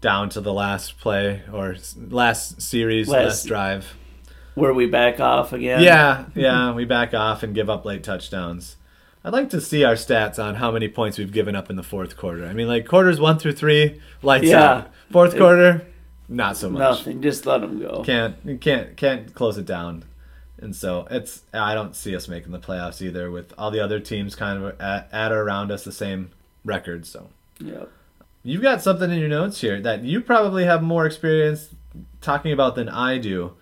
down 0.00 0.28
to 0.30 0.40
the 0.40 0.52
last 0.52 0.98
play 0.98 1.42
or 1.52 1.76
last 2.10 2.60
series, 2.60 3.08
Last- 3.08 3.24
last 3.24 3.46
drive. 3.46 3.94
Where 4.54 4.72
we 4.72 4.86
back 4.86 5.20
off 5.20 5.52
again? 5.52 5.82
Yeah, 5.82 6.26
yeah, 6.34 6.72
we 6.72 6.84
back 6.86 7.12
off 7.14 7.42
and 7.42 7.54
give 7.54 7.68
up 7.70 7.84
late 7.84 8.02
touchdowns. 8.02 8.76
I'd 9.26 9.32
like 9.32 9.50
to 9.50 9.60
see 9.60 9.82
our 9.82 9.94
stats 9.94 10.38
on 10.42 10.54
how 10.54 10.70
many 10.70 10.86
points 10.86 11.18
we've 11.18 11.32
given 11.32 11.56
up 11.56 11.68
in 11.68 11.74
the 11.74 11.82
fourth 11.82 12.16
quarter. 12.16 12.46
I 12.46 12.52
mean, 12.52 12.68
like 12.68 12.86
quarters 12.86 13.18
one 13.18 13.40
through 13.40 13.54
three, 13.54 14.00
lights 14.22 14.44
Yeah. 14.46 14.62
out. 14.62 14.90
Fourth 15.10 15.34
It- 15.34 15.38
quarter, 15.38 15.82
not 16.28 16.56
so 16.56 16.70
much. 16.70 16.78
nothing. 16.78 17.20
Just 17.22 17.44
let 17.44 17.60
them 17.60 17.80
go. 17.80 18.04
Can't 18.06 18.36
you 18.44 18.56
can't 18.56 18.96
can't 18.96 19.34
close 19.34 19.58
it 19.58 19.66
down. 19.66 20.04
And 20.60 20.76
so 20.76 21.08
it's 21.10 21.42
I 21.52 21.74
don't 21.74 21.96
see 21.96 22.14
us 22.14 22.28
making 22.28 22.52
the 22.52 22.60
playoffs 22.60 23.02
either 23.02 23.28
with 23.28 23.52
all 23.58 23.72
the 23.72 23.80
other 23.80 23.98
teams 23.98 24.36
kind 24.36 24.62
of 24.62 24.80
at, 24.80 25.08
at 25.12 25.32
or 25.32 25.42
around 25.42 25.72
us 25.72 25.82
the 25.82 25.90
same 25.90 26.30
record. 26.64 27.04
So 27.04 27.26
Yep. 27.58 27.90
You've 28.44 28.62
got 28.62 28.80
something 28.80 29.10
in 29.10 29.18
your 29.18 29.28
notes 29.28 29.60
here 29.60 29.80
that 29.80 30.04
you 30.04 30.20
probably 30.20 30.66
have 30.66 30.84
more 30.84 31.04
experience 31.04 31.70
talking 32.20 32.52
about 32.52 32.76
than 32.76 32.88
I 32.88 33.18
do. 33.18 33.54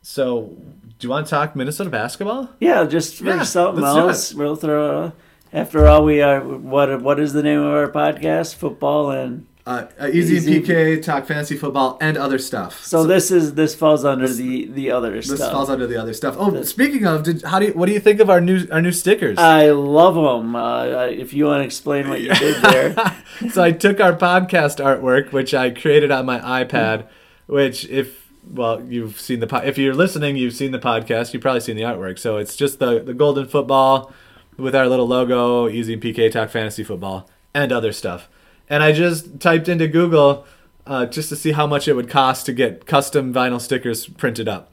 So, 0.00 0.56
Do 1.00 1.06
you 1.06 1.10
want 1.10 1.26
to 1.26 1.30
talk 1.30 1.56
Minnesota 1.56 1.88
basketball? 1.88 2.50
Yeah, 2.60 2.84
just 2.84 3.16
for 3.16 3.24
Yeah, 3.24 3.42
something 3.42 3.82
else, 3.82 4.34
we'll 4.34 4.54
throw. 4.54 5.12
After 5.50 5.86
all, 5.86 6.04
we 6.04 6.20
are. 6.20 6.40
What 6.40 7.00
what 7.00 7.18
is 7.18 7.32
the 7.32 7.42
name 7.42 7.58
of 7.58 7.72
our 7.72 7.88
podcast? 7.90 8.54
Football 8.54 9.10
and. 9.10 9.46
Uh, 9.66 9.86
uh, 9.98 10.04
EZ, 10.04 10.30
EZ. 10.30 10.46
PK, 10.46 11.02
talk 11.02 11.26
fantasy 11.26 11.56
football, 11.56 11.96
and 12.02 12.18
other 12.18 12.38
stuff. 12.38 12.84
So, 12.84 13.04
this 13.04 13.30
is 13.30 13.54
this 13.54 13.74
falls 13.74 14.04
under 14.04 14.28
the 14.28 14.66
the 14.66 14.90
other 14.90 15.12
this 15.12 15.26
stuff. 15.26 15.38
This 15.38 15.48
falls 15.50 15.70
under 15.70 15.86
the 15.86 15.96
other 15.96 16.12
stuff. 16.12 16.36
Oh, 16.38 16.50
The- 16.50 16.66
speaking 16.66 17.06
of, 17.06 17.22
did, 17.22 17.42
how 17.42 17.58
do 17.58 17.66
you, 17.66 17.72
what 17.72 17.86
do 17.86 17.92
you 17.92 18.00
think 18.00 18.20
of 18.20 18.28
our 18.28 18.40
new 18.42 18.66
our 18.70 18.82
new 18.82 18.92
stickers? 18.92 19.38
I 19.38 19.70
love 19.70 20.16
them. 20.16 20.54
Uh, 20.54 21.06
if 21.06 21.32
you 21.32 21.46
want 21.46 21.60
to 21.62 21.64
explain 21.64 22.10
what 22.10 22.20
you 22.20 22.34
did 22.34 22.62
there, 22.62 22.94
so 23.50 23.62
I 23.62 23.72
took 23.72 24.00
our 24.00 24.14
podcast 24.14 24.84
artwork, 24.84 25.32
which 25.32 25.54
I 25.54 25.70
created 25.70 26.10
on 26.10 26.26
my 26.26 26.40
iPad, 26.64 27.06
which 27.46 27.86
if 27.88 28.29
well 28.48 28.82
you've 28.82 29.20
seen 29.20 29.40
the 29.40 29.46
po- 29.46 29.58
if 29.58 29.78
you're 29.78 29.94
listening, 29.94 30.36
you've 30.36 30.54
seen 30.54 30.72
the 30.72 30.78
podcast, 30.78 31.32
you've 31.32 31.42
probably 31.42 31.60
seen 31.60 31.76
the 31.76 31.82
artwork. 31.82 32.18
So 32.18 32.36
it's 32.36 32.56
just 32.56 32.78
the 32.78 33.00
the 33.00 33.14
golden 33.14 33.46
football 33.46 34.12
with 34.56 34.74
our 34.74 34.86
little 34.88 35.06
logo, 35.06 35.66
and 35.66 35.74
PK 35.74 36.30
Talk 36.30 36.50
Fantasy 36.50 36.84
Football, 36.84 37.28
and 37.54 37.72
other 37.72 37.92
stuff. 37.92 38.28
And 38.68 38.82
I 38.82 38.92
just 38.92 39.40
typed 39.40 39.68
into 39.68 39.88
Google 39.88 40.46
uh, 40.86 41.06
just 41.06 41.28
to 41.30 41.36
see 41.36 41.52
how 41.52 41.66
much 41.66 41.88
it 41.88 41.94
would 41.94 42.08
cost 42.08 42.46
to 42.46 42.52
get 42.52 42.86
custom 42.86 43.32
vinyl 43.32 43.60
stickers 43.60 44.06
printed 44.06 44.48
up, 44.48 44.72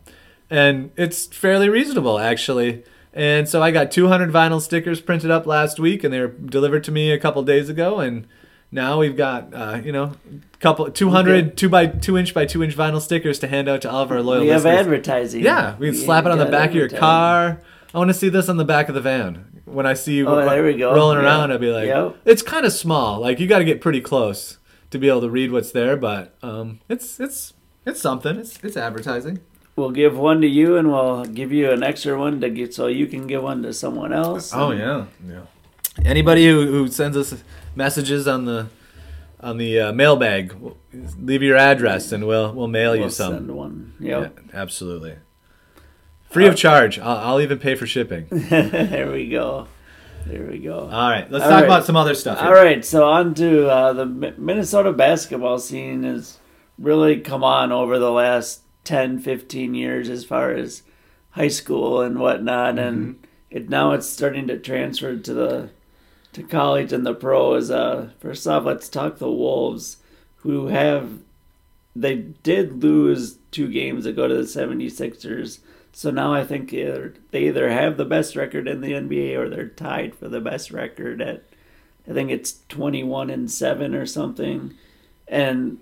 and 0.49 0.91
it's 0.95 1.25
fairly 1.27 1.69
reasonable 1.69 2.19
actually. 2.19 2.83
And 3.13 3.49
so 3.49 3.63
I 3.63 3.71
got 3.71 3.89
200 3.89 4.29
vinyl 4.31 4.61
stickers 4.61 5.01
printed 5.01 5.31
up 5.31 5.47
last 5.47 5.79
week, 5.79 6.03
and 6.03 6.13
they 6.13 6.19
were 6.19 6.27
delivered 6.27 6.83
to 6.83 6.91
me 6.91 7.09
a 7.09 7.17
couple 7.17 7.41
days 7.41 7.67
ago. 7.67 7.99
And 7.99 8.27
now 8.71 8.99
we've 8.99 9.15
got 9.17 9.53
uh, 9.53 9.79
you 9.83 9.91
know 9.91 10.13
couple 10.59 10.89
200 10.89 11.45
Okay. 11.45 11.55
two 11.55 11.69
by 11.69 11.85
two 11.87 12.17
inch 12.17 12.33
by 12.33 12.45
two 12.45 12.63
inch 12.63 12.75
vinyl 12.75 12.99
stickers 13.01 13.39
to 13.39 13.47
hand 13.47 13.69
out 13.69 13.81
to 13.83 13.91
all 13.91 14.01
of 14.03 14.11
our 14.11 14.21
loyal 14.21 14.41
we 14.41 14.47
have 14.47 14.63
listeners. 14.63 14.79
advertising. 14.85 15.43
Yeah, 15.43 15.75
we 15.77 15.87
can 15.91 15.95
slap 15.95 16.25
it 16.25 16.31
on 16.31 16.37
the 16.39 16.45
back 16.45 16.69
of 16.71 16.75
your 16.75 16.89
car. 16.89 17.61
I 17.93 17.97
want 17.97 18.09
to 18.09 18.13
see 18.13 18.29
this 18.29 18.49
on 18.49 18.57
the 18.57 18.65
back 18.65 18.89
of 18.89 18.95
the 18.95 19.01
van. 19.01 19.61
When 19.65 19.85
I 19.85 19.93
see 19.93 20.15
you 20.15 20.27
Oh, 20.27 20.45
there 20.47 20.63
we 20.63 20.75
go. 20.75 20.93
rolling 20.95 21.17
Yeah. 21.19 21.25
around, 21.25 21.51
I'll 21.51 21.57
be 21.57 21.71
like, 21.71 21.87
Yep. 21.87 22.17
it's 22.25 22.41
kind 22.41 22.65
of 22.65 22.71
small. 22.73 23.19
Like 23.19 23.39
you 23.39 23.47
got 23.47 23.59
to 23.59 23.65
get 23.65 23.81
pretty 23.81 24.01
close 24.01 24.57
to 24.91 24.97
be 24.97 25.09
able 25.09 25.21
to 25.21 25.29
read 25.29 25.51
what's 25.51 25.71
there, 25.71 25.95
but 25.97 26.35
um, 26.41 26.79
it's 26.89 27.19
it's 27.19 27.53
it's 27.85 28.01
something. 28.01 28.37
It's 28.37 28.59
it's 28.63 28.77
advertising. 28.77 29.39
We'll 29.75 29.91
give 29.91 30.17
one 30.17 30.41
to 30.41 30.47
you, 30.47 30.75
and 30.77 30.91
we'll 30.91 31.25
give 31.25 31.51
you 31.51 31.69
an 31.71 31.83
extra 31.83 32.17
one 32.17 32.41
to 32.41 32.49
get 32.49 32.73
so 32.73 32.87
you 32.87 33.05
can 33.05 33.27
give 33.27 33.43
one 33.43 33.61
to 33.63 33.73
someone 33.73 34.11
else. 34.11 34.51
Oh 34.53 34.71
yeah, 34.71 35.05
yeah. 35.27 35.41
Anybody 36.05 36.47
who, 36.47 36.65
who 36.67 36.87
sends 36.87 37.15
us 37.17 37.43
messages 37.77 38.27
on 38.27 38.45
the 38.45 38.67
on 39.39 39.57
the 39.57 39.79
uh, 39.79 39.93
mailbag, 39.93 40.53
leave 41.19 41.43
your 41.43 41.55
address 41.55 42.11
and 42.11 42.27
we'll 42.27 42.51
we'll 42.53 42.67
mail 42.67 42.91
we'll 42.93 43.03
you 43.03 43.09
some. 43.09 43.33
send 43.33 43.51
one. 43.51 43.93
Yep. 43.99 44.39
Yeah, 44.51 44.59
absolutely. 44.59 45.15
Free 46.29 46.47
of 46.47 46.57
charge. 46.57 46.99
I'll, 46.99 47.17
I'll 47.17 47.41
even 47.41 47.59
pay 47.59 47.75
for 47.75 47.85
shipping. 47.87 48.27
there 48.31 49.09
we 49.11 49.29
go. 49.29 49.67
There 50.25 50.43
we 50.43 50.59
go. 50.59 50.79
All 50.79 51.09
right, 51.09 51.31
let's 51.31 51.45
All 51.45 51.51
talk 51.51 51.59
right. 51.61 51.65
about 51.65 51.85
some 51.85 51.95
other 51.95 52.13
stuff. 52.13 52.39
here. 52.39 52.47
All 52.49 52.53
right, 52.53 52.83
so 52.83 53.07
on 53.07 53.33
to 53.35 53.69
uh, 53.69 53.93
the 53.93 54.05
Minnesota 54.05 54.91
basketball 54.91 55.57
scene 55.57 56.03
has 56.03 56.39
really 56.77 57.21
come 57.21 57.45
on 57.45 57.71
over 57.71 57.97
the 57.97 58.11
last 58.11 58.63
10, 58.83 59.19
15 59.19 59.73
years 59.73 60.09
as 60.09 60.25
far 60.25 60.51
as 60.51 60.83
high 61.31 61.47
school 61.47 62.01
and 62.01 62.19
whatnot, 62.19 62.77
and 62.77 63.25
it 63.49 63.69
now 63.69 63.91
it's 63.93 64.09
starting 64.09 64.47
to 64.47 64.57
transfer 64.59 65.15
to 65.15 65.33
the 65.33 65.69
to 66.37 66.43
college 66.43 66.93
and 66.93 67.05
the 67.05 67.13
pros. 67.13 67.69
Uh, 67.69 68.09
first 68.19 68.47
off, 68.47 68.65
let's 68.65 68.87
talk 68.87 69.17
the 69.17 69.29
Wolves, 69.29 69.97
who 70.37 70.67
have 70.67 71.19
they 71.95 72.15
did 72.15 72.83
lose 72.83 73.37
two 73.51 73.67
games 73.67 74.05
ago 74.05 74.27
to 74.27 74.35
the 74.35 74.43
76ers. 74.43 75.59
So 75.91 76.11
now 76.11 76.31
I 76.31 76.43
think 76.43 76.69
they 76.69 77.11
either 77.33 77.69
have 77.69 77.97
the 77.97 78.05
best 78.05 78.35
record 78.35 78.67
in 78.67 78.81
the 78.81 78.91
NBA 78.91 79.35
or 79.35 79.49
they're 79.49 79.67
tied 79.67 80.13
for 80.13 80.27
the 80.29 80.39
best 80.39 80.69
record 80.69 81.21
at 81.21 81.43
I 82.09 82.13
think 82.13 82.29
it's 82.29 82.59
21 82.69 83.29
and 83.29 83.51
7 83.51 83.93
or 83.93 84.05
something. 84.05 84.75
And 85.27 85.79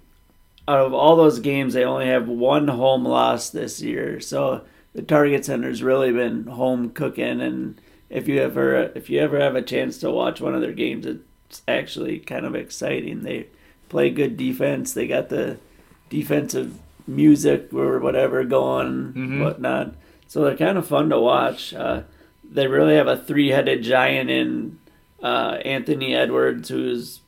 out 0.68 0.80
of 0.80 0.94
all 0.94 1.16
those 1.16 1.40
games, 1.40 1.74
they 1.74 1.84
only 1.84 2.08
have 2.08 2.28
one 2.28 2.68
home 2.68 3.06
loss 3.06 3.50
this 3.52 3.82
year. 3.82 4.20
So 4.20 4.62
the 4.94 5.04
Target 5.04 5.46
Center's 5.46 5.84
really 5.84 6.12
been 6.12 6.46
home 6.46 6.90
cooking. 6.90 7.42
And 7.42 7.80
if 8.10 8.28
you 8.28 8.40
ever 8.40 8.92
if 8.96 9.10
you 9.10 9.20
ever 9.20 9.40
have 9.40 9.56
a 9.56 9.62
chance 9.62 9.98
to 10.00 10.12
watch 10.12 10.40
one 10.42 10.54
of 10.56 10.62
their 10.62 10.74
games, 10.74 11.06
it's 11.06 11.62
actually 11.68 12.20
kind 12.20 12.46
of 12.46 12.56
exciting. 12.56 13.24
They 13.24 13.48
play 13.90 14.10
good 14.10 14.38
defense. 14.38 14.94
They 14.94 15.08
got 15.08 15.30
the 15.30 15.58
defensive 16.10 16.78
music 17.08 17.74
or 17.74 18.00
whatever 18.00 18.44
going, 18.44 19.14
Mhm. 19.14 19.40
whatnot. 19.44 19.94
So 20.28 20.44
they're 20.44 20.58
kind 20.58 20.78
of 20.78 20.88
fun 20.88 21.10
to 21.10 21.20
watch. 21.20 21.74
Uh, 21.74 22.02
they 22.44 22.68
really 22.68 22.96
have 22.96 23.08
a 23.08 23.18
three-headed 23.18 23.84
giant 23.84 24.30
in 24.30 24.80
uh, 25.24 25.60
Anthony 25.66 26.14
Edwards, 26.16 26.70
who's 26.70 27.22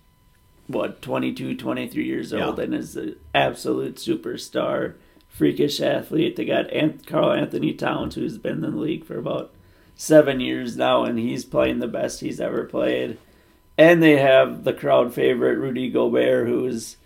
what 0.67 1.01
22, 1.01 1.55
23 1.55 2.05
years 2.05 2.31
Yeah. 2.31 2.47
old, 2.47 2.59
and 2.59 2.75
is 2.75 2.95
an 2.95 3.15
absolute 3.33 3.95
superstar, 3.95 4.93
freakish 5.29 5.79
athlete. 5.81 6.35
They 6.35 6.45
got 6.45 6.69
Karl-Anthony 7.07 7.73
Towns, 7.73 8.13
who's 8.15 8.37
been 8.37 8.63
in 8.63 8.71
the 8.73 8.77
league 8.77 9.05
for 9.05 9.17
about 9.17 9.51
seven 9.97 10.39
years 10.39 10.77
now, 10.77 11.03
and 11.03 11.19
he's 11.19 11.43
playing 11.43 11.79
the 11.79 11.88
best 11.88 12.21
he's 12.21 12.39
ever 12.39 12.63
played. 12.63 13.17
And 13.77 14.01
they 14.01 14.17
have 14.17 14.63
the 14.63 14.73
crowd 14.73 15.13
favorite 15.13 15.57
Rudy 15.57 15.89
Gobert, 15.89 16.47
who's 16.47 16.97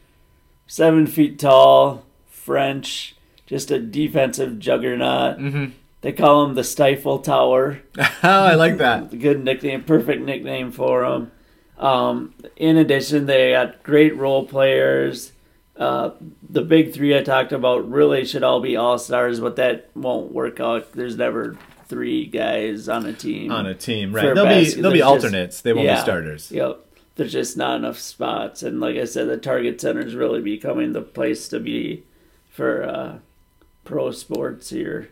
seven 0.68 1.08
feet 1.08 1.40
tall, 1.40 2.06
French, 2.30 3.16
just 3.46 3.72
a 3.72 3.80
defensive 3.80 4.60
juggernaut. 4.60 5.38
hmm 5.40 5.66
They 6.02 6.12
call 6.12 6.44
him 6.46 6.56
the 6.56 6.64
Stifle 6.64 7.20
Tower. 7.20 7.82
oh, 8.00 8.06
I 8.24 8.56
like 8.56 8.78
that. 8.78 9.18
Good 9.20 9.44
nickname, 9.44 9.84
perfect 9.84 10.22
nickname 10.24 10.72
for 10.72 11.04
him. 11.06 11.32
Um, 11.78 12.34
in 12.58 12.78
addition, 12.78 13.26
they 13.26 13.52
got 13.54 13.82
great 13.84 14.16
role 14.16 14.46
players. 14.46 15.32
Uh, 15.76 16.12
the 16.48 16.62
big 16.62 16.94
three 16.94 17.18
I 17.18 17.24
talked 17.24 17.52
about 17.52 17.90
really 17.90 18.24
should 18.24 18.44
all 18.44 18.60
be 18.60 18.76
all 18.76 19.00
stars, 19.00 19.40
but 19.40 19.56
that 19.56 19.90
won't 19.96 20.32
work 20.32 20.60
out. 20.60 20.92
There's 20.94 21.18
never 21.18 21.58
three 21.92 22.26
guys 22.26 22.88
on 22.88 23.06
a 23.06 23.12
team. 23.12 23.52
On 23.52 23.66
a 23.66 23.76
team, 23.76 24.16
right? 24.16 24.34
They'll 24.34 24.46
be 24.48 24.64
they'll 24.64 24.92
be 24.92 25.00
there's 25.00 25.00
just- 25.00 25.04
alternates. 25.04 25.62
They 25.62 25.74
won't 25.74 25.86
yeah. 25.86 25.96
be 25.96 26.02
starters. 26.02 26.50
Yep. 26.50 26.86
There's 27.16 27.34
just 27.34 27.58
not 27.58 27.76
enough 27.76 28.00
spots. 28.00 28.64
And 28.64 28.80
like 28.80 28.96
I 28.96 29.04
said, 29.04 29.28
the 29.28 29.36
Target 29.36 29.82
Center 29.82 30.00
is 30.00 30.16
really 30.16 30.42
becoming 30.42 30.94
the 30.94 31.02
place 31.02 31.50
to 31.50 31.60
be 31.60 32.06
for 32.50 32.84
uh, 32.84 33.18
pro 33.84 34.12
sports 34.12 34.70
here. 34.70 35.10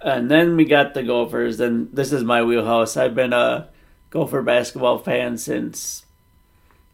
And 0.00 0.30
then 0.30 0.56
we 0.56 0.64
got 0.64 0.94
the 0.94 1.02
Gophers, 1.02 1.58
and 1.58 1.90
this 1.92 2.12
is 2.12 2.22
my 2.22 2.44
wheelhouse. 2.44 2.96
I've 2.96 3.16
been 3.16 3.32
a 3.32 3.68
Gopher 4.10 4.42
basketball 4.42 4.98
fan 4.98 5.36
since 5.36 6.04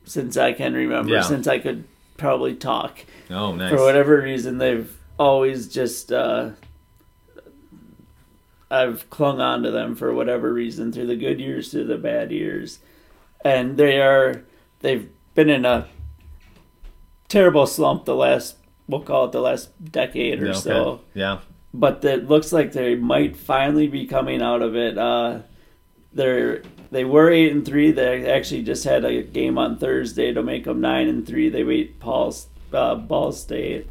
since 0.05 0.37
I 0.39 0.53
can 0.55 0.73
remember, 0.73 1.13
Yeah. 1.13 1.21
since 1.21 1.47
I 1.47 1.59
could 1.59 1.85
probably 2.17 2.55
talk. 2.55 3.05
Oh, 3.31 3.55
nice. 3.55 3.71
For 3.71 3.81
whatever 3.83 4.21
reason, 4.23 4.57
they've 4.59 4.91
always 5.19 5.69
just 5.69 6.11
uh, 6.11 6.51
I've 8.73 9.11
clung 9.11 9.41
on 9.41 9.63
to 9.65 9.71
them 9.71 9.95
for 9.95 10.13
whatever 10.15 10.53
reason 10.53 10.93
through 10.93 11.07
the 11.07 11.17
good 11.17 11.39
years, 11.41 11.71
through 11.71 11.85
the 11.87 11.99
bad 11.99 12.33
years, 12.33 12.79
and 13.45 13.77
they 13.77 14.01
are 14.01 14.45
they've 14.81 15.09
been 15.35 15.51
in 15.51 15.65
a 15.65 15.89
terrible 17.29 17.67
slump 17.67 18.05
the 18.05 18.15
last 18.15 18.57
we'll 18.89 19.01
call 19.01 19.27
it 19.27 19.33
the 19.33 19.41
last 19.41 19.71
decade 19.93 20.43
or 20.43 20.51
okay. 20.51 20.59
so 20.59 21.01
Yeah. 21.15 21.39
but 21.73 22.05
it 22.05 22.29
looks 22.29 22.53
like 22.53 22.73
they 22.73 22.95
might 22.95 23.37
finally 23.37 23.89
be 23.89 24.07
coming 24.07 24.43
out 24.43 24.61
of 24.63 24.77
it. 24.77 24.99
Uh, 24.99 25.41
they're 26.13 26.63
they 26.91 27.05
were 27.05 27.31
eight 27.31 27.53
and 27.53 27.65
three. 27.65 27.91
They 27.91 28.31
actually 28.31 28.63
just 28.63 28.85
had 28.85 29.05
a 29.05 29.23
game 29.23 29.57
on 29.57 29.79
Thursday 29.79 30.33
to 30.33 30.43
make 30.43 30.65
them 30.65 30.81
nine 30.81 31.09
and 31.09 31.27
three. 31.27 31.49
They 31.49 31.63
beat 31.63 32.01
Paul's 32.01 32.49
uh, 32.73 32.97
Ball 32.97 33.33
State, 33.33 33.89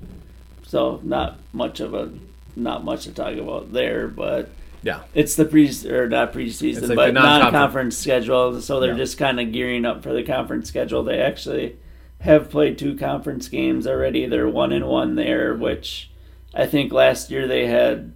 so 0.64 1.00
not 1.04 1.40
much 1.52 1.80
of 1.80 1.94
a 1.96 2.12
not 2.56 2.84
much 2.84 3.06
to 3.06 3.12
talk 3.12 3.36
about 3.36 3.74
there. 3.74 4.08
But 4.08 4.52
Yeah. 4.84 5.02
it's 5.14 5.36
the 5.36 5.46
pre 5.46 5.70
or 5.90 6.08
not 6.10 6.34
preseason, 6.34 6.88
like 6.90 6.96
but 6.96 7.14
non-conference. 7.14 7.42
non-conference 7.54 7.98
schedule. 7.98 8.62
So 8.62 8.80
they're 8.80 8.92
Yeah. 8.92 8.98
just 8.98 9.18
kind 9.18 9.40
of 9.40 9.52
gearing 9.52 9.86
up 9.86 10.02
for 10.04 10.14
the 10.14 10.24
conference 10.24 10.68
schedule. 10.70 11.04
They 11.04 11.20
actually 11.20 11.76
have 12.22 12.50
played 12.50 12.78
two 12.78 12.96
conference 12.96 13.48
games 13.48 13.86
already. 13.88 14.26
They're 14.26 14.48
one 14.50 14.72
and 14.72 14.88
one 14.88 15.16
there, 15.16 15.54
which 15.56 16.10
I 16.54 16.66
think 16.66 16.92
last 16.92 17.30
year 17.32 17.48
they 17.48 17.68
had 17.68 18.14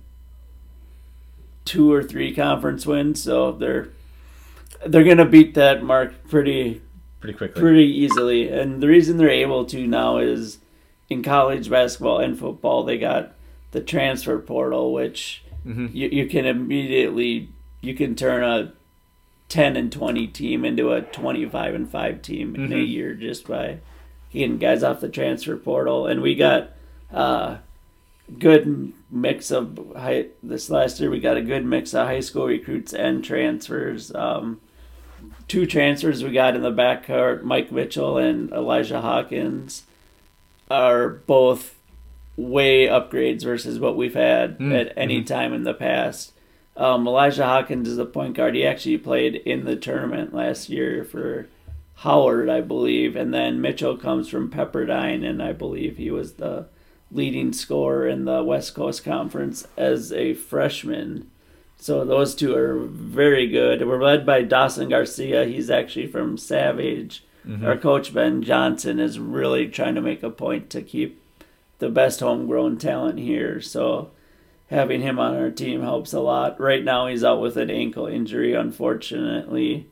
two 1.65 1.91
or 1.91 2.03
three 2.03 2.33
conference 2.33 2.85
wins. 2.85 3.21
So 3.21 3.51
they're 3.51 3.89
they're 4.85 5.03
gonna 5.03 5.25
beat 5.25 5.53
that 5.55 5.83
mark 5.83 6.13
pretty 6.29 6.81
Pretty 7.19 7.37
quickly. 7.37 7.59
pretty 7.61 7.85
easily. 7.99 8.49
And 8.49 8.81
the 8.81 8.87
reason 8.87 9.17
they're 9.17 9.29
able 9.29 9.65
to 9.65 9.87
now 9.87 10.17
is 10.17 10.59
in 11.09 11.23
college 11.23 11.69
basketball 11.69 12.19
and 12.19 12.37
football, 12.37 12.83
they 12.83 12.97
got 12.97 13.33
the 13.71 13.81
transfer 13.81 14.37
portal, 14.37 14.93
which 14.93 15.43
Mhm. 15.65 15.89
you, 15.93 16.09
you 16.09 16.25
can 16.27 16.45
immediately 16.45 17.49
you 17.81 17.93
can 17.93 18.15
turn 18.15 18.43
a 18.43 18.73
10 19.49 19.75
and 19.75 19.91
20 19.91 20.27
team 20.27 20.65
into 20.65 20.91
a 20.91 21.01
25 21.01 21.75
and 21.75 21.89
5 21.89 22.21
team 22.21 22.55
in 22.55 22.71
a 22.73 22.75
Mhm. 22.75 22.87
year 22.89 23.13
just 23.13 23.47
by 23.47 23.77
getting 24.33 24.57
guys 24.57 24.83
off 24.83 25.01
the 25.01 25.09
transfer 25.09 25.55
portal 25.55 26.07
and 26.07 26.21
we 26.21 26.35
got 26.35 26.71
uh, 27.13 27.57
good 28.39 28.91
mix 29.11 29.51
of 29.51 29.79
high. 29.95 30.25
This 30.41 30.69
last 30.71 30.99
year, 30.99 31.09
we 31.11 31.19
got 31.19 31.37
a 31.37 31.41
good 31.41 31.63
mix 31.63 31.93
of 31.93 32.07
high 32.07 32.19
school 32.21 32.47
recruits 32.47 32.91
and 32.91 33.23
transfers. 33.23 34.13
Um, 34.15 34.59
two 35.47 35.65
transfers 35.67 36.23
we 36.23 36.31
got 36.31 36.55
in 36.55 36.63
the 36.63 36.71
backcourt, 36.71 37.43
Mike 37.43 37.71
Mitchell 37.71 38.17
and 38.17 38.51
Elijah 38.51 38.99
Hawkins, 39.01 39.83
are 40.71 41.07
both 41.09 41.75
way 42.37 42.87
upgrades 42.87 43.43
versus 43.43 43.79
what 43.79 43.95
we've 43.95 44.15
had 44.15 44.57
Mm, 44.59 44.79
at 44.79 44.93
any 44.97 45.21
mhm. 45.21 45.27
time 45.27 45.53
in 45.53 45.63
the 45.63 45.73
past. 45.73 46.33
Um, 46.77 47.07
Elijah 47.07 47.45
Hawkins 47.45 47.87
is 47.87 47.97
a 47.97 48.05
point 48.05 48.35
guard. 48.35 48.55
He 48.55 48.65
actually 48.65 48.97
played 48.97 49.35
in 49.35 49.63
the 49.63 49.77
tournament 49.77 50.33
last 50.33 50.69
year 50.69 51.05
for 51.05 51.47
Howard, 51.99 52.49
I 52.49 52.59
believe, 52.59 53.15
and 53.15 53.33
then 53.33 53.61
Mitchell 53.61 53.95
comes 53.95 54.27
from 54.27 54.51
Pepperdine, 54.51 55.23
and 55.23 55.41
I 55.41 55.53
believe 55.53 55.95
he 55.95 56.11
was 56.11 56.33
the 56.33 56.65
leading 57.11 57.53
scorer 57.53 58.07
in 58.07 58.25
the 58.25 58.43
West 58.43 58.75
Coast 58.75 59.05
Conference 59.05 59.65
as 59.77 60.11
a 60.11 60.33
freshman. 60.33 61.29
So 61.77 62.03
those 62.03 62.35
two 62.35 62.53
are 62.55 62.75
very 62.77 63.47
good. 63.47 63.87
We're 63.87 64.03
led 64.03 64.25
by 64.25 64.41
Dawson 64.41 64.89
Garcia. 64.89 65.45
He's 65.45 65.69
actually 65.69 66.07
from 66.07 66.37
Savage. 66.37 67.23
Mm-hmm. 67.47 67.65
Our 67.65 67.77
coach 67.77 68.13
Ben 68.13 68.41
Johnson 68.41 68.99
is 68.99 69.19
really 69.19 69.67
trying 69.69 69.95
to 69.95 70.01
make 70.01 70.23
a 70.23 70.29
point 70.29 70.69
to 70.71 70.81
keep 70.81 71.21
the 71.85 71.91
best 71.91 72.19
homegrown 72.19 72.79
talent 72.79 73.19
here. 73.19 73.61
So 73.61 74.09
having 74.71 75.01
him 75.01 75.19
on 75.19 75.35
our 75.35 75.51
team 75.51 75.81
helps 75.81 76.13
a 76.13 76.19
lot. 76.19 76.59
Right 76.59 76.83
now 76.83 77.05
he's 77.05 77.23
out 77.23 77.39
with 77.39 77.57
an 77.57 77.69
ankle 77.69 78.07
injury, 78.07 78.55
unfortunately, 78.55 79.87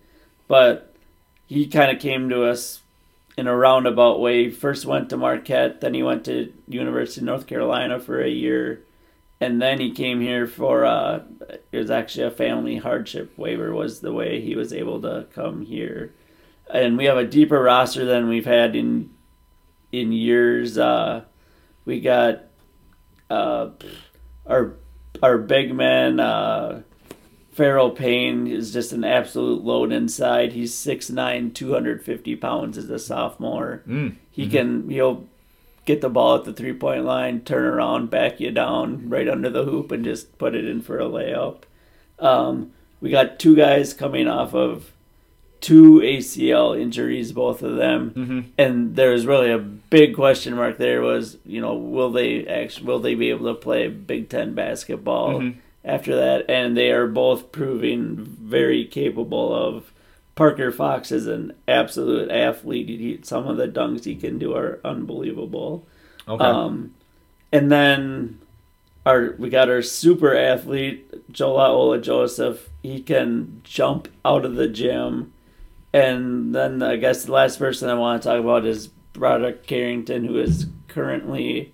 but 0.47 0.95
he 1.45 1.67
kind 1.67 1.95
of 1.95 2.01
came 2.01 2.29
to 2.29 2.45
us 2.45 2.81
in 3.37 3.45
a 3.45 3.55
roundabout 3.55 4.19
way. 4.19 4.49
First 4.49 4.87
went 4.87 5.11
to 5.11 5.17
Marquette, 5.17 5.81
then 5.81 5.93
he 5.93 6.01
went 6.01 6.25
to 6.25 6.51
University 6.67 7.21
of 7.21 7.25
North 7.25 7.45
Carolina 7.45 7.99
for 7.99 8.19
a 8.19 8.27
year, 8.27 8.81
and 9.39 9.61
then 9.61 9.79
he 9.79 9.91
came 9.91 10.19
here 10.19 10.47
for 10.47 10.85
uh, 10.85 11.21
it 11.71 11.77
was 11.77 11.91
actually 11.91 12.25
a 12.25 12.31
family 12.31 12.77
hardship 12.77 13.37
waiver 13.37 13.71
was 13.71 13.99
the 13.99 14.13
way 14.13 14.41
he 14.41 14.55
was 14.55 14.73
able 14.73 14.99
to 15.01 15.27
come 15.31 15.61
here. 15.61 16.11
And 16.73 16.97
we 16.97 17.05
have 17.05 17.17
a 17.17 17.23
deeper 17.23 17.61
roster 17.61 18.03
than 18.03 18.29
we've 18.29 18.47
had 18.47 18.75
in 18.75 19.11
in 19.91 20.11
years. 20.11 20.79
Uh, 20.79 21.25
we 21.85 21.99
got 21.99 22.43
uh, 23.29 23.69
our 24.45 24.75
our 25.21 25.37
big 25.37 25.73
man 25.73 26.19
uh, 26.19 26.81
Pharrel 27.55 27.95
Payne 27.95 28.47
is 28.47 28.73
just 28.73 28.91
an 28.93 29.03
absolute 29.03 29.63
load 29.63 29.91
inside. 29.91 30.53
He's 30.53 30.73
6'9", 30.73 31.53
250 31.53 32.35
pounds 32.37 32.77
as 32.77 32.89
a 32.89 32.97
sophomore. 32.99 33.83
Mm. 33.87 34.15
He 34.31 34.47
can 34.49 34.89
he'll 34.89 35.25
get 35.85 36.01
the 36.01 36.09
ball 36.09 36.35
at 36.35 36.45
the 36.45 36.53
three 36.53 36.73
point 36.73 37.05
line, 37.05 37.41
turn 37.41 37.65
around, 37.65 38.09
back 38.09 38.39
you 38.39 38.51
down 38.51 39.07
right 39.09 39.27
under 39.29 39.49
the 39.49 39.65
hoop, 39.65 39.91
and 39.91 40.03
just 40.03 40.37
put 40.37 40.55
it 40.55 40.65
in 40.65 40.81
for 40.81 40.99
a 40.99 41.05
layup. 41.05 41.63
Um, 42.19 42.71
we 43.01 43.09
got 43.09 43.37
two 43.39 43.55
guys 43.55 43.93
coming 43.93 44.27
off 44.27 44.53
of 44.55 44.91
two 45.61 45.99
ACL 46.01 46.79
injuries, 46.79 47.31
both 47.33 47.61
of 47.61 47.75
them, 47.77 48.11
Mm-hmm. 48.11 48.39
and 48.57 48.95
there's 48.95 49.25
really 49.25 49.51
a 49.51 49.59
big 49.93 50.15
question 50.15 50.55
mark. 50.55 50.79
There 50.79 51.01
was, 51.03 51.37
you 51.45 51.61
know, 51.61 51.75
will 51.75 52.09
they 52.11 52.47
actually 52.47 52.87
will 52.87 52.99
they 52.99 53.13
be 53.13 53.29
able 53.29 53.53
to 53.53 53.59
play 53.59 53.87
Big 53.87 54.27
Ten 54.27 54.55
basketball 54.55 55.39
Mhm. 55.39 55.55
after 55.85 56.15
that? 56.15 56.49
And 56.49 56.75
they 56.75 56.91
are 56.91 57.05
both 57.07 57.51
proving 57.51 58.15
very 58.17 58.85
capable 58.85 59.53
of. 59.53 59.91
Parker 60.35 60.71
Fox 60.71 61.11
is 61.11 61.27
an 61.27 61.53
absolute 61.67 62.31
athlete. 62.31 62.89
He, 62.89 63.19
some 63.21 63.47
of 63.47 63.57
the 63.57 63.67
dunks 63.67 64.03
he 64.05 64.15
can 64.15 64.39
do 64.39 64.55
are 64.55 64.79
unbelievable. 64.83 65.85
Okay. 66.27 66.43
Um, 66.43 66.95
and 67.51 67.71
then 67.71 68.39
our 69.05 69.35
we 69.37 69.51
got 69.51 69.69
our 69.69 69.83
super 69.83 70.35
athlete 70.35 71.31
Jolaola 71.31 72.01
Joseph. 72.01 72.67
He 72.81 72.99
can 72.99 73.61
jump 73.63 74.07
out 74.25 74.43
of 74.43 74.55
the 74.55 74.67
gym. 74.67 75.31
And 75.93 76.55
then 76.55 76.81
I 76.81 76.95
guess 76.95 77.25
the 77.25 77.31
last 77.33 77.59
person 77.59 77.87
I 77.91 77.93
want 77.93 78.23
to 78.23 78.29
talk 78.29 78.39
about 78.39 78.65
is 78.65 78.89
Broderick 79.13 79.65
Carrington, 79.65 80.25
who 80.25 80.37
is 80.39 80.67
currently 80.87 81.73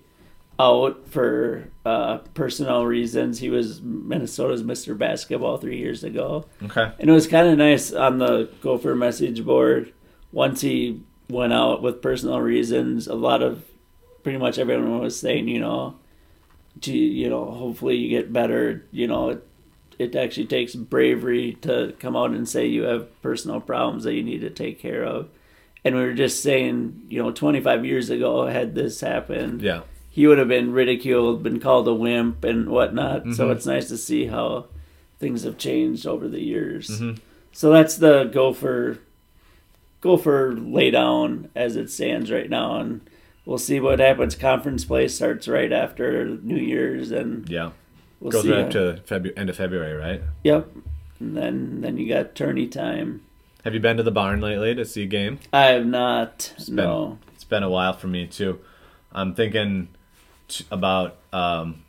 out 0.58 1.08
for 1.08 1.68
uh, 1.86 2.18
personnel 2.34 2.84
reasons. 2.84 3.38
He 3.38 3.48
was 3.48 3.80
Minnesota's 3.80 4.62
Mr. 4.62 4.96
Basketball 4.96 5.56
three 5.56 5.78
years 5.78 6.04
ago. 6.04 6.44
okay. 6.62 6.92
And 6.98 7.08
it 7.08 7.12
was 7.12 7.26
kind 7.26 7.48
of 7.48 7.56
nice 7.56 7.92
on 7.92 8.18
the 8.18 8.50
Gopher 8.60 8.94
message 8.94 9.44
board. 9.44 9.92
Once 10.32 10.60
he 10.60 11.02
went 11.30 11.52
out 11.52 11.82
with 11.82 12.02
personal 12.02 12.40
reasons, 12.40 13.06
a 13.06 13.14
lot 13.14 13.42
of 13.42 13.64
pretty 14.22 14.38
much 14.38 14.58
everyone 14.58 15.00
was 15.00 15.18
saying, 15.18 15.48
you 15.48 15.60
know, 15.60 15.96
gee, 16.78 17.06
you 17.06 17.30
know, 17.30 17.50
hopefully 17.50 17.96
you 17.96 18.08
get 18.08 18.32
better. 18.32 18.84
You 18.92 19.06
know, 19.06 19.30
it, 19.30 19.46
it 19.98 20.14
actually 20.14 20.46
takes 20.46 20.74
bravery 20.74 21.54
to 21.62 21.94
come 21.98 22.16
out 22.16 22.30
and 22.32 22.48
say 22.48 22.66
you 22.66 22.82
have 22.82 23.22
personal 23.22 23.60
problems 23.60 24.04
that 24.04 24.14
you 24.14 24.22
need 24.22 24.40
to 24.42 24.50
take 24.50 24.78
care 24.78 25.04
of. 25.04 25.30
And 25.84 25.94
we 25.96 26.02
were 26.02 26.12
just 26.12 26.42
saying, 26.42 27.02
you 27.08 27.22
know, 27.22 27.30
25 27.30 27.84
years 27.86 28.10
ago, 28.10 28.46
had 28.46 28.74
this 28.74 29.00
happened, 29.00 29.62
Yeah. 29.62 29.80
he 30.10 30.26
would 30.26 30.38
have 30.38 30.48
been 30.48 30.72
ridiculed, 30.72 31.42
been 31.42 31.58
called 31.60 31.88
a 31.88 31.94
wimp, 31.94 32.44
and 32.44 32.68
whatnot. 32.68 33.32
So 33.32 33.48
Mhm. 33.48 33.52
it's 33.52 33.66
nice 33.66 33.88
to 33.88 33.96
see 33.96 34.26
how 34.26 34.66
things 35.18 35.44
have 35.44 35.56
changed 35.58 36.06
over 36.06 36.28
the 36.28 36.42
years. 36.42 37.00
Mhm. 37.00 37.18
So 37.52 37.72
that's 37.72 37.96
the 37.96 38.24
Gopher 38.24 38.98
Gopher 40.00 40.54
lay 40.56 40.90
down 40.90 41.48
as 41.54 41.76
it 41.76 41.90
stands 41.90 42.30
right 42.32 42.48
now, 42.48 42.80
and 42.80 43.02
we'll 43.44 43.58
see 43.58 43.80
what 43.80 43.98
happens. 43.98 44.34
Conference 44.34 44.84
play 44.84 45.08
starts 45.08 45.46
right 45.46 45.70
after 45.72 46.24
New 46.42 46.56
Year's, 46.56 47.10
and 47.10 47.46
Yeah. 47.50 47.70
we'll 48.18 48.30
Goes 48.32 48.44
see. 48.44 48.50
right 48.50 48.60
up 48.64 48.70
to 48.70 48.98
Febu- 49.06 49.32
end 49.36 49.50
of 49.50 49.56
February, 49.56 49.92
right? 49.94 50.22
Yep. 50.42 50.68
And 51.20 51.36
then 51.36 51.80
then 51.82 51.98
you 51.98 52.08
got 52.08 52.34
tourney 52.34 52.66
time. 52.66 53.20
Have 53.64 53.74
you 53.74 53.80
been 53.80 53.96
to 53.98 54.02
the 54.02 54.10
barn 54.10 54.40
lately 54.40 54.74
to 54.74 54.84
see 54.84 55.02
a 55.02 55.06
game? 55.06 55.38
I 55.52 55.66
have 55.66 55.86
not. 55.86 56.54
been- 56.66 56.76
no. 56.76 57.18
It's 57.34 57.44
been 57.44 57.62
a 57.62 57.70
while 57.70 57.92
for 57.92 58.06
me 58.08 58.26
too. 58.26 58.60
I'm 59.12 59.34
thinking 59.34 59.88
t- 60.48 60.64
about 60.70 61.16
um, 61.32 61.82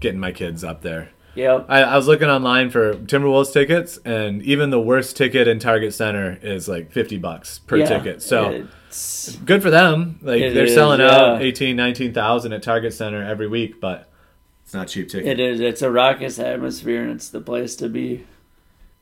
getting 0.00 0.20
my 0.20 0.32
kids 0.32 0.62
up 0.62 0.82
there. 0.82 1.10
Yep. 1.34 1.66
I, 1.70 1.82
I 1.82 1.96
was 1.96 2.06
looking 2.06 2.28
online 2.28 2.68
for 2.68 2.92
Timberwolves 2.94 3.52
tickets, 3.54 3.98
and 4.04 4.42
even 4.42 4.68
the 4.68 4.80
worst 4.80 5.16
ticket 5.16 5.48
in 5.48 5.58
Target 5.58 5.94
Center 5.94 6.38
is 6.42 6.68
like 6.68 6.92
50 6.92 7.16
bucks 7.18 7.58
per 7.60 7.78
Yeah, 7.78 7.86
ticket. 7.86 8.22
So 8.22 8.50
it's- 8.50 9.38
good 9.44 9.62
for 9.62 9.70
them. 9.70 10.18
Like 10.22 10.40
they're 10.52 10.64
is, 10.64 10.74
selling 10.74 11.00
out 11.00 11.40
yeah. 11.40 11.46
18, 11.46 11.74
19,000 11.74 12.52
at 12.52 12.62
Target 12.62 12.92
Center 12.92 13.24
every 13.24 13.48
week, 13.48 13.80
but 13.80 14.10
it's 14.62 14.74
not 14.74 14.88
cheap 14.88 15.08
ticket. 15.08 15.26
It 15.26 15.40
is. 15.40 15.60
It's 15.60 15.80
a 15.80 15.90
raucous 15.90 16.38
atmosphere, 16.38 17.02
and 17.02 17.12
it's 17.12 17.30
the 17.30 17.40
place 17.40 17.74
to 17.76 17.88
be. 17.88 18.26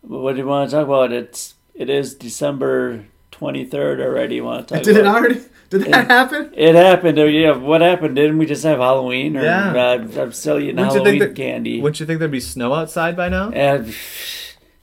What 0.03 0.33
do 0.33 0.39
you 0.39 0.47
want 0.47 0.71
to 0.71 0.77
talk 0.77 0.87
about? 0.87 1.13
It's 1.13 1.55
it 1.75 1.91
is 1.91 2.15
December 2.15 3.05
twenty 3.31 3.65
third 3.65 4.01
already. 4.01 4.37
You 4.37 4.45
want 4.45 4.69
to 4.69 4.75
talk? 4.75 4.83
About? 4.83 4.95
Did 4.95 4.97
it 4.97 5.07
already? 5.07 5.41
Did 5.71 5.83
that 5.93 6.09
happen? 6.11 6.51
It 6.55 6.75
happened. 6.75 7.19
Oh, 7.19 7.25
Yeah. 7.27 7.57
What 7.57 7.81
happened? 7.81 8.17
Didn't 8.17 8.39
we 8.39 8.47
just 8.47 8.65
have 8.65 8.79
Halloween? 8.81 9.37
Or, 9.37 9.43
Yeah. 9.45 9.73
uh, 9.73 10.21
I'm 10.23 10.33
still 10.33 10.59
eating 10.59 10.77
Wouldn't 10.77 10.95
you 10.95 10.99
Halloween 11.01 11.21
think 11.21 11.37
that- 11.37 11.41
candy. 11.41 11.81
Wouldn't 11.81 12.01
you 12.01 12.07
think 12.07 12.19
there'd 12.19 12.31
be 12.31 12.41
snow 12.41 12.75
outside 12.75 13.17
by 13.17 13.29
now? 13.29 13.51
And 13.51 13.95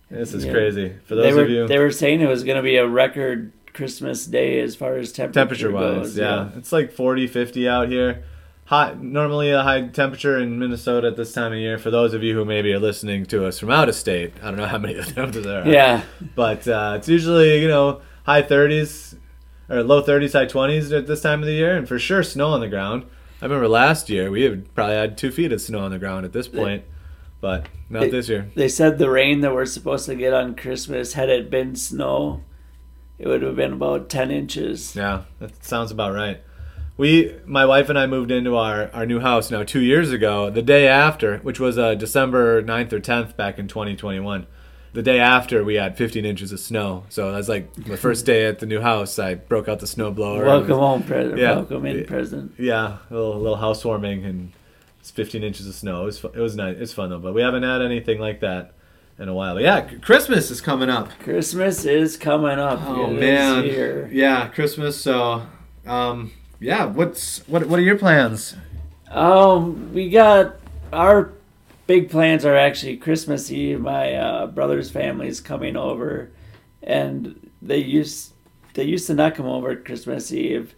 This 0.10 0.34
is 0.34 0.46
Yeah. 0.46 0.54
crazy. 0.54 0.94
For 1.06 1.16
those 1.16 1.36
were 1.36 1.42
of 1.44 1.50
you 1.50 1.68
they 1.68 1.80
were 1.80 1.92
saying 1.92 2.22
it 2.22 2.30
was 2.30 2.46
going 2.46 2.56
to 2.56 2.64
be 2.64 2.78
a 2.78 2.88
record 2.88 3.52
Christmas 3.74 4.26
day 4.26 4.62
as 4.62 4.74
far 4.78 4.96
as 4.96 5.12
temperature, 5.12 5.40
temperature 5.68 5.72
wise, 5.72 5.96
goes. 6.14 6.18
yeah. 6.18 6.48
It's 6.56 6.72
like 6.72 6.94
40, 6.94 7.28
50 7.28 7.68
out 7.68 7.90
here. 7.90 8.24
Hot, 8.68 9.02
normally 9.02 9.52
a 9.52 9.64
high 9.64 9.88
temperature 9.88 10.38
in 10.38 10.60
Minnesota 10.60 11.08
at 11.08 11.16
this 11.16 11.32
time 11.32 11.54
of 11.54 11.58
year. 11.58 11.78
For 11.78 11.90
those 11.90 12.14
of 12.14 12.22
you 12.22 12.36
who 12.36 12.44
maybe 12.44 12.74
are 12.74 12.80
listening 12.80 13.26
to 13.28 13.46
us 13.46 13.60
from 13.60 13.72
out 13.72 13.88
of 13.88 13.96
state, 13.96 14.34
I 14.44 14.48
don't 14.48 14.58
know 14.58 14.66
how 14.66 14.78
many 14.78 14.96
of 14.96 15.16
them 15.16 15.32
there 15.32 15.64
are. 15.64 15.68
Yeah. 15.68 16.04
But 16.36 16.68
uh, 16.68 16.96
it's 16.98 17.08
usually, 17.08 17.62
you 17.62 17.70
know, 17.70 18.02
high 18.26 18.44
30s 18.44 19.18
or 19.70 19.84
low 19.84 20.04
30s, 20.04 20.34
high 20.34 20.48
20s 20.48 20.92
at 20.92 21.08
this 21.08 21.22
time 21.22 21.40
of 21.40 21.46
the 21.46 21.54
year, 21.54 21.78
and 21.78 21.88
for 21.88 21.98
sure 21.98 22.24
snow 22.24 22.50
on 22.50 22.60
the 22.60 22.68
ground. 22.68 23.06
I 23.42 23.46
remember 23.46 23.70
last 23.70 24.10
year 24.10 24.30
we 24.30 24.42
had 24.42 24.74
probably 24.76 24.96
had 24.96 25.18
two 25.18 25.32
feet 25.32 25.54
of 25.54 25.62
snow 25.62 25.80
on 25.80 25.92
the 25.92 26.00
ground 26.00 26.26
at 26.26 26.34
this 26.34 26.50
point, 26.50 26.84
but 27.40 27.68
not 27.90 28.12
this 28.12 28.28
year. 28.28 28.52
They 28.54 28.68
said 28.68 28.98
the 28.98 29.10
rain 29.10 29.40
that 29.42 29.54
we're 29.54 29.66
supposed 29.66 30.08
to 30.08 30.16
get 30.16 30.34
on 30.34 30.56
Christmas, 30.56 31.14
had 31.14 31.30
it 31.30 31.50
been 31.50 31.78
snow, 31.78 32.44
it 33.18 33.30
would 33.30 33.44
have 33.44 33.56
been 33.56 33.74
about 33.74 34.10
10 34.10 34.30
inches. 34.30 34.94
Yeah, 34.94 35.24
that 35.40 35.64
sounds 35.64 35.92
about 35.92 36.14
right. 36.14 36.42
We, 36.98 37.36
my 37.46 37.64
wife 37.66 37.90
and 37.90 38.00
I 38.00 38.08
moved 38.08 38.32
into 38.32 38.56
our, 38.56 38.90
our 38.92 39.06
new 39.06 39.20
house 39.20 39.52
now 39.52 39.64
two 39.64 39.82
years 39.82 40.12
ago, 40.12 40.50
the 40.50 40.64
day 40.64 40.88
after, 40.88 41.38
which 41.40 41.60
was 41.60 41.78
uh, 41.78 41.94
December 41.94 42.64
9th 42.64 42.92
or 42.92 43.00
10th 43.00 43.36
back 43.36 43.60
in 43.60 43.68
2021. 43.68 44.48
The 44.94 45.04
day 45.04 45.20
after, 45.20 45.64
we 45.64 45.76
had 45.76 45.96
15 45.96 46.26
inches 46.26 46.52
of 46.52 46.60
snow. 46.60 47.04
So 47.10 47.32
that's 47.32 47.48
like 47.48 47.72
the 47.76 47.98
first 48.06 48.26
day 48.26 48.46
at 48.48 48.58
the 48.58 48.66
new 48.66 48.82
house. 48.82 49.20
I 49.20 49.36
broke 49.36 49.68
out 49.68 49.78
the 49.80 49.86
snow 49.86 50.10
blower. 50.12 50.44
Welcome 50.44 50.80
home, 50.80 51.04
president 51.04 51.40
Yeah. 51.40 51.56
Welcome 51.58 51.86
in, 51.86 52.00
Yeah. 52.00 52.06
present. 52.08 52.54
Yeah, 52.58 52.98
a 53.12 53.14
little, 53.14 53.38
little 53.40 53.58
housewarming 53.58 54.26
and 54.26 54.54
it's 55.00 55.12
15 55.12 55.44
inches 55.44 55.68
of 55.68 55.76
snow. 55.76 56.02
It 56.02 56.06
was, 56.06 56.20
fu- 56.20 56.28
it 56.30 56.40
was 56.40 56.56
nice. 56.56 56.78
It's 56.80 56.94
fun 56.94 57.12
though, 57.12 57.20
but 57.20 57.36
we 57.36 57.44
haven't 57.44 57.62
had 57.64 57.84
anything 57.84 58.18
like 58.20 58.40
that 58.40 58.74
in 59.20 59.30
a 59.30 59.36
while. 59.36 59.54
But 59.54 59.64
yeah, 59.64 59.82
Christmas 59.82 60.50
is 60.50 60.62
coming 60.62 60.90
up. 60.90 61.10
Christmas 61.20 61.86
is 61.86 62.18
coming 62.18 62.58
up. 62.58 62.80
Oh 62.84 63.12
It 63.12 63.14
is 63.16 63.20
man, 63.20 63.64
here. 63.66 64.10
yeah, 64.12 64.48
Christmas. 64.48 65.00
So, 65.00 65.44
um, 65.86 66.32
yeah, 66.60 66.86
what's 66.86 67.40
what? 67.48 67.68
What 67.68 67.80
are 67.80 67.84
your 67.84 67.98
plans? 67.98 68.56
Um, 69.10 69.94
we 69.94 70.10
got 70.10 70.56
our 70.92 71.32
big 71.86 72.10
plans 72.10 72.46
are 72.46 72.56
actually 72.56 72.98
Christmas 72.98 73.52
Eve. 73.52 73.80
My 73.80 74.14
uh, 74.14 74.48
brother's 74.48 74.92
family 74.92 75.28
is 75.28 75.40
coming 75.40 75.76
over, 75.76 76.30
and 76.82 77.50
they 77.62 77.78
used 77.78 78.34
they 78.74 78.84
used 78.84 79.08
to 79.08 79.14
not 79.14 79.36
come 79.36 79.46
over 79.46 79.72
at 79.72 79.86
Christmas 79.86 80.32
Eve. 80.32 80.76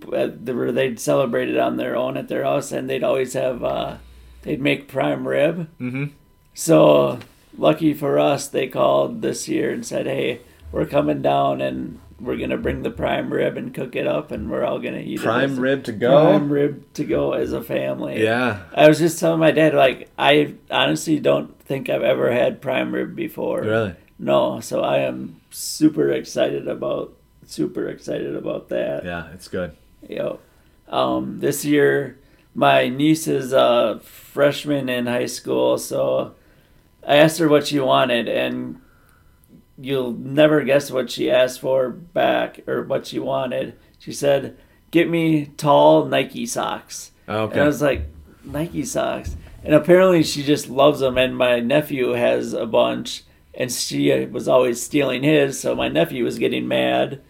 But 0.00 0.44
they 0.44 0.52
were, 0.52 0.70
they'd 0.70 1.00
celebrate 1.00 1.48
it 1.48 1.56
on 1.56 1.78
their 1.78 1.96
own 1.96 2.18
at 2.18 2.28
their 2.28 2.44
house, 2.44 2.72
and 2.72 2.90
they'd 2.90 3.04
always 3.04 3.32
have 3.32 3.64
uh, 3.64 3.96
they'd 4.42 4.60
make 4.60 4.88
prime 4.88 5.26
rib. 5.26 5.70
Mm-hmm. 5.80 6.06
So 6.52 7.20
lucky 7.56 7.94
for 7.94 8.18
us, 8.18 8.46
they 8.48 8.68
called 8.68 9.22
this 9.22 9.48
year 9.48 9.70
and 9.70 9.86
said, 9.86 10.06
"Hey, 10.06 10.40
we're 10.72 10.86
coming 10.86 11.22
down 11.22 11.60
and 11.60 12.00
we're 12.20 12.36
gonna 12.36 12.56
bring 12.56 12.82
the 12.82 12.90
prime 12.90 13.32
rib 13.32 13.56
and 13.56 13.74
cook 13.74 13.96
it 13.96 14.06
up, 14.06 14.30
and 14.30 14.50
we're 14.50 14.64
all 14.64 14.78
gonna 14.78 14.98
eat 14.98 15.20
it 15.20 15.22
Prime 15.22 15.58
rib 15.58 15.84
to 15.84 15.92
go. 15.92 16.22
prime 16.24 16.50
rib 16.50 16.84
to 16.94 17.04
go 17.04 17.32
as 17.32 17.52
a 17.52 17.62
family." 17.62 18.22
Yeah. 18.22 18.60
I 18.74 18.88
was 18.88 18.98
just 18.98 19.18
telling 19.18 19.40
my 19.40 19.50
dad, 19.50 19.74
like, 19.74 20.08
I 20.18 20.54
honestly 20.70 21.18
don't 21.18 21.58
think 21.60 21.88
I've 21.88 22.02
ever 22.02 22.32
had 22.32 22.60
prime 22.60 22.94
rib 22.94 23.14
before. 23.16 23.62
Really. 23.62 23.94
No, 24.18 24.60
so 24.60 24.82
I 24.82 24.98
am 24.98 25.40
super 25.50 26.10
excited 26.10 26.68
about 26.68 27.12
super 27.46 27.88
excited 27.88 28.34
about 28.34 28.68
that. 28.70 29.04
Yeah, 29.04 29.28
it's 29.34 29.48
good. 29.48 29.72
Yep. 30.08 30.40
Um, 30.88 31.40
this 31.40 31.64
year, 31.64 32.18
my 32.54 32.88
niece 32.88 33.26
is 33.26 33.52
a 33.52 34.00
freshman 34.02 34.88
in 34.88 35.06
high 35.06 35.26
school, 35.26 35.76
so 35.78 36.34
I 37.06 37.16
asked 37.16 37.38
her 37.38 37.48
what 37.48 37.66
she 37.66 37.80
wanted, 37.80 38.28
and 38.28 38.80
you'll 39.78 40.12
never 40.12 40.62
guess 40.62 40.90
what 40.90 41.10
she 41.10 41.30
asked 41.30 41.60
for 41.60 41.90
back 41.90 42.60
or 42.66 42.82
what 42.82 43.06
she 43.06 43.18
wanted. 43.18 43.74
She 43.98 44.12
said, 44.12 44.56
"Get 44.90 45.08
me 45.08 45.46
tall 45.56 46.04
Nike 46.04 46.46
socks." 46.46 47.12
Oh, 47.28 47.44
And 47.44 47.52
I 47.54 47.56
okay. 47.60 47.66
was 47.66 47.82
like, 47.82 48.06
Nike 48.44 48.84
socks. 48.84 49.36
And 49.64 49.72
apparently 49.74 50.22
she 50.22 50.42
just 50.42 50.68
loves 50.68 51.00
them. 51.00 51.16
And 51.16 51.36
my 51.36 51.58
nephew 51.60 52.10
has 52.10 52.52
a 52.52 52.66
bunch, 52.66 53.22
and 53.54 53.72
she 53.72 54.26
was 54.26 54.46
always 54.46 54.82
stealing 54.82 55.22
his. 55.22 55.58
So 55.58 55.74
my 55.74 55.88
nephew 55.88 56.24
was 56.24 56.38
getting 56.38 56.68
mad. 56.68 57.20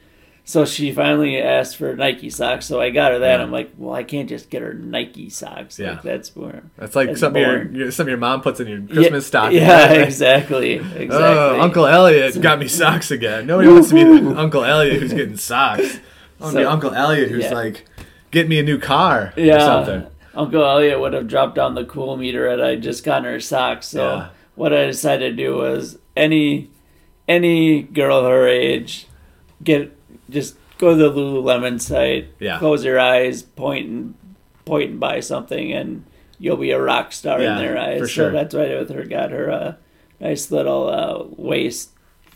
So 0.47 0.67
she 0.67 0.93
finally 0.93 1.41
asked 1.41 1.77
for 1.79 1.97
Nike 1.97 2.29
socks. 2.29 2.67
So 2.67 2.79
I 2.79 2.91
got 2.91 3.13
her 3.13 3.19
that. 3.21 3.39
Yeah. 3.39 3.43
I'm 3.43 3.51
like, 3.51 3.73
well, 3.79 3.95
I 3.95 4.03
can't 4.03 4.29
just 4.29 4.51
get 4.51 4.61
her 4.61 4.75
Nike 4.75 5.31
socks. 5.31 5.79
Yeah. 5.79 5.93
Like, 5.93 6.03
that's 6.03 6.37
more. 6.37 6.63
That's 6.77 6.95
like 6.95 7.09
That's 7.09 7.21
something 7.21 7.41
your, 7.41 7.59
boring. 7.61 7.75
your 7.75 7.91
something 7.91 8.11
your 8.11 8.19
mom 8.19 8.43
puts 8.43 8.61
in 8.61 8.69
your 8.69 8.83
Christmas 8.83 9.25
yeah, 9.25 9.29
stocking. 9.29 9.59
Yeah, 9.59 9.87
right? 9.87 10.01
exactly. 10.03 10.73
Exactly. 10.75 11.09
Oh, 11.11 11.61
Uncle 11.63 11.87
Elliot 11.87 12.41
got 12.43 12.59
me 12.59 12.69
socks 12.69 13.11
again. 13.11 13.47
Nobody 13.47 13.71
wants 13.71 13.89
to 13.89 13.95
be 13.95 14.05
the 14.05 14.39
Uncle 14.39 14.65
Elliot 14.65 15.01
who's 15.01 15.15
getting 15.15 15.39
socks. 15.39 15.99
I 16.41 16.45
want 16.45 16.53
to 16.55 16.61
be 16.61 16.67
Uncle 16.67 16.95
Elliot 16.95 17.31
who's 17.31 17.45
yeah. 17.45 17.55
like, 17.55 17.87
get 18.31 18.47
me 18.47 18.59
a 18.59 18.63
new 18.63 18.79
car 18.79 19.33
or 19.35 19.43
Yeah. 19.43 19.61
something. 19.61 20.07
Uncle 20.35 20.63
Elliot 20.63 21.01
would 21.01 21.15
have 21.15 21.27
dropped 21.27 21.55
down 21.55 21.75
the 21.75 21.85
cool 21.85 22.19
meter 22.19 22.51
had 22.51 22.61
I 22.61 22.77
just 22.77 23.03
gotten 23.03 23.25
her 23.25 23.41
socks. 23.41 23.87
So 23.87 24.29
what 24.57 24.75
I 24.75 24.85
decided 24.85 25.37
to 25.37 25.43
do 25.43 25.57
was 25.57 25.99
any 26.17 26.71
any 27.27 27.83
girl 27.83 28.25
her 28.25 28.47
age, 28.47 29.07
get 29.63 29.94
just 30.31 30.57
go 30.79 30.91
to 30.91 30.97
the 30.97 31.11
Lululemon 31.13 31.81
site, 31.81 32.29
Yeah. 32.41 32.59
close 32.59 32.85
your 32.85 32.99
eyes, 32.99 33.43
point 33.43 33.89
and 33.89 34.15
point 34.65 34.91
and 34.93 35.01
buy 35.01 35.21
something, 35.21 35.73
and 35.73 36.05
you'll 36.39 36.57
be 36.57 36.71
a 36.71 36.81
rock 36.81 37.13
star 37.13 37.41
Yeah, 37.41 37.53
in 37.53 37.59
their 37.65 37.79
eyes. 37.79 38.01
for 38.01 38.09
sure. 38.09 38.29
So 38.31 38.33
that's 38.33 38.55
what 38.55 38.65
I 38.65 38.69
did 38.69 38.79
with 38.81 38.91
her. 38.97 39.05
Got 39.05 39.31
her 39.31 39.49
a 39.49 39.79
nice 40.21 40.51
little 40.51 40.89
uh, 40.89 41.25
waist 41.37 41.91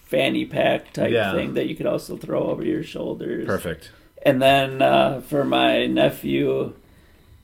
fanny 0.04 0.44
pack 0.44 0.92
type 0.92 1.10
Yeah. 1.12 1.32
thing 1.34 1.54
that 1.54 1.68
you 1.68 1.74
could 1.74 1.86
also 1.86 2.16
throw 2.16 2.44
over 2.44 2.64
your 2.64 2.82
shoulders. 2.82 3.46
Perfect. 3.46 3.90
And 4.22 4.40
then 4.42 4.82
uh, 4.82 5.20
for 5.20 5.44
my 5.44 5.86
nephew, 5.86 6.72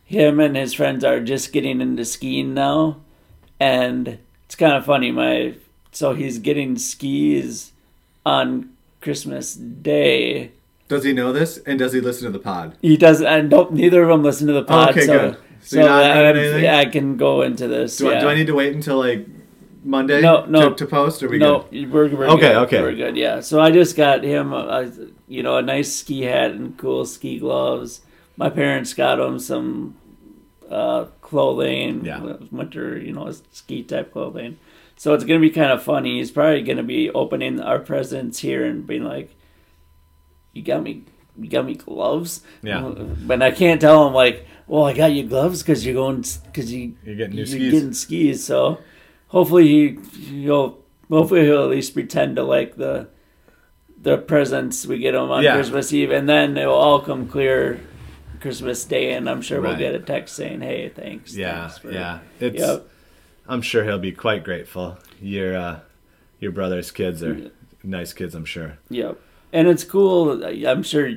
him 0.04 0.38
and 0.40 0.56
his 0.56 0.74
friends 0.74 1.02
are 1.04 1.20
just 1.20 1.52
getting 1.52 1.80
into 1.80 2.04
skiing 2.04 2.52
now, 2.54 2.98
and 3.60 4.18
it's 4.46 4.54
kind 4.56 4.74
of 4.74 4.84
funny. 4.84 5.10
My 5.10 5.54
so 5.92 6.12
he's 6.14 6.38
getting 6.38 6.76
skis 6.76 7.72
on 8.26 8.70
Christmas 9.04 9.54
Day. 9.54 10.50
Does 10.88 11.04
he 11.04 11.12
know 11.12 11.32
this? 11.32 11.58
And 11.58 11.78
does 11.78 11.92
he 11.92 12.00
listen 12.00 12.24
to 12.26 12.32
the 12.32 12.42
pod? 12.42 12.76
He 12.82 12.96
does, 12.96 13.22
and 13.22 13.50
neither 13.70 14.02
of 14.02 14.08
them 14.08 14.22
listen 14.24 14.46
to 14.48 14.52
the 14.52 14.64
pod. 14.64 14.90
Okay, 14.90 15.06
so, 15.06 15.18
good. 15.18 15.34
So 15.60 15.76
So, 15.76 15.76
you're 15.80 15.88
not 15.88 16.34
that- 16.34 16.60
yeah, 16.60 16.78
I 16.78 16.86
can 16.86 17.16
go 17.16 17.42
into 17.42 17.68
this. 17.68 17.96
Do, 17.98 18.12
I, 18.12 18.18
do 18.20 18.28
I 18.28 18.34
need 18.34 18.46
to 18.48 18.54
wait 18.54 18.74
until 18.74 18.98
like 18.98 19.26
Monday 19.84 20.20
No, 20.20 20.44
no. 20.46 20.70
to, 20.70 20.74
to 20.74 20.86
post? 20.86 21.22
Or 21.22 21.26
are 21.26 21.30
we 21.30 21.38
no, 21.38 21.66
good? 21.70 21.90
we're, 21.92 22.08
we're 22.14 22.26
Okay, 22.30 22.40
good. 22.40 22.56
okay. 22.56 22.82
we're 22.82 22.94
good. 22.94 23.16
Yeah. 23.16 23.40
So 23.40 23.60
I 23.60 23.70
just 23.70 23.96
got 23.96 24.24
him, 24.24 24.52
a, 24.52 24.90
you 25.28 25.42
know, 25.42 25.56
a 25.58 25.62
nice 25.62 25.94
ski 25.94 26.22
hat 26.22 26.50
and 26.52 26.76
cool 26.76 27.04
ski 27.06 27.38
gloves. 27.38 28.00
My 28.36 28.50
parents 28.50 28.92
got 28.94 29.20
him 29.20 29.38
some 29.38 29.96
uh, 30.70 31.04
clothing, 31.22 32.04
Yeah. 32.04 32.36
winter, 32.50 32.98
you 32.98 33.12
know, 33.12 33.32
ski 33.52 33.82
type 33.82 34.12
clothing. 34.12 34.58
So 34.96 35.12
it's 35.14 35.24
gonna 35.24 35.40
be 35.40 35.50
kind 35.50 35.72
of 35.72 35.82
funny. 35.82 36.18
He's 36.18 36.30
probably 36.30 36.62
gonna 36.62 36.82
be 36.82 37.10
opening 37.10 37.60
our 37.60 37.78
presents 37.78 38.38
here 38.38 38.64
and 38.64 38.86
being 38.86 39.04
like, 39.04 39.34
"You 40.52 40.62
got 40.62 40.82
me, 40.82 41.02
you 41.38 41.48
got 41.50 41.66
me 41.66 41.74
gloves." 41.74 42.42
Yeah. 42.62 42.92
But 43.26 43.42
I 43.42 43.50
can't 43.50 43.80
tell 43.80 44.06
him 44.06 44.14
like, 44.14 44.46
"Well, 44.66 44.84
I 44.84 44.92
got 44.92 45.12
you 45.12 45.24
gloves 45.24 45.62
because 45.62 45.84
you're 45.84 45.94
going 45.94 46.24
because 46.46 46.72
you 46.72 46.94
You're 47.04 47.16
getting 47.16 47.32
new 47.36 47.38
you're 47.42 47.46
skis. 47.46 47.72
getting 47.72 47.92
skis." 47.92 48.44
So 48.44 48.78
hopefully 49.28 49.66
he 49.66 50.42
he'll 50.42 50.78
hopefully 51.10 51.42
he'll 51.44 51.64
at 51.64 51.70
least 51.70 51.92
pretend 51.94 52.36
to 52.36 52.42
like 52.44 52.76
the 52.76 53.08
the 54.00 54.16
presents 54.18 54.86
we 54.86 54.98
get 54.98 55.14
him 55.14 55.30
on 55.30 55.42
Yeah. 55.42 55.54
Christmas 55.54 55.92
Eve, 55.92 56.10
and 56.12 56.28
then 56.28 56.56
it 56.56 56.66
will 56.66 56.74
all 56.74 57.00
come 57.00 57.26
clear 57.26 57.80
Christmas 58.40 58.84
Day, 58.84 59.12
and 59.12 59.28
I'm 59.28 59.40
sure 59.42 59.60
Right. 59.60 59.70
we'll 59.70 59.78
get 59.78 59.94
a 59.94 59.98
text 59.98 60.36
saying, 60.36 60.60
"Hey, 60.60 60.90
thanks." 60.94 61.34
Yeah, 61.36 61.60
thanks 61.62 61.78
for-" 61.78 61.90
yeah. 61.90 62.18
It's. 62.38 62.58
Yep. 62.60 62.88
I'm 63.48 63.62
sure 63.62 63.84
he'll 63.84 63.98
be 63.98 64.12
quite 64.12 64.44
grateful. 64.44 64.98
Your 65.20 65.56
uh, 65.56 65.80
your 66.40 66.52
brother's 66.52 66.90
kids 66.90 67.22
are 67.22 67.50
nice 67.82 68.12
kids. 68.12 68.34
I'm 68.34 68.44
sure. 68.44 68.78
Yep. 68.90 69.20
And 69.52 69.68
it's 69.68 69.84
cool. 69.84 70.44
I'm 70.44 70.82
sure. 70.82 71.12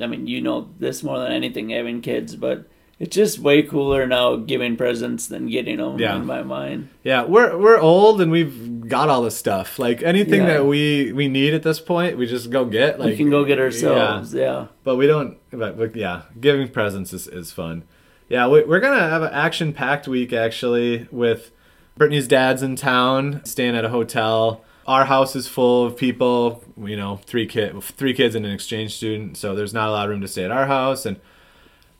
I 0.00 0.06
mean, 0.06 0.26
you 0.26 0.40
know 0.40 0.68
this 0.78 1.02
more 1.02 1.18
than 1.18 1.32
anything, 1.32 1.70
having 1.70 2.00
kids, 2.00 2.34
but 2.36 2.68
it's 2.98 3.14
just 3.14 3.38
way 3.38 3.62
cooler 3.62 4.06
now 4.06 4.36
giving 4.36 4.76
presents 4.76 5.26
than 5.26 5.48
getting 5.48 5.78
them. 5.78 5.98
Yeah. 5.98 6.16
In 6.16 6.26
my 6.26 6.42
mind. 6.42 6.88
Yeah, 7.02 7.24
we're 7.24 7.56
we're 7.58 7.78
old 7.78 8.20
and 8.20 8.30
we've 8.30 8.88
got 8.88 9.08
all 9.08 9.22
this 9.22 9.36
stuff. 9.36 9.78
Like 9.78 10.02
anything 10.02 10.42
Yeah. 10.42 10.54
that 10.54 10.66
we 10.66 11.12
we 11.12 11.28
need 11.28 11.54
at 11.54 11.62
this 11.62 11.80
point, 11.80 12.18
we 12.18 12.26
just 12.26 12.50
go 12.50 12.64
get. 12.64 12.98
Like 13.00 13.10
we 13.10 13.16
can 13.16 13.30
go 13.30 13.44
get 13.44 13.58
ourselves. 13.58 14.34
Yeah. 14.34 14.66
but 14.84 14.96
we 14.96 15.06
don't. 15.06 15.38
But, 15.50 15.78
but 15.78 15.96
yeah, 15.96 16.22
giving 16.40 16.68
presents 16.68 17.12
is, 17.12 17.26
is 17.28 17.50
fun. 17.52 17.84
Yeah, 18.28 18.48
we, 18.48 18.62
we're 18.64 18.80
gonna 18.80 19.08
have 19.08 19.22
an 19.22 19.32
action 19.32 19.72
packed 19.72 20.08
week 20.08 20.32
actually 20.32 21.06
with 21.10 21.50
Brittany's 21.96 22.26
dad's 22.28 22.62
in 22.62 22.76
town, 22.76 23.42
staying 23.44 23.76
at 23.76 23.84
a 23.84 23.90
hotel. 23.90 24.64
Our 24.86 25.04
house 25.06 25.34
is 25.36 25.46
full 25.48 25.84
of 25.86 25.96
people. 25.96 26.62
You 26.82 26.96
know, 26.96 27.16
three 27.24 27.46
kid, 27.46 27.80
three 27.82 28.12
kids 28.14 28.34
and 28.34 28.44
an 28.44 28.52
exchange 28.52 28.94
student. 28.96 29.36
So 29.36 29.54
there's 29.54 29.72
not 29.74 29.88
a 29.88 29.92
lot 29.92 30.04
of 30.04 30.10
room 30.10 30.20
to 30.22 30.28
stay 30.28 30.44
at 30.44 30.50
our 30.50 30.66
house. 30.66 31.06
And 31.06 31.18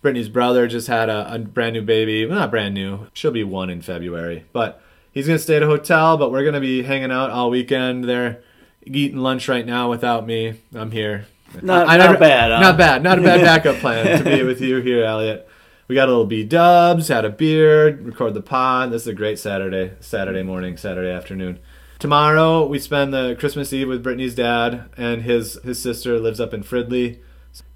Brittany's 0.02 0.28
brother 0.28 0.66
just 0.66 0.88
had 0.88 1.08
a, 1.08 1.34
a 1.34 1.38
brand 1.38 1.74
new 1.74 1.82
baby. 1.82 2.26
Well, 2.26 2.38
not 2.38 2.50
brand 2.50 2.74
new. 2.74 3.06
She'll 3.14 3.30
be 3.30 3.44
one 3.44 3.70
in 3.70 3.80
February. 3.80 4.44
But 4.52 4.82
he's 5.12 5.26
gonna 5.26 5.38
stay 5.38 5.56
at 5.56 5.62
a 5.62 5.66
hotel. 5.66 6.16
But 6.18 6.30
we're 6.32 6.44
gonna 6.44 6.60
be 6.60 6.82
hanging 6.82 7.10
out 7.12 7.30
all 7.30 7.48
weekend. 7.50 8.04
They're 8.04 8.42
eating 8.84 9.18
lunch 9.18 9.48
right 9.48 9.64
now 9.64 9.88
without 9.88 10.26
me. 10.26 10.60
I'm 10.74 10.90
here. 10.90 11.26
Not- 11.62 11.86
I- 11.88 11.94
I 11.94 11.96
not 11.96 12.06
never- 12.06 12.18
bad, 12.18 12.50
huh? 12.50 12.60
Not 12.60 12.76
bad. 12.76 13.02
Not 13.02 13.18
a 13.18 13.22
bad 13.22 13.40
backup 13.44 13.76
plan 13.76 14.18
to 14.18 14.24
be 14.24 14.42
with 14.42 14.60
you 14.60 14.78
here, 14.80 15.04
Elliot. 15.04 15.48
We 15.86 15.94
got 15.94 16.08
a 16.08 16.12
little 16.12 16.24
B 16.24 16.44
dubs, 16.44 17.08
had 17.08 17.26
a 17.26 17.30
beer, 17.30 17.94
record 17.96 18.32
the 18.32 18.40
pod. 18.40 18.90
This 18.90 19.02
is 19.02 19.08
a 19.08 19.12
great 19.12 19.38
Saturday, 19.38 19.92
Saturday 20.00 20.42
morning, 20.42 20.78
Saturday 20.78 21.10
afternoon. 21.10 21.58
Tomorrow 21.98 22.66
we 22.66 22.78
spend 22.78 23.12
the 23.12 23.36
Christmas 23.38 23.70
Eve 23.70 23.88
with 23.88 24.02
Brittany's 24.02 24.34
dad 24.34 24.88
and 24.96 25.22
his 25.22 25.58
his 25.62 25.82
sister 25.82 26.18
lives 26.18 26.40
up 26.40 26.54
in 26.54 26.62
Fridley, 26.62 27.18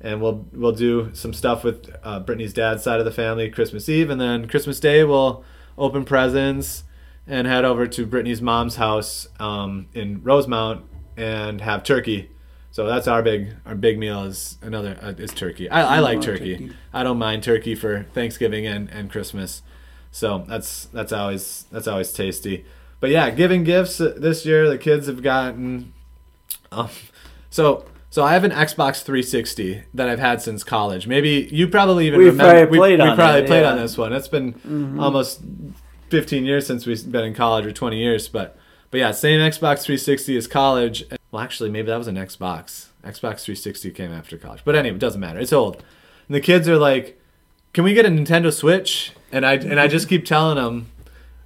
and 0.00 0.22
we'll 0.22 0.46
we'll 0.54 0.72
do 0.72 1.10
some 1.12 1.34
stuff 1.34 1.62
with 1.62 1.94
uh, 2.02 2.20
Brittany's 2.20 2.54
dad's 2.54 2.82
side 2.82 2.98
of 2.98 3.04
the 3.04 3.12
family 3.12 3.50
Christmas 3.50 3.90
Eve, 3.90 4.08
and 4.08 4.18
then 4.18 4.48
Christmas 4.48 4.80
Day 4.80 5.04
we'll 5.04 5.44
open 5.76 6.06
presents 6.06 6.84
and 7.26 7.46
head 7.46 7.66
over 7.66 7.86
to 7.86 8.06
Brittany's 8.06 8.40
mom's 8.40 8.76
house 8.76 9.28
um, 9.38 9.86
in 9.92 10.22
Rosemount 10.22 10.86
and 11.18 11.60
have 11.60 11.82
turkey. 11.82 12.30
So 12.70 12.86
that's 12.86 13.08
our 13.08 13.22
big 13.22 13.54
our 13.66 13.74
big 13.74 13.98
meal 13.98 14.24
is 14.24 14.58
another 14.62 14.98
uh, 15.02 15.12
is 15.16 15.32
turkey. 15.32 15.68
I, 15.68 15.96
I 15.96 15.98
like 16.00 16.20
turkey. 16.20 16.56
turkey. 16.56 16.76
I 16.92 17.02
don't 17.02 17.18
mind 17.18 17.42
turkey 17.42 17.74
for 17.74 18.04
Thanksgiving 18.14 18.66
and, 18.66 18.88
and 18.90 19.10
Christmas. 19.10 19.62
So 20.10 20.44
that's 20.46 20.86
that's 20.86 21.12
always 21.12 21.66
that's 21.72 21.88
always 21.88 22.12
tasty. 22.12 22.64
But 23.00 23.10
yeah, 23.10 23.30
giving 23.30 23.64
gifts 23.64 24.00
uh, 24.00 24.14
this 24.16 24.44
year 24.44 24.68
the 24.68 24.78
kids 24.78 25.06
have 25.06 25.22
gotten. 25.22 25.92
Um, 26.70 26.90
so 27.50 27.86
so 28.10 28.24
I 28.24 28.32
have 28.32 28.44
an 28.44 28.50
Xbox 28.50 29.02
360 29.02 29.84
that 29.94 30.08
I've 30.08 30.18
had 30.18 30.40
since 30.40 30.64
college. 30.64 31.06
Maybe 31.06 31.48
you 31.52 31.68
probably 31.68 32.06
even 32.06 32.18
We've 32.18 32.28
remember. 32.28 32.52
probably 32.52 32.78
played 32.78 33.00
we, 33.00 33.08
we 33.08 33.14
probably 33.14 33.40
it, 33.42 33.46
played 33.46 33.62
yeah. 33.62 33.70
on 33.70 33.78
this 33.78 33.98
one. 33.98 34.12
It's 34.12 34.28
been 34.28 34.98
almost 34.98 35.42
15 36.10 36.44
years 36.44 36.66
since 36.66 36.86
we've 36.86 37.10
been 37.10 37.24
in 37.24 37.34
college, 37.34 37.66
or 37.66 37.72
20 37.72 37.98
years. 37.98 38.28
But 38.28 38.56
but 38.90 38.98
yeah, 38.98 39.10
same 39.10 39.40
Xbox 39.40 39.82
360 39.82 40.36
as 40.36 40.46
college. 40.46 41.04
Well, 41.38 41.44
actually, 41.44 41.70
maybe 41.70 41.86
that 41.86 41.96
was 41.96 42.08
an 42.08 42.16
Xbox. 42.16 42.86
Xbox 43.04 43.44
360 43.44 43.92
came 43.92 44.10
after 44.12 44.36
college. 44.36 44.62
But 44.64 44.74
anyway, 44.74 44.96
it 44.96 44.98
doesn't 44.98 45.20
matter. 45.20 45.38
It's 45.38 45.52
old. 45.52 45.76
And 46.26 46.34
the 46.34 46.40
kids 46.40 46.68
are 46.68 46.76
like, 46.76 47.16
"Can 47.72 47.84
we 47.84 47.94
get 47.94 48.04
a 48.04 48.08
Nintendo 48.08 48.52
Switch?" 48.52 49.12
And 49.30 49.46
I 49.46 49.52
and 49.52 49.78
I 49.78 49.86
just 49.86 50.08
keep 50.08 50.24
telling 50.24 50.56
them, 50.56 50.88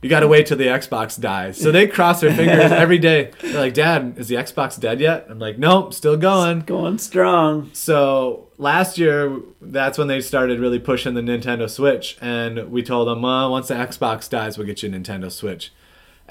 "You 0.00 0.08
got 0.08 0.20
to 0.20 0.28
wait 0.28 0.46
till 0.46 0.56
the 0.56 0.68
Xbox 0.68 1.20
dies." 1.20 1.58
So 1.58 1.70
they 1.70 1.86
cross 1.86 2.22
their 2.22 2.32
fingers 2.32 2.72
every 2.84 2.96
day. 2.96 3.32
They're 3.42 3.60
like, 3.60 3.74
"Dad, 3.74 4.14
is 4.16 4.28
the 4.28 4.36
Xbox 4.36 4.80
dead 4.80 4.98
yet?" 4.98 5.26
I'm 5.28 5.38
like, 5.38 5.58
"Nope, 5.58 5.92
still 5.92 6.16
going." 6.16 6.60
Going 6.60 6.96
strong. 6.96 7.68
So 7.74 8.48
last 8.56 8.96
year, 8.96 9.40
that's 9.60 9.98
when 9.98 10.08
they 10.08 10.22
started 10.22 10.58
really 10.58 10.78
pushing 10.78 11.12
the 11.12 11.20
Nintendo 11.20 11.68
Switch, 11.68 12.16
and 12.22 12.70
we 12.70 12.82
told 12.82 13.08
them, 13.08 13.20
"Well, 13.20 13.50
once 13.50 13.68
the 13.68 13.74
Xbox 13.74 14.30
dies, 14.30 14.56
we'll 14.56 14.66
get 14.66 14.82
you 14.82 14.88
a 14.88 14.92
Nintendo 14.92 15.30
Switch." 15.30 15.70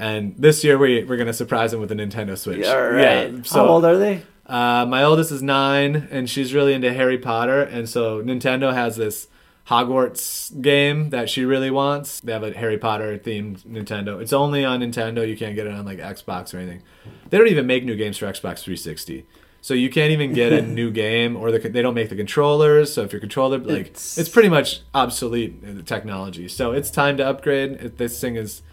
And 0.02 0.34
this 0.36 0.64
year, 0.64 0.80
we 0.80 1.04
we're 1.04 1.18
gonna 1.18 1.32
surprise 1.32 1.70
them 1.72 1.80
with 1.80 1.92
a 1.92 1.96
Nintendo 1.96 2.36
Switch. 2.38 2.66
All 2.66 2.90
right. 2.90 3.32
Yeah, 3.32 3.42
How 3.52 3.68
old 3.68 3.86
are 3.86 3.98
they? 3.98 4.24
uh, 4.48 4.86
my 4.88 5.04
oldest 5.04 5.32
is 5.32 5.44
nine, 5.44 6.08
and 6.10 6.28
she's 6.28 6.54
really 6.56 6.74
into 6.74 6.92
Harry 6.92 7.20
Potter, 7.20 7.62
and 7.62 7.88
so 7.88 8.22
Nintendo 8.24 8.74
has 8.74 8.96
this 8.96 9.28
Hogwarts 9.68 10.60
game 10.62 11.12
that 11.12 11.30
she 11.30 11.46
really 11.46 11.72
wants. 11.72 12.20
They 12.20 12.34
have 12.34 12.44
a 12.44 12.52
Harry 12.54 12.78
Potter 12.78 13.18
themed 13.18 13.64
Nintendo. 13.66 14.22
It's 14.22 14.34
only 14.34 14.66
on 14.66 14.82
Nintendo. 14.82 15.28
You 15.28 15.38
can't 15.38 15.56
get 15.56 15.68
it 15.68 15.74
on 15.74 15.86
like 15.86 16.00
Xbox 16.00 16.54
or 16.54 16.58
anything. 16.58 16.82
They 17.30 17.38
don't 17.38 17.48
even 17.48 17.68
make 17.68 17.86
new 17.86 17.96
games 17.96 18.18
for 18.18 18.26
Xbox 18.26 18.60
360. 18.64 19.26
So 19.62 19.76
you 19.76 19.92
can't 19.92 20.12
even 20.12 20.34
get 20.34 20.52
a 20.52 20.62
new 20.80 20.90
game, 20.92 21.38
or 21.38 21.52
the, 21.52 21.60
they 21.70 21.82
don't 21.84 21.94
make 21.94 22.10
the 22.10 22.16
controllers. 22.16 22.92
So 22.92 23.04
if 23.04 23.14
your 23.14 23.20
controller, 23.20 23.60
like, 23.60 23.82
It's- 23.88 24.18
it's, 24.18 24.30
pretty 24.30 24.50
much 24.50 24.82
obsolete 24.96 25.64
uh, 25.64 25.84
technology. 25.84 26.48
So 26.48 26.72
it's 26.72 26.90
time 26.90 27.16
to 27.18 27.26
upgrade. 27.28 27.98
This 27.98 28.20
thing 28.20 28.36
is, 28.36 28.64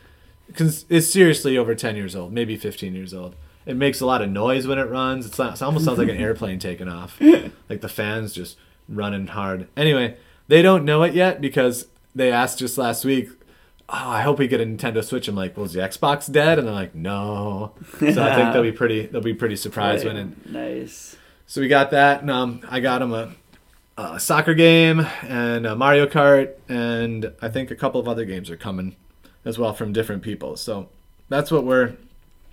it's 0.57 1.11
seriously 1.13 1.57
over 1.59 1.75
10 1.75 1.97
years 1.97 2.17
old, 2.17 2.33
maybe 2.33 2.57
15 2.57 2.95
years 2.95 3.13
old. 3.15 3.35
It 3.67 3.77
makes 3.77 4.01
a 4.01 4.07
lot 4.07 4.23
of 4.23 4.31
noise 4.31 4.67
when 4.67 4.79
it 4.79 4.85
runs. 4.89 5.27
It's 5.27 5.39
not, 5.39 5.55
it 5.55 5.63
almost 5.63 5.85
sounds 5.85 5.99
like 5.99 6.09
an 6.09 6.17
airplane 6.23 6.59
taking 6.59 6.89
off, 6.89 7.21
like 7.69 7.81
the 7.83 7.89
fans 7.89 8.33
just 8.33 8.57
running 8.89 9.27
hard. 9.27 9.69
Anyway, 9.77 10.17
they 10.49 10.63
don't 10.63 10.85
know 10.85 11.03
it 11.03 11.13
yet 11.15 11.41
because 11.41 11.89
they 12.15 12.33
asked 12.33 12.59
just 12.59 12.79
last 12.79 13.05
week. 13.05 13.29
Oh, 13.91 13.95
I 14.11 14.23
hope 14.23 14.39
we 14.39 14.49
get 14.49 14.61
a 14.61 14.65
Nintendo 14.65 15.03
Switch. 15.05 15.29
I'm 15.29 15.35
like, 15.37 15.57
well, 15.57 15.65
is 15.67 15.73
the 15.73 15.81
Xbox 15.81 16.31
dead? 16.31 16.59
And 16.59 16.67
they're 16.67 16.75
like, 16.75 16.95
no. 16.95 17.73
So 18.01 18.07
I 18.23 18.35
think 18.35 18.53
they'll 18.53 18.63
be 18.63 18.73
pretty. 18.83 19.07
They'll 19.07 19.21
be 19.23 19.33
pretty 19.35 19.57
surprised 19.57 20.05
when 20.05 20.17
it 20.17 20.47
Nice. 20.51 21.17
so 21.47 21.61
we 21.61 21.69
got 21.69 21.91
that, 21.93 22.21
and 22.23 22.31
um, 22.31 22.61
I 22.69 22.81
got 22.81 23.01
him 23.01 23.13
a, 23.15 23.33
a 23.97 24.21
soccer 24.21 24.53
game 24.55 25.01
and 25.23 25.67
a 25.67 25.75
Mario 25.75 26.07
Kart, 26.07 26.53
and 26.69 27.33
I 27.41 27.49
think 27.49 27.71
a 27.71 27.77
couple 27.77 27.99
of 28.01 28.09
other 28.09 28.27
games 28.27 28.51
are 28.51 28.57
coming 28.59 28.95
as 29.49 29.59
well 29.59 29.73
from 29.73 29.93
different 29.93 30.23
people. 30.23 30.57
So 30.57 30.89
that's 31.29 31.51
what 31.51 31.65
we're. 31.65 31.95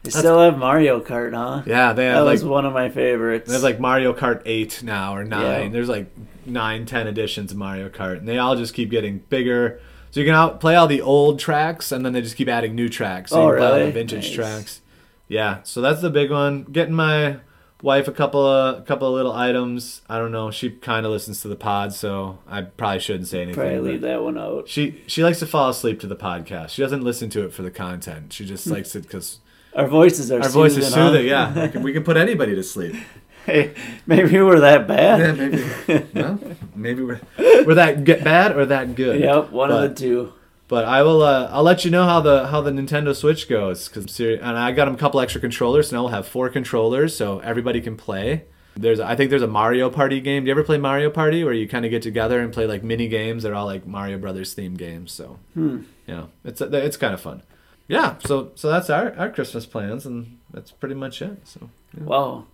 They 0.04 0.12
still 0.12 0.40
have 0.40 0.58
Mario 0.58 1.00
Kart, 1.02 1.34
huh? 1.34 1.64
Yeah, 1.66 1.94
they 1.94 2.06
That 2.08 2.20
like 2.22 2.34
was 2.34 2.46
one 2.46 2.66
of 2.66 2.74
my 2.74 2.90
favorites. 2.90 3.50
There's 3.50 3.64
like 3.64 3.80
Mario 3.80 4.14
Kart 4.14 4.42
eight 4.46 4.82
now 4.84 5.16
or 5.16 5.24
nine. 5.24 5.64
Yeah. 5.64 5.70
There's 5.70 5.90
like 5.90 6.08
nine, 6.46 6.86
ten 6.86 7.08
editions 7.08 7.52
of 7.52 7.58
Mario 7.58 7.90
Kart, 7.90 8.18
and 8.20 8.28
they 8.28 8.38
all 8.38 8.56
just 8.56 8.74
keep 8.76 8.90
getting 8.92 9.20
bigger. 9.30 9.80
So 10.12 10.20
you 10.22 10.26
can 10.28 10.36
out 10.36 10.62
play 10.62 10.76
all 10.76 10.88
the 10.88 11.02
old 11.02 11.40
tracks, 11.40 11.92
and 11.92 12.06
then 12.06 12.14
they 12.14 12.22
just 12.22 12.36
keep 12.38 12.48
adding 12.48 12.76
new 12.76 12.88
tracks. 12.88 13.32
So 13.32 13.42
Oh, 13.42 13.46
you 13.48 13.52
can 13.54 13.58
play 13.60 13.68
all 13.82 13.86
the 13.88 13.92
vintage 13.92 14.26
Nice. 14.26 14.34
tracks. 14.34 14.82
Yeah, 15.28 15.60
so 15.64 15.82
that's 15.82 16.02
the 16.02 16.12
big 16.12 16.30
one. 16.32 16.64
Getting 16.66 16.94
my 16.94 17.38
wife 17.86 18.08
a 18.08 18.12
couple 18.12 18.46
of 18.46 18.80
a 18.80 18.82
couple 18.82 19.08
of 19.08 19.14
little 19.14 19.32
items. 19.32 20.02
I 20.10 20.18
don't 20.18 20.32
know. 20.32 20.52
She 20.52 20.72
kind 20.72 21.06
of 21.06 21.12
listens 21.12 21.42
to 21.44 21.48
the 21.48 21.56
pod, 21.56 21.94
so 21.94 22.40
I 22.48 22.64
probably 22.64 23.00
shouldn't 23.00 23.28
say 23.28 23.44
anything. 23.44 23.56
Probably 23.56 23.92
leave 23.92 24.02
that 24.02 24.22
one 24.22 24.38
out. 24.38 24.68
She 24.68 25.04
she 25.08 25.24
likes 25.24 25.40
to 25.40 25.46
fall 25.46 25.70
asleep 25.70 26.00
to 26.02 26.08
the 26.08 26.16
podcast. 26.16 26.70
She 26.70 26.82
doesn't 26.82 27.04
listen 27.04 27.30
to 27.30 27.46
it 27.46 27.54
for 27.54 27.62
the 27.62 27.72
content. 27.72 28.34
She 28.34 28.46
just 28.46 28.66
hmm. 28.66 28.74
likes 28.74 28.96
it 28.96 29.04
because 29.04 29.40
Our 29.76 29.88
voices 29.88 30.32
are 30.32 30.42
our 30.42 30.50
voice 30.50 30.76
is 30.76 30.88
soothing, 30.88 31.30
huh? 31.30 31.52
Yeah, 31.56 31.64
we 31.64 31.70
can, 31.70 31.84
we 31.84 31.94
can 31.94 32.04
put 32.04 32.18
anybody 32.18 32.56
to 32.56 32.64
sleep. 32.64 32.96
Hey, 33.46 33.76
maybe 34.08 34.42
we're 34.42 34.62
that 34.62 34.88
bad. 34.88 35.20
Yeah, 35.20 35.48
maybe. 35.48 36.08
well, 36.16 36.40
maybe 36.74 37.04
we're 37.04 37.22
we're 37.38 37.76
that 37.76 38.04
get 38.04 38.24
bad 38.24 38.58
or 38.58 38.66
that 38.66 38.96
good. 38.96 39.22
Yep, 39.26 39.52
one 39.52 39.72
of 39.72 39.82
the 39.82 39.94
two. 39.94 40.34
But 40.68 40.86
I 40.86 41.04
will. 41.04 41.22
Uh, 41.22 41.48
I'll 41.52 41.64
let 41.64 41.86
you 41.86 41.92
know 41.92 42.06
how 42.06 42.22
the 42.22 42.48
how 42.48 42.62
the 42.62 42.72
Nintendo 42.72 43.16
Switch 43.16 43.48
goes 43.48 43.88
because 43.88 44.12
seri- 44.12 44.40
and 44.40 44.58
I 44.58 44.72
got 44.72 44.86
them 44.86 44.96
a 44.96 44.98
couple 44.98 45.20
extra 45.20 45.40
controllers. 45.40 45.90
So 45.90 45.96
now 45.96 46.04
we'll 46.04 46.12
have 46.12 46.28
four 46.28 46.50
controllers, 46.50 47.16
so 47.16 47.40
everybody 47.40 47.82
can 47.82 47.96
play. 47.96 48.46
There's 48.76 49.00
I 49.00 49.16
think 49.16 49.30
there's 49.30 49.44
a 49.44 49.48
Mario 49.48 49.90
Party 49.92 50.20
game. 50.20 50.44
Do 50.44 50.48
you 50.48 50.52
ever 50.52 50.64
play 50.64 50.78
Mario 50.80 51.10
Party 51.12 51.44
where 51.44 51.54
you 51.54 51.68
kind 51.68 51.86
of 51.86 51.92
get 51.92 52.02
together 52.02 52.40
and 52.42 52.52
play 52.52 52.66
like 52.66 52.84
mini 52.84 53.08
games? 53.08 53.44
They're 53.44 53.54
all 53.56 53.68
like 53.68 53.86
Mario 53.86 54.18
Brothers 54.18 54.56
themed 54.56 54.78
games. 54.78 55.12
So 55.12 55.38
Hmm. 55.54 55.82
yeah, 56.08 56.26
it's 56.44 56.60
it's 56.62 56.98
kind 56.98 57.14
of 57.14 57.22
fun. 57.22 57.44
Yeah. 57.88 58.16
So 58.26 58.52
so 58.56 58.70
that's 58.70 58.90
our 58.90 59.14
our 59.18 59.30
Christmas 59.30 59.66
plans, 59.68 60.06
and 60.06 60.40
that's 60.52 60.72
pretty 60.72 60.96
much 60.96 61.22
it. 61.22 61.48
So 61.48 61.70
Wow. 61.98 62.46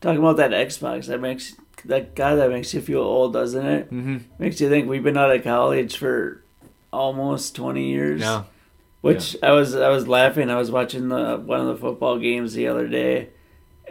Talking 0.00 0.18
about 0.18 0.36
that 0.38 0.50
Xbox, 0.50 1.06
that 1.06 1.20
makes 1.20 1.54
that 1.86 2.14
guy 2.16 2.34
that 2.34 2.50
makes 2.50 2.74
you 2.74 2.80
feel 2.82 3.00
old, 3.00 3.32
doesn't 3.32 3.64
it? 3.64 3.86
hmm 3.88 4.18
Makes 4.40 4.60
you 4.60 4.68
think 4.68 4.88
we've 4.88 5.04
been 5.04 5.16
out 5.16 5.34
of 5.34 5.42
college 5.44 5.96
for 5.96 6.42
almost 6.94 7.54
twenty 7.56 7.88
years. 7.90 8.20
yeah. 8.20 8.44
Which 9.00 9.36
I 9.42 9.50
was 9.52 9.74
I 9.76 9.88
was 9.90 10.08
laughing. 10.08 10.48
I 10.50 10.56
was 10.56 10.70
watching 10.70 11.08
the 11.08 11.36
one 11.36 11.60
of 11.60 11.66
the 11.66 11.76
football 11.76 12.18
games 12.18 12.54
the 12.54 12.68
other 12.68 12.88
day, 12.88 13.28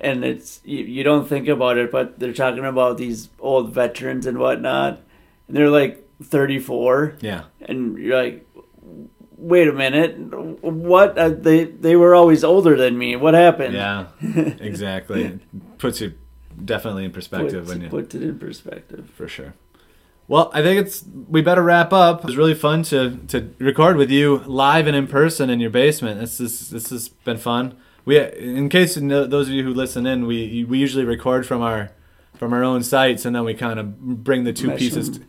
and 0.01 0.25
it's 0.25 0.59
you, 0.65 0.79
you 0.79 1.03
don't 1.03 1.27
think 1.29 1.47
about 1.47 1.77
it, 1.77 1.91
but 1.91 2.17
they're 2.19 2.33
talking 2.33 2.65
about 2.65 2.97
these 2.97 3.29
old 3.39 3.71
veterans 3.73 4.25
and 4.25 4.39
whatnot, 4.39 5.01
and 5.47 5.55
they're 5.55 5.69
like 5.69 6.09
thirty 6.23 6.57
four, 6.57 7.15
Yeah. 7.21 7.43
and 7.61 7.97
you're 7.99 8.17
like, 8.23 8.47
wait 9.37 9.67
a 9.67 9.73
minute, 9.73 10.17
what? 10.63 11.15
Uh, 11.15 11.29
they 11.29 11.65
they 11.65 11.95
were 11.95 12.15
always 12.15 12.43
older 12.43 12.75
than 12.75 12.97
me. 12.97 13.15
What 13.15 13.35
happened? 13.35 13.75
Yeah. 13.75 14.07
Exactly. 14.59 15.39
Puts 15.77 16.01
you 16.01 16.13
definitely 16.65 17.05
in 17.05 17.11
perspective 17.11 17.65
Put, 17.65 17.73
when 17.73 17.81
you 17.81 17.89
put 17.89 18.15
it 18.15 18.23
in 18.23 18.39
perspective. 18.39 19.11
for 19.13 19.27
sure. 19.27 19.53
Well, 20.27 20.51
I 20.53 20.61
think 20.61 20.79
it's 20.85 21.03
we 21.27 21.41
better 21.41 21.61
wrap 21.61 21.91
up. 21.91 22.19
It 22.19 22.25
was 22.25 22.37
really 22.37 22.53
fun 22.53 22.83
to 22.83 23.17
to 23.27 23.53
record 23.59 23.97
with 23.97 24.09
you 24.09 24.37
live 24.45 24.87
and 24.87 24.95
in 24.95 25.07
person 25.07 25.49
in 25.49 25.59
your 25.59 25.69
basement. 25.69 26.19
This 26.19 26.39
is 26.39 26.69
this 26.69 26.89
has 26.89 27.09
been 27.09 27.37
fun. 27.37 27.75
We 28.05 28.19
in 28.19 28.69
case 28.69 28.95
those 28.95 29.47
of 29.47 29.53
you 29.53 29.63
who 29.63 29.73
listen 29.73 30.05
in, 30.05 30.25
we 30.25 30.63
we 30.63 30.77
usually 30.79 31.05
record 31.05 31.45
from 31.45 31.61
our 31.61 31.91
from 32.35 32.53
our 32.53 32.63
own 32.63 32.83
sites 32.83 33.25
and 33.25 33.35
then 33.35 33.43
we 33.43 33.53
kind 33.53 33.79
of 33.79 33.99
bring 34.23 34.43
the 34.43 34.53
two 34.53 34.67
Mesh 34.67 34.79
pieces 34.79 35.09
t- 35.09 35.23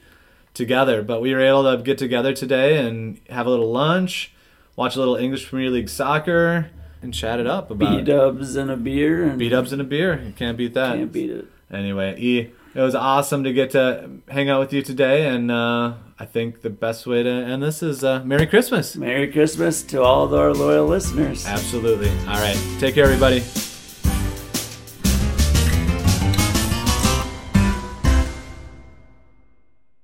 together. 0.55 1.03
But 1.03 1.20
we 1.20 1.34
were 1.34 1.40
able 1.40 1.64
to 1.76 1.82
get 1.82 1.99
together 1.99 2.32
today 2.32 2.78
and 2.84 3.20
have 3.30 3.47
a 3.47 3.51
little 3.51 3.70
lunch, 3.70 4.32
watch 4.76 4.97
a 4.97 4.99
little 5.01 5.16
English 5.16 5.49
Premier 5.49 5.70
League 5.70 5.88
soccer, 5.88 6.70
and 7.03 7.12
chat 7.12 7.38
it 7.40 7.47
up 7.47 7.70
about 7.70 7.99
B 7.99 8.03
dubs 8.03 8.57
and 8.57 8.70
a 8.70 8.76
beer 8.76 9.28
beat 9.30 9.53
ups 9.53 9.72
and 9.72 9.80
a 9.80 9.84
beer. 9.84 10.22
You 10.24 10.32
can't 10.32 10.57
beat 10.57 10.74
that. 10.74 10.97
can't 10.97 11.12
beat 11.12 11.30
it. 11.30 11.47
Anyway, 11.70 12.16
E, 12.18 12.51
it 12.75 12.81
was 12.81 12.95
awesome 12.95 13.45
to 13.45 13.53
get 13.53 13.70
to 13.70 14.11
hang 14.29 14.49
out 14.49 14.61
with 14.61 14.72
you 14.72 14.83
today, 14.83 15.29
and 15.29 15.51
uh, 15.51 15.95
I 16.18 16.25
think 16.27 16.62
the 16.62 16.70
best 16.70 17.07
way 17.07 17.22
to 17.22 17.31
end 17.31 17.62
this 17.62 17.83
is 17.83 18.05
uh, 18.05 18.22
Merry 18.25 18.47
Christmas. 18.47 18.97
Merry 18.97 19.31
Christmas 19.31 19.83
to 19.85 20.03
all 20.03 20.25
of 20.25 20.35
our 20.35 20.53
loyal 20.53 20.87
listeners. 20.87 21.47
Absolutely. 21.47 22.11
All 22.11 22.41
right. 22.41 22.59
Take 22.79 22.95
care, 22.95 23.05
everybody. 23.05 23.43